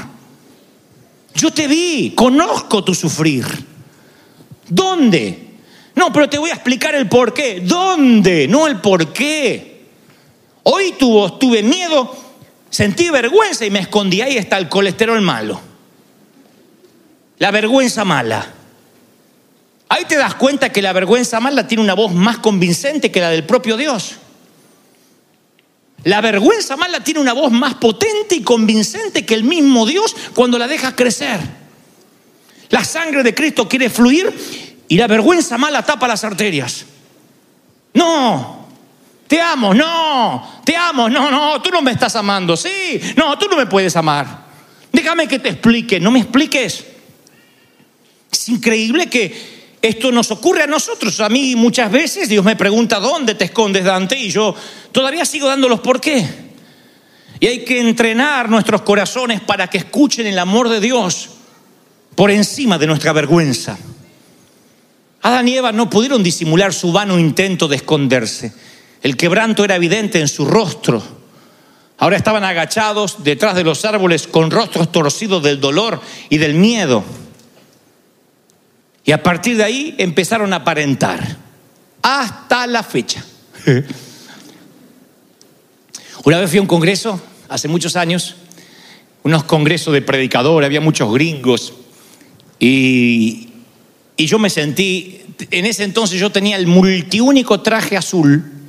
Yo 1.36 1.52
te 1.52 1.68
vi, 1.68 2.14
conozco 2.16 2.84
tu 2.84 2.96
sufrir. 2.96 3.46
¿Dónde? 4.68 5.52
No, 5.96 6.12
pero 6.12 6.30
te 6.30 6.38
voy 6.38 6.50
a 6.50 6.56
explicar 6.56 6.96
el 6.96 7.08
por 7.08 7.34
qué. 7.34 7.62
¿Dónde? 7.62 8.48
No 8.48 8.68
el 8.68 8.82
por 8.82 9.14
qué. 9.14 9.86
Hoy 10.64 10.94
tu 10.94 11.12
voz, 11.12 11.40
tuve 11.40 11.64
miedo, 11.64 12.16
sentí 12.72 13.12
vergüenza 13.12 13.64
y 13.66 13.70
me 13.70 13.80
escondí. 13.80 14.22
Ahí 14.22 14.38
está 14.38 14.58
el 14.58 14.68
colesterol 14.68 15.22
malo. 15.22 15.62
La 17.38 17.52
vergüenza 17.52 18.04
mala. 18.04 18.54
Ahí 19.90 20.06
te 20.06 20.18
das 20.18 20.36
cuenta 20.36 20.72
que 20.72 20.82
la 20.82 20.94
vergüenza 20.94 21.40
mala 21.40 21.68
tiene 21.68 21.84
una 21.84 21.94
voz 21.94 22.14
más 22.14 22.40
convincente 22.40 23.12
que 23.12 23.20
la 23.20 23.30
del 23.30 23.46
propio 23.46 23.78
Dios. 23.78 24.16
La 26.04 26.22
vergüenza 26.22 26.78
mala 26.78 27.04
tiene 27.04 27.20
una 27.20 27.34
voz 27.34 27.52
más 27.52 27.76
potente 27.76 28.36
y 28.36 28.42
convincente 28.42 29.26
que 29.26 29.36
el 29.36 29.44
mismo 29.44 29.86
Dios 29.86 30.16
cuando 30.34 30.58
la 30.58 30.68
dejas 30.68 30.94
crecer. 30.94 31.40
La 32.70 32.86
sangre 32.86 33.22
de 33.22 33.36
Cristo 33.36 33.68
quiere 33.68 33.90
fluir 33.90 34.34
y 34.88 34.96
la 34.96 35.08
vergüenza 35.08 35.58
mala 35.58 35.84
tapa 35.84 36.08
las 36.08 36.24
arterias. 36.24 36.86
No, 37.94 38.68
te 39.28 39.42
amo, 39.42 39.74
no, 39.74 40.61
te 40.72 40.78
amo. 40.78 41.10
No, 41.10 41.30
no, 41.30 41.62
tú 41.62 41.70
no 41.70 41.82
me 41.82 41.92
estás 41.92 42.16
amando. 42.16 42.56
Sí, 42.56 43.00
no, 43.18 43.38
tú 43.38 43.48
no 43.50 43.58
me 43.58 43.66
puedes 43.66 43.94
amar. 43.98 44.46
Déjame 44.92 45.28
que 45.28 45.38
te 45.38 45.50
explique. 45.50 46.00
No 46.00 46.12
me 46.12 46.20
expliques. 46.20 46.86
Es 48.32 48.48
increíble 48.48 49.08
que 49.08 49.76
esto 49.82 50.14
nos 50.14 50.32
ocurre 50.32 50.64
a 50.64 50.68
nosotros. 50.68 51.20
A 51.20 51.28
mí 51.28 51.58
muchas 51.58 51.92
veces 51.92 52.30
Dios 52.30 52.46
me 52.46 52.56
pregunta, 52.56 53.02
¿dónde 53.02 53.36
te 53.36 53.46
escondes, 53.46 53.84
Dante? 53.84 54.18
Y 54.18 54.32
yo 54.32 54.56
todavía 54.94 55.26
sigo 55.26 55.50
dándolos 55.50 55.82
por 55.82 56.00
qué. 56.00 56.26
Y 57.42 57.48
hay 57.48 57.66
que 57.66 57.82
entrenar 57.82 58.50
nuestros 58.50 58.84
corazones 58.84 59.42
para 59.42 59.68
que 59.68 59.80
escuchen 59.80 60.26
el 60.26 60.40
amor 60.40 60.70
de 60.70 60.80
Dios 60.80 61.32
por 62.16 62.32
encima 62.32 62.78
de 62.78 62.88
nuestra 62.88 63.12
vergüenza. 63.12 63.78
Adán 65.22 65.50
y 65.50 65.58
Eva 65.58 65.74
no 65.74 65.90
pudieron 65.90 66.24
disimular 66.24 66.74
su 66.74 66.94
vano 66.94 67.20
intento 67.20 67.68
de 67.68 67.76
esconderse. 67.76 68.54
El 69.02 69.18
quebranto 69.18 69.64
era 69.64 69.76
evidente 69.76 70.20
en 70.20 70.28
su 70.28 70.46
rostro. 70.46 71.02
Ahora 71.98 72.18
estaban 72.18 72.44
agachados 72.44 73.24
detrás 73.24 73.56
de 73.56 73.64
los 73.64 73.86
árboles 73.86 74.28
con 74.28 74.52
rostros 74.52 74.92
torcidos 74.92 75.42
del 75.44 75.60
dolor 75.60 76.02
y 76.30 76.38
del 76.38 76.56
miedo. 76.56 77.04
Y 79.04 79.12
a 79.12 79.24
partir 79.24 79.58
de 79.58 79.64
ahí 79.64 79.96
empezaron 79.98 80.54
a 80.54 80.58
aparentar. 80.58 81.38
Hasta 82.02 82.68
la 82.68 82.84
fecha. 82.84 83.24
Una 86.24 86.40
vez 86.40 86.50
fui 86.50 86.60
a 86.60 86.62
un 86.62 86.68
congreso, 86.68 87.20
hace 87.50 87.68
muchos 87.68 87.96
años, 87.96 88.36
unos 89.24 89.44
congresos 89.44 89.94
de 89.94 90.04
predicadores, 90.04 90.66
había 90.66 90.82
muchos 90.82 91.12
gringos. 91.14 91.74
Y, 92.60 93.50
y 94.18 94.26
yo 94.28 94.38
me 94.38 94.52
sentí, 94.52 95.22
en 95.50 95.66
ese 95.66 95.84
entonces 95.84 96.20
yo 96.20 96.32
tenía 96.32 96.58
el 96.58 96.68
multiúnico 96.68 97.62
traje 97.62 97.98
azul 97.98 98.61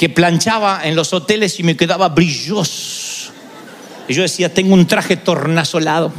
que 0.00 0.08
planchaba 0.08 0.80
en 0.84 0.96
los 0.96 1.12
hoteles 1.12 1.60
y 1.60 1.62
me 1.62 1.76
quedaba 1.76 2.08
brilloso. 2.08 3.32
Y 4.08 4.14
yo 4.14 4.22
decía, 4.22 4.54
tengo 4.54 4.72
un 4.72 4.86
traje 4.86 5.18
tornasolado. 5.18 6.10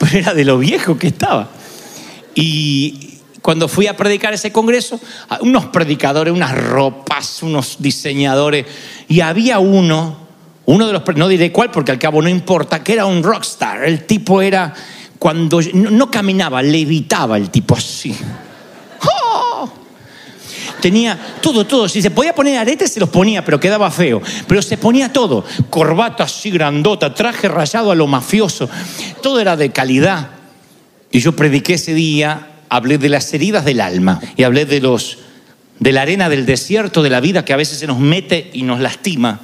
Pero 0.00 0.18
era 0.18 0.34
de 0.34 0.44
lo 0.44 0.58
viejo 0.58 0.98
que 0.98 1.06
estaba. 1.06 1.48
Y 2.34 3.20
cuando 3.40 3.68
fui 3.68 3.86
a 3.86 3.96
predicar 3.96 4.34
ese 4.34 4.50
congreso, 4.50 5.00
unos 5.42 5.66
predicadores, 5.66 6.34
unas 6.34 6.60
ropas, 6.60 7.40
unos 7.44 7.76
diseñadores, 7.78 8.66
y 9.06 9.20
había 9.20 9.60
uno, 9.60 10.16
uno 10.66 10.88
de 10.88 10.94
los, 10.94 11.02
no 11.14 11.28
diré 11.28 11.52
cuál 11.52 11.70
porque 11.70 11.92
al 11.92 12.00
cabo 12.00 12.20
no 12.20 12.28
importa, 12.28 12.82
que 12.82 12.94
era 12.94 13.06
un 13.06 13.22
rockstar. 13.22 13.84
El 13.84 14.06
tipo 14.06 14.42
era, 14.42 14.74
cuando 15.20 15.60
no, 15.72 15.90
no 15.92 16.10
caminaba, 16.10 16.62
levitaba 16.62 17.36
el 17.36 17.48
tipo 17.50 17.76
así. 17.76 18.12
Tenía 20.80 21.18
todo, 21.40 21.66
todo. 21.66 21.88
Si 21.88 22.00
se 22.02 22.10
podía 22.10 22.34
poner 22.34 22.58
aretes, 22.58 22.92
se 22.92 23.00
los 23.00 23.08
ponía, 23.08 23.44
pero 23.44 23.58
quedaba 23.58 23.90
feo. 23.90 24.22
Pero 24.46 24.62
se 24.62 24.76
ponía 24.76 25.12
todo. 25.12 25.44
Corbata 25.70 26.24
así 26.24 26.50
grandota, 26.50 27.14
traje 27.14 27.48
rayado 27.48 27.90
a 27.90 27.94
lo 27.94 28.06
mafioso. 28.06 28.68
Todo 29.22 29.40
era 29.40 29.56
de 29.56 29.70
calidad. 29.70 30.30
Y 31.10 31.20
yo 31.20 31.34
prediqué 31.34 31.74
ese 31.74 31.94
día, 31.94 32.48
hablé 32.68 32.98
de 32.98 33.08
las 33.08 33.32
heridas 33.32 33.64
del 33.64 33.80
alma 33.80 34.20
y 34.36 34.42
hablé 34.42 34.66
de 34.66 34.80
los 34.80 35.18
de 35.78 35.92
la 35.92 36.02
arena 36.02 36.28
del 36.28 36.44
desierto 36.44 37.02
de 37.02 37.10
la 37.10 37.20
vida 37.20 37.44
que 37.44 37.52
a 37.52 37.56
veces 37.56 37.78
se 37.78 37.86
nos 37.86 37.98
mete 37.98 38.50
y 38.52 38.62
nos 38.62 38.80
lastima. 38.80 39.40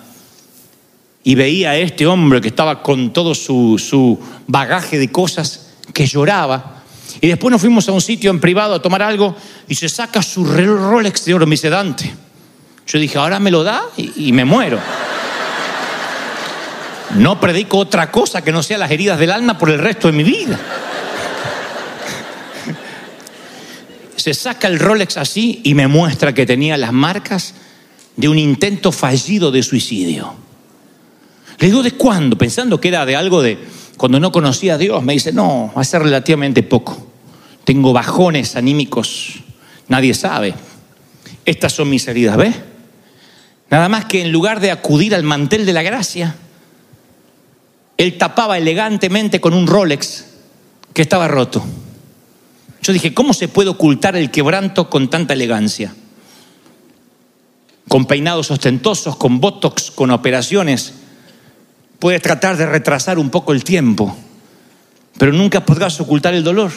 Y 1.22 1.37
veía 1.37 1.70
a 1.70 1.76
este 1.76 2.07
hombre 2.07 2.41
que 2.41 2.49
estaba 2.49 2.82
con 2.82 3.12
todo 3.12 3.35
su, 3.35 3.78
su 3.78 4.18
bagaje 4.47 4.99
de 4.99 5.11
cosas, 5.11 5.70
que 5.93 6.07
lloraba. 6.07 6.74
Y 7.25 7.27
después 7.27 7.51
nos 7.51 7.62
fuimos 7.62 7.89
a 7.89 7.93
un 7.93 8.03
sitio 8.03 8.31
en 8.31 8.39
privado 8.39 8.75
a 8.75 8.83
tomar 8.83 9.01
algo 9.01 9.35
y 9.66 9.75
se 9.77 9.89
saca 9.89 10.20
su 10.20 10.45
Rolex 10.45 11.25
de 11.25 11.33
oro, 11.33 11.47
me 11.47 11.55
dice 11.55 11.70
Dante. 11.70 12.14
Yo 12.87 12.99
dije, 12.99 13.16
ahora 13.16 13.41
me 13.41 13.51
lo 13.51 13.64
da 13.64 13.83
y, 13.97 14.31
me 14.33 14.45
muero. 14.45 14.79
No 17.14 17.41
predico 17.41 17.79
otra 17.79 18.11
cosa 18.11 18.45
que 18.45 18.53
no 18.53 18.62
sea 18.62 18.77
las 18.77 18.91
heridas 18.91 19.18
del 19.18 19.31
alma 19.31 19.57
por 19.57 19.70
el 19.70 19.79
resto 19.79 20.09
de 20.09 20.12
mi 20.12 20.22
vida. 20.22 20.61
Se 24.16 24.35
saca 24.35 24.68
el 24.68 24.79
Rolex 24.79 25.16
así 25.16 25.62
y 25.64 25.72
me 25.72 25.87
muestra 25.89 26.35
que 26.35 26.45
tenía 26.45 26.77
las 26.77 26.93
marcas 26.93 27.55
de 28.16 28.29
un 28.29 28.39
intento 28.39 28.93
fallido 28.93 29.51
de 29.51 29.62
suicidio. 29.62 30.35
Le 31.59 31.68
digo, 31.68 31.83
¿de 31.83 31.93
cuándo? 31.93 32.37
Pensando 32.37 32.79
que 32.79 32.89
era 32.89 33.07
de 33.07 33.16
algo 33.16 33.41
de 33.41 33.57
cuando 33.97 34.20
no 34.20 34.31
conocía 34.31 34.75
a 34.75 34.79
Dios. 34.79 35.03
Me 35.03 35.14
dice, 35.14 35.33
no, 35.33 35.72
hace 35.75 35.99
relativamente 35.99 36.62
poco. 36.62 37.13
Tengo 37.64 37.92
bajones 37.92 38.56
anímicos. 38.56 39.40
Nadie 39.88 40.14
sabe. 40.14 40.54
Estas 41.44 41.72
son 41.72 41.90
mis 41.90 42.06
heridas, 42.08 42.36
¿ves? 42.36 42.54
Nada 43.70 43.88
más 43.88 44.04
que 44.04 44.22
en 44.22 44.32
lugar 44.32 44.60
de 44.60 44.70
acudir 44.70 45.14
al 45.14 45.22
mantel 45.22 45.66
de 45.66 45.72
la 45.72 45.82
gracia, 45.82 46.36
él 47.96 48.18
tapaba 48.18 48.58
elegantemente 48.58 49.40
con 49.40 49.54
un 49.54 49.66
Rolex 49.66 50.26
que 50.92 51.02
estaba 51.02 51.28
roto. 51.28 51.64
Yo 52.82 52.92
dije, 52.92 53.14
¿cómo 53.14 53.32
se 53.32 53.48
puede 53.48 53.70
ocultar 53.70 54.16
el 54.16 54.30
quebranto 54.30 54.90
con 54.90 55.08
tanta 55.08 55.32
elegancia? 55.32 55.94
Con 57.88 58.06
peinados 58.06 58.50
ostentosos, 58.50 59.16
con 59.16 59.40
botox, 59.40 59.90
con 59.90 60.10
operaciones. 60.10 60.94
Puedes 61.98 62.20
tratar 62.20 62.56
de 62.56 62.66
retrasar 62.66 63.18
un 63.18 63.30
poco 63.30 63.52
el 63.52 63.64
tiempo, 63.64 64.14
pero 65.18 65.32
nunca 65.32 65.64
podrás 65.64 65.98
ocultar 66.00 66.34
el 66.34 66.44
dolor. 66.44 66.72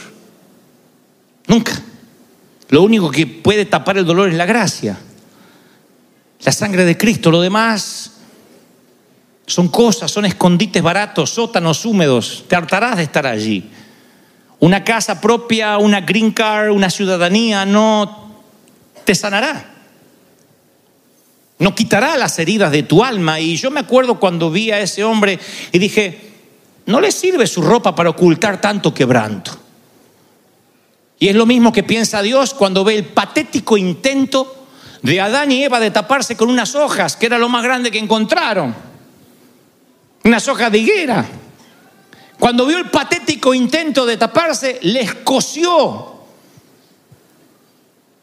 Nunca. 1.48 1.82
Lo 2.70 2.84
único 2.84 3.10
que 3.10 3.26
puede 3.26 3.66
tapar 3.66 3.98
el 3.98 4.06
dolor 4.06 4.30
es 4.30 4.36
la 4.36 4.45
gracia. 4.45 4.98
La 6.43 6.52
sangre 6.52 6.86
de 6.86 6.98
Cristo. 6.98 7.32
Lo 7.32 7.41
demás 7.41 8.12
son 9.45 9.70
cosas, 9.70 10.12
son 10.12 10.26
escondites 10.26 10.84
baratos, 10.84 11.30
sótanos 11.32 11.86
húmedos. 11.86 12.45
Te 12.48 12.56
hartarás 12.56 12.98
de 12.98 13.04
estar 13.04 13.26
allí. 13.26 13.70
Una 14.60 14.84
casa 14.84 15.22
propia, 15.22 15.78
una 15.78 16.02
green 16.02 16.32
card, 16.32 16.72
una 16.72 16.89
ciudadanía 16.89 17.66
no 17.66 18.41
te 19.06 19.16
sanará. 19.16 19.74
No 21.60 21.74
quitará 21.74 22.18
las 22.18 22.38
heridas 22.39 22.72
de 22.72 22.84
tu 22.84 23.04
alma. 23.04 23.39
Y 23.39 23.56
yo 23.56 23.72
me 23.72 23.80
acuerdo 23.80 24.20
cuando 24.20 24.52
vi 24.52 24.72
a 24.72 24.80
ese 24.80 25.04
hombre 25.04 25.39
y 25.72 25.80
dije, 25.80 26.34
no 26.86 27.00
le 27.00 27.12
sirve 27.12 27.48
su 27.48 27.62
ropa 27.62 27.95
para 27.95 28.10
ocultar 28.10 28.60
tanto 28.60 28.93
quebranto. 28.93 29.66
Y 31.20 31.30
es 31.30 31.36
lo 31.36 31.45
mismo 31.45 31.72
que 31.72 31.84
piensa 31.84 32.22
Dios 32.22 32.53
cuando 32.53 32.84
ve 32.84 32.95
el 32.95 33.05
patético 33.05 33.78
intento 33.78 34.68
de 35.01 35.20
Adán 35.22 35.51
y 35.51 35.63
Eva 35.63 35.80
de 35.80 35.91
taparse 35.91 36.36
con 36.38 36.49
unas 36.49 36.76
hojas, 36.76 37.15
que 37.15 37.26
era 37.26 37.38
lo 37.38 37.49
más 37.49 37.63
grande 37.63 37.91
que 37.91 37.99
encontraron. 37.99 38.76
Unas 40.24 40.47
hojas 40.47 40.72
de 40.72 40.78
higuera. 40.78 41.26
Cuando 42.39 42.65
vio 42.65 42.78
el 42.78 42.89
patético 42.89 43.53
intento 43.53 44.05
de 44.05 44.18
taparse, 44.18 44.80
les 44.84 45.13
cosió. 45.15 46.18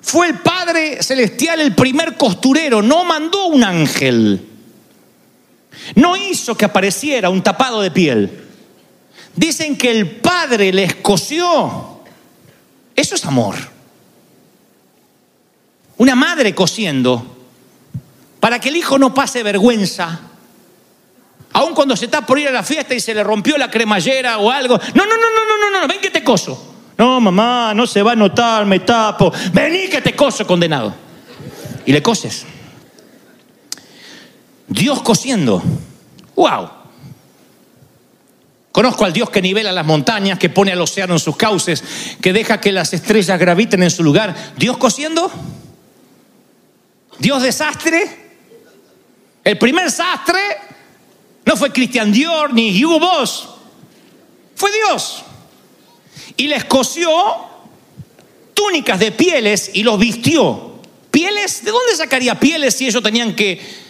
Fue 0.00 0.28
el 0.28 0.38
Padre 0.38 1.02
Celestial 1.02 1.60
el 1.60 1.74
primer 1.74 2.16
costurero, 2.16 2.82
no 2.82 3.04
mandó 3.04 3.46
un 3.46 3.64
ángel. 3.64 4.48
No 5.96 6.16
hizo 6.16 6.56
que 6.56 6.66
apareciera 6.66 7.30
un 7.30 7.42
tapado 7.42 7.80
de 7.80 7.90
piel. 7.90 8.44
Dicen 9.34 9.76
que 9.76 9.90
el 9.90 10.10
Padre 10.16 10.72
les 10.72 10.94
cosió. 10.96 11.93
Eso 12.94 13.14
es 13.14 13.24
amor. 13.24 13.56
Una 15.96 16.14
madre 16.14 16.54
cosiendo 16.54 17.36
para 18.40 18.58
que 18.58 18.68
el 18.68 18.76
hijo 18.76 18.98
no 18.98 19.14
pase 19.14 19.42
vergüenza 19.42 20.20
Aun 21.54 21.72
cuando 21.72 21.96
se 21.96 22.06
está 22.06 22.26
por 22.26 22.38
ir 22.38 22.48
a 22.48 22.50
la 22.50 22.64
fiesta 22.64 22.94
y 22.94 23.00
se 23.00 23.14
le 23.14 23.22
rompió 23.22 23.56
la 23.56 23.70
cremallera 23.70 24.38
o 24.38 24.50
algo. 24.50 24.76
No, 24.76 25.06
no, 25.06 25.14
no, 25.16 25.16
no, 25.16 25.58
no, 25.60 25.70
no, 25.70 25.80
no, 25.80 25.88
ven 25.88 26.00
que 26.00 26.10
te 26.10 26.24
coso. 26.24 26.74
No, 26.98 27.20
mamá, 27.20 27.72
no 27.74 27.86
se 27.86 28.02
va 28.02 28.12
a 28.12 28.16
notar, 28.16 28.66
me 28.66 28.80
tapo. 28.80 29.32
Vení 29.52 29.88
que 29.88 30.00
te 30.00 30.16
coso, 30.16 30.44
condenado. 30.44 30.92
Y 31.86 31.92
le 31.92 32.02
coses. 32.02 32.44
Dios 34.66 35.00
cosiendo. 35.02 35.62
¡Wow! 36.34 36.70
Conozco 38.74 39.04
al 39.04 39.12
Dios 39.12 39.30
que 39.30 39.40
nivela 39.40 39.70
las 39.70 39.86
montañas, 39.86 40.36
que 40.36 40.48
pone 40.48 40.72
al 40.72 40.80
océano 40.80 41.12
en 41.12 41.20
sus 41.20 41.36
cauces, 41.36 41.84
que 42.20 42.32
deja 42.32 42.60
que 42.60 42.72
las 42.72 42.92
estrellas 42.92 43.38
graviten 43.38 43.84
en 43.84 43.90
su 43.92 44.02
lugar. 44.02 44.34
¿Dios 44.56 44.78
cosiendo? 44.78 45.30
¿Dios 47.20 47.40
desastre? 47.40 48.02
El 49.44 49.58
primer 49.58 49.92
sastre 49.92 50.40
no 51.44 51.56
fue 51.56 51.70
Christian 51.70 52.10
Dior 52.10 52.52
ni 52.52 52.84
Hugo 52.84 52.98
Boss. 52.98 53.48
Fue 54.56 54.72
Dios. 54.72 55.22
Y 56.36 56.48
les 56.48 56.64
cosió 56.64 57.12
túnicas 58.54 58.98
de 58.98 59.12
pieles 59.12 59.70
y 59.72 59.84
los 59.84 60.00
vistió. 60.00 60.80
¿Pieles? 61.12 61.64
¿De 61.64 61.70
dónde 61.70 61.94
sacaría 61.94 62.40
pieles 62.40 62.74
si 62.74 62.88
ellos 62.88 63.04
tenían 63.04 63.36
que... 63.36 63.84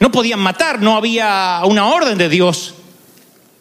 No 0.00 0.10
podían 0.10 0.40
matar, 0.40 0.82
no 0.82 0.96
había 0.96 1.60
una 1.64 1.86
orden 1.86 2.18
de 2.18 2.28
Dios 2.28 2.74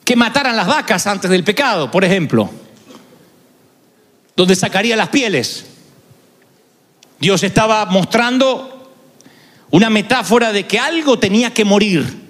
que 0.04 0.16
mataran 0.16 0.56
las 0.56 0.68
vacas 0.68 1.08
antes 1.08 1.30
del 1.30 1.44
pecado, 1.44 1.90
por 1.92 2.04
ejemplo. 2.04 2.50
¿Dónde 4.36 4.56
sacaría 4.56 4.96
las 4.96 5.10
pieles? 5.10 5.66
Dios 7.20 7.44
estaba 7.44 7.86
mostrando 7.86 8.92
una 9.70 9.90
metáfora 9.90 10.52
de 10.52 10.66
que 10.66 10.80
algo 10.80 11.20
tenía 11.20 11.54
que 11.54 11.66
morir. 11.66 12.22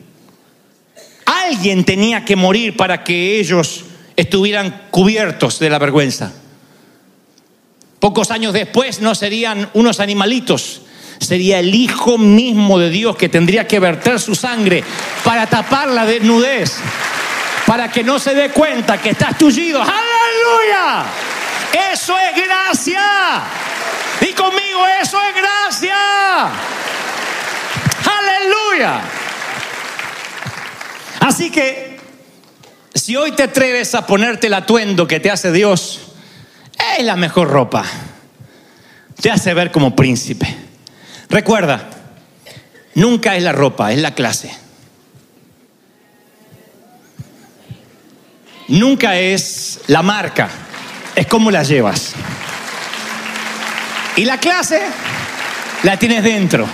Alguien 1.25 1.85
tenía 1.85 2.25
que 2.25 2.35
morir 2.35 2.75
para 2.75 3.03
que 3.03 3.39
ellos 3.39 3.85
estuvieran 4.15 4.87
cubiertos 4.91 5.59
de 5.59 5.69
la 5.69 5.79
vergüenza. 5.79 6.33
Pocos 7.99 8.31
años 8.31 8.53
después 8.53 8.99
no 8.99 9.13
serían 9.15 9.69
unos 9.73 9.99
animalitos, 9.99 10.81
sería 11.19 11.59
el 11.59 11.73
Hijo 11.73 12.17
mismo 12.17 12.79
de 12.79 12.89
Dios 12.89 13.15
que 13.15 13.29
tendría 13.29 13.67
que 13.67 13.79
verter 13.79 14.19
su 14.19 14.33
sangre 14.33 14.83
para 15.23 15.47
tapar 15.47 15.87
la 15.89 16.05
desnudez, 16.05 16.77
para 17.71 17.89
que 17.89 18.03
no 18.03 18.19
se 18.19 18.35
dé 18.35 18.49
cuenta 18.49 18.97
que 18.97 19.11
estás 19.11 19.37
tullido. 19.37 19.81
¡Aleluya! 19.81 21.05
Eso 21.93 22.13
es 22.19 22.45
gracia. 22.45 23.43
Y 24.19 24.33
conmigo, 24.33 24.85
eso 25.01 25.17
es 25.21 25.33
gracia. 25.33 25.95
Aleluya. 28.19 29.01
Así 31.21 31.49
que, 31.49 31.97
si 32.93 33.15
hoy 33.15 33.31
te 33.31 33.43
atreves 33.43 33.95
a 33.95 34.05
ponerte 34.05 34.47
el 34.47 34.53
atuendo 34.53 35.07
que 35.07 35.21
te 35.21 35.31
hace 35.31 35.53
Dios, 35.53 36.01
es 36.97 37.05
la 37.05 37.15
mejor 37.15 37.47
ropa. 37.47 37.85
Te 39.21 39.31
hace 39.31 39.53
ver 39.53 39.71
como 39.71 39.95
príncipe. 39.95 40.57
Recuerda, 41.29 41.87
nunca 42.95 43.37
es 43.37 43.43
la 43.43 43.53
ropa, 43.53 43.93
es 43.93 43.99
la 43.99 44.13
clase. 44.13 44.60
Nunca 48.67 49.17
es 49.17 49.79
la 49.87 50.01
marca, 50.01 50.49
es 51.15 51.27
cómo 51.27 51.51
la 51.51 51.63
llevas. 51.63 52.13
Y 54.15 54.25
la 54.25 54.37
clase 54.37 54.81
la 55.83 55.97
tienes 55.97 56.23
dentro. 56.23 56.67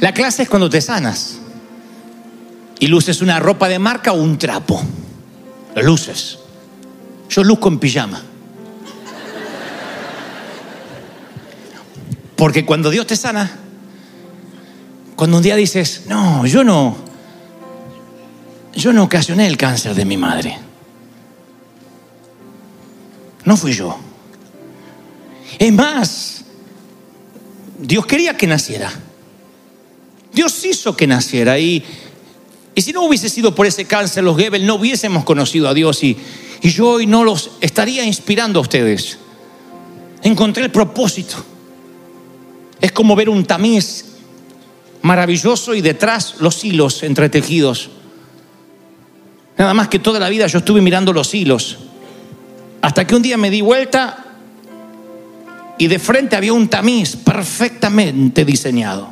La 0.00 0.12
clase 0.12 0.44
es 0.44 0.48
cuando 0.48 0.70
te 0.70 0.80
sanas 0.80 1.38
y 2.78 2.86
luces 2.86 3.20
una 3.20 3.38
ropa 3.38 3.68
de 3.68 3.78
marca 3.78 4.12
o 4.12 4.16
un 4.16 4.38
trapo. 4.38 4.82
Lo 5.74 5.82
luces. 5.82 6.38
Yo 7.28 7.44
luzco 7.44 7.68
en 7.68 7.78
pijama. 7.78 8.22
Porque 12.36 12.64
cuando 12.64 12.88
Dios 12.88 13.06
te 13.06 13.16
sana, 13.16 13.50
cuando 15.14 15.36
un 15.36 15.42
día 15.42 15.56
dices, 15.56 16.04
no, 16.06 16.46
yo 16.46 16.64
no, 16.64 16.96
yo 18.74 18.92
no 18.92 19.04
ocasioné 19.04 19.46
el 19.46 19.56
cáncer 19.56 19.94
de 19.94 20.04
mi 20.04 20.16
madre. 20.16 20.58
No 23.44 23.56
fui 23.56 23.72
yo. 23.72 23.96
Es 25.58 25.72
más, 25.72 26.44
Dios 27.78 28.06
quería 28.06 28.36
que 28.36 28.46
naciera. 28.46 28.92
Dios 30.32 30.64
hizo 30.64 30.96
que 30.96 31.06
naciera. 31.06 31.58
Y, 31.58 31.84
y 32.74 32.82
si 32.82 32.92
no 32.92 33.02
hubiese 33.02 33.28
sido 33.28 33.54
por 33.54 33.66
ese 33.66 33.84
cáncer, 33.84 34.22
los 34.24 34.36
Gebel 34.36 34.66
no 34.66 34.76
hubiésemos 34.76 35.24
conocido 35.24 35.68
a 35.68 35.74
Dios. 35.74 36.02
Y, 36.04 36.16
y 36.62 36.70
yo 36.70 36.90
hoy 36.90 37.06
no 37.06 37.24
los 37.24 37.52
estaría 37.60 38.04
inspirando 38.04 38.60
a 38.60 38.62
ustedes. 38.62 39.18
Encontré 40.22 40.64
el 40.64 40.70
propósito. 40.70 41.44
Es 42.80 42.92
como 42.92 43.16
ver 43.16 43.28
un 43.28 43.44
tamiz 43.44 44.04
maravilloso 45.02 45.74
y 45.74 45.80
detrás 45.80 46.36
los 46.38 46.64
hilos 46.64 47.02
entretejidos. 47.02 47.90
Nada 49.60 49.74
más 49.74 49.88
que 49.88 49.98
toda 49.98 50.18
la 50.18 50.30
vida 50.30 50.46
yo 50.46 50.56
estuve 50.56 50.80
mirando 50.80 51.12
los 51.12 51.34
hilos. 51.34 51.76
Hasta 52.80 53.06
que 53.06 53.14
un 53.14 53.20
día 53.20 53.36
me 53.36 53.50
di 53.50 53.60
vuelta 53.60 54.24
y 55.76 55.86
de 55.86 55.98
frente 55.98 56.34
había 56.34 56.54
un 56.54 56.68
tamiz 56.68 57.14
perfectamente 57.16 58.46
diseñado. 58.46 59.10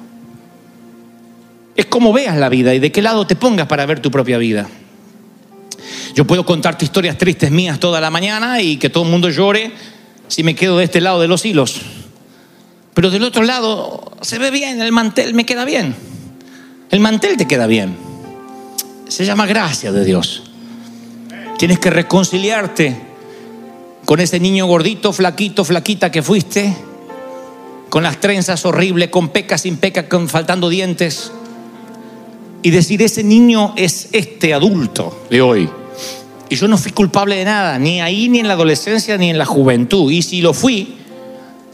Es 1.76 1.84
como 1.84 2.14
veas 2.14 2.38
la 2.38 2.48
vida 2.48 2.72
y 2.72 2.78
de 2.78 2.90
qué 2.90 3.02
lado 3.02 3.26
te 3.26 3.36
pongas 3.36 3.66
para 3.66 3.84
ver 3.84 4.00
tu 4.00 4.10
propia 4.10 4.38
vida. 4.38 4.66
Yo 6.14 6.26
puedo 6.26 6.46
contarte 6.46 6.86
historias 6.86 7.18
tristes 7.18 7.50
mías 7.50 7.78
toda 7.78 8.00
la 8.00 8.08
mañana 8.08 8.62
y 8.62 8.78
que 8.78 8.88
todo 8.88 9.04
el 9.04 9.10
mundo 9.10 9.28
llore 9.28 9.70
si 10.28 10.42
me 10.44 10.54
quedo 10.54 10.78
de 10.78 10.84
este 10.84 11.02
lado 11.02 11.20
de 11.20 11.28
los 11.28 11.44
hilos. 11.44 11.78
Pero 12.94 13.10
del 13.10 13.24
otro 13.24 13.42
lado 13.42 14.12
se 14.22 14.38
ve 14.38 14.50
bien, 14.50 14.80
el 14.80 14.92
mantel 14.92 15.34
me 15.34 15.44
queda 15.44 15.66
bien. 15.66 15.94
El 16.90 17.00
mantel 17.00 17.36
te 17.36 17.46
queda 17.46 17.66
bien. 17.66 18.07
Se 19.08 19.24
llama 19.24 19.46
gracia 19.46 19.90
de 19.90 20.04
Dios. 20.04 20.42
Tienes 21.58 21.78
que 21.78 21.90
reconciliarte 21.90 22.94
con 24.04 24.20
ese 24.20 24.38
niño 24.38 24.66
gordito, 24.66 25.12
flaquito, 25.12 25.64
flaquita 25.64 26.12
que 26.12 26.22
fuiste, 26.22 26.76
con 27.88 28.02
las 28.02 28.20
trenzas 28.20 28.64
horribles, 28.66 29.08
con 29.08 29.30
pecas, 29.30 29.62
sin 29.62 29.78
pecas, 29.78 30.04
con 30.04 30.28
faltando 30.28 30.68
dientes, 30.68 31.32
y 32.62 32.70
decir, 32.70 33.02
ese 33.02 33.24
niño 33.24 33.72
es 33.76 34.08
este 34.12 34.52
adulto 34.52 35.26
de 35.30 35.40
hoy. 35.40 35.68
Y 36.50 36.56
yo 36.56 36.68
no 36.68 36.76
fui 36.76 36.92
culpable 36.92 37.36
de 37.36 37.44
nada, 37.44 37.78
ni 37.78 38.00
ahí, 38.00 38.28
ni 38.28 38.40
en 38.40 38.48
la 38.48 38.54
adolescencia, 38.54 39.16
ni 39.16 39.30
en 39.30 39.38
la 39.38 39.46
juventud. 39.46 40.10
Y 40.12 40.22
si 40.22 40.42
lo 40.42 40.52
fui, 40.52 40.96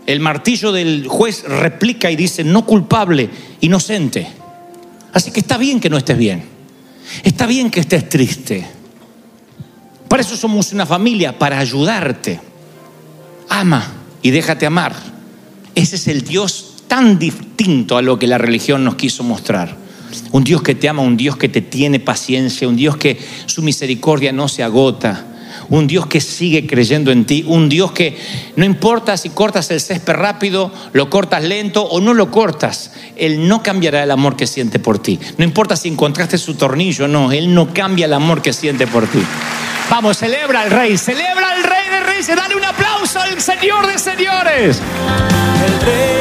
el 0.06 0.20
martillo 0.20 0.72
del 0.72 1.06
juez 1.08 1.44
replica 1.44 2.10
y 2.10 2.16
dice, 2.16 2.44
no 2.44 2.64
culpable, 2.64 3.28
inocente. 3.60 4.28
Así 5.12 5.30
que 5.30 5.40
está 5.40 5.58
bien 5.58 5.80
que 5.80 5.90
no 5.90 5.96
estés 5.96 6.18
bien. 6.18 6.53
Está 7.22 7.46
bien 7.46 7.70
que 7.70 7.80
estés 7.80 8.08
triste. 8.08 8.66
Para 10.08 10.22
eso 10.22 10.36
somos 10.36 10.72
una 10.72 10.86
familia, 10.86 11.38
para 11.38 11.58
ayudarte. 11.58 12.40
Ama 13.48 13.92
y 14.22 14.30
déjate 14.30 14.66
amar. 14.66 14.94
Ese 15.74 15.96
es 15.96 16.08
el 16.08 16.22
Dios 16.22 16.74
tan 16.88 17.18
distinto 17.18 17.96
a 17.96 18.02
lo 18.02 18.18
que 18.18 18.26
la 18.26 18.38
religión 18.38 18.84
nos 18.84 18.94
quiso 18.94 19.24
mostrar. 19.24 19.76
Un 20.30 20.44
Dios 20.44 20.62
que 20.62 20.74
te 20.74 20.88
ama, 20.88 21.02
un 21.02 21.16
Dios 21.16 21.36
que 21.36 21.48
te 21.48 21.60
tiene 21.60 21.98
paciencia, 21.98 22.68
un 22.68 22.76
Dios 22.76 22.96
que 22.96 23.18
su 23.46 23.62
misericordia 23.62 24.32
no 24.32 24.48
se 24.48 24.62
agota, 24.62 25.26
un 25.68 25.86
Dios 25.86 26.06
que 26.06 26.20
sigue 26.20 26.66
creyendo 26.66 27.10
en 27.10 27.24
ti, 27.24 27.44
un 27.46 27.68
Dios 27.68 27.92
que 27.92 28.18
no 28.56 28.64
importa 28.64 29.16
si 29.16 29.30
cortas 29.30 29.70
el 29.70 29.80
césped 29.80 30.14
rápido, 30.14 30.72
lo 30.92 31.10
cortas 31.10 31.42
lento 31.42 31.84
o 31.84 32.00
no 32.00 32.14
lo 32.14 32.30
cortas, 32.30 32.92
Él 33.16 33.48
no 33.48 33.62
cambiará 33.62 34.02
el 34.02 34.10
amor 34.10 34.36
que 34.36 34.46
siente 34.46 34.78
por 34.78 34.98
ti. 34.98 35.18
No 35.38 35.44
importa 35.44 35.76
si 35.76 35.88
encontraste 35.88 36.38
su 36.38 36.54
tornillo, 36.54 37.08
no, 37.08 37.32
Él 37.32 37.54
no 37.54 37.72
cambia 37.72 38.06
el 38.06 38.12
amor 38.12 38.42
que 38.42 38.52
siente 38.52 38.86
por 38.86 39.06
ti. 39.06 39.22
Vamos, 39.90 40.18
celebra 40.18 40.62
al 40.62 40.70
Rey, 40.70 40.96
celebra 40.96 41.50
al 41.50 41.62
Rey 41.62 41.88
de 41.90 42.00
Reyes, 42.00 42.26
dale 42.28 42.56
un 42.56 42.64
aplauso 42.64 43.20
al 43.20 43.40
Señor 43.40 43.86
de 43.86 43.98
Señores. 43.98 44.80
El 45.66 45.80
rey 45.86 46.13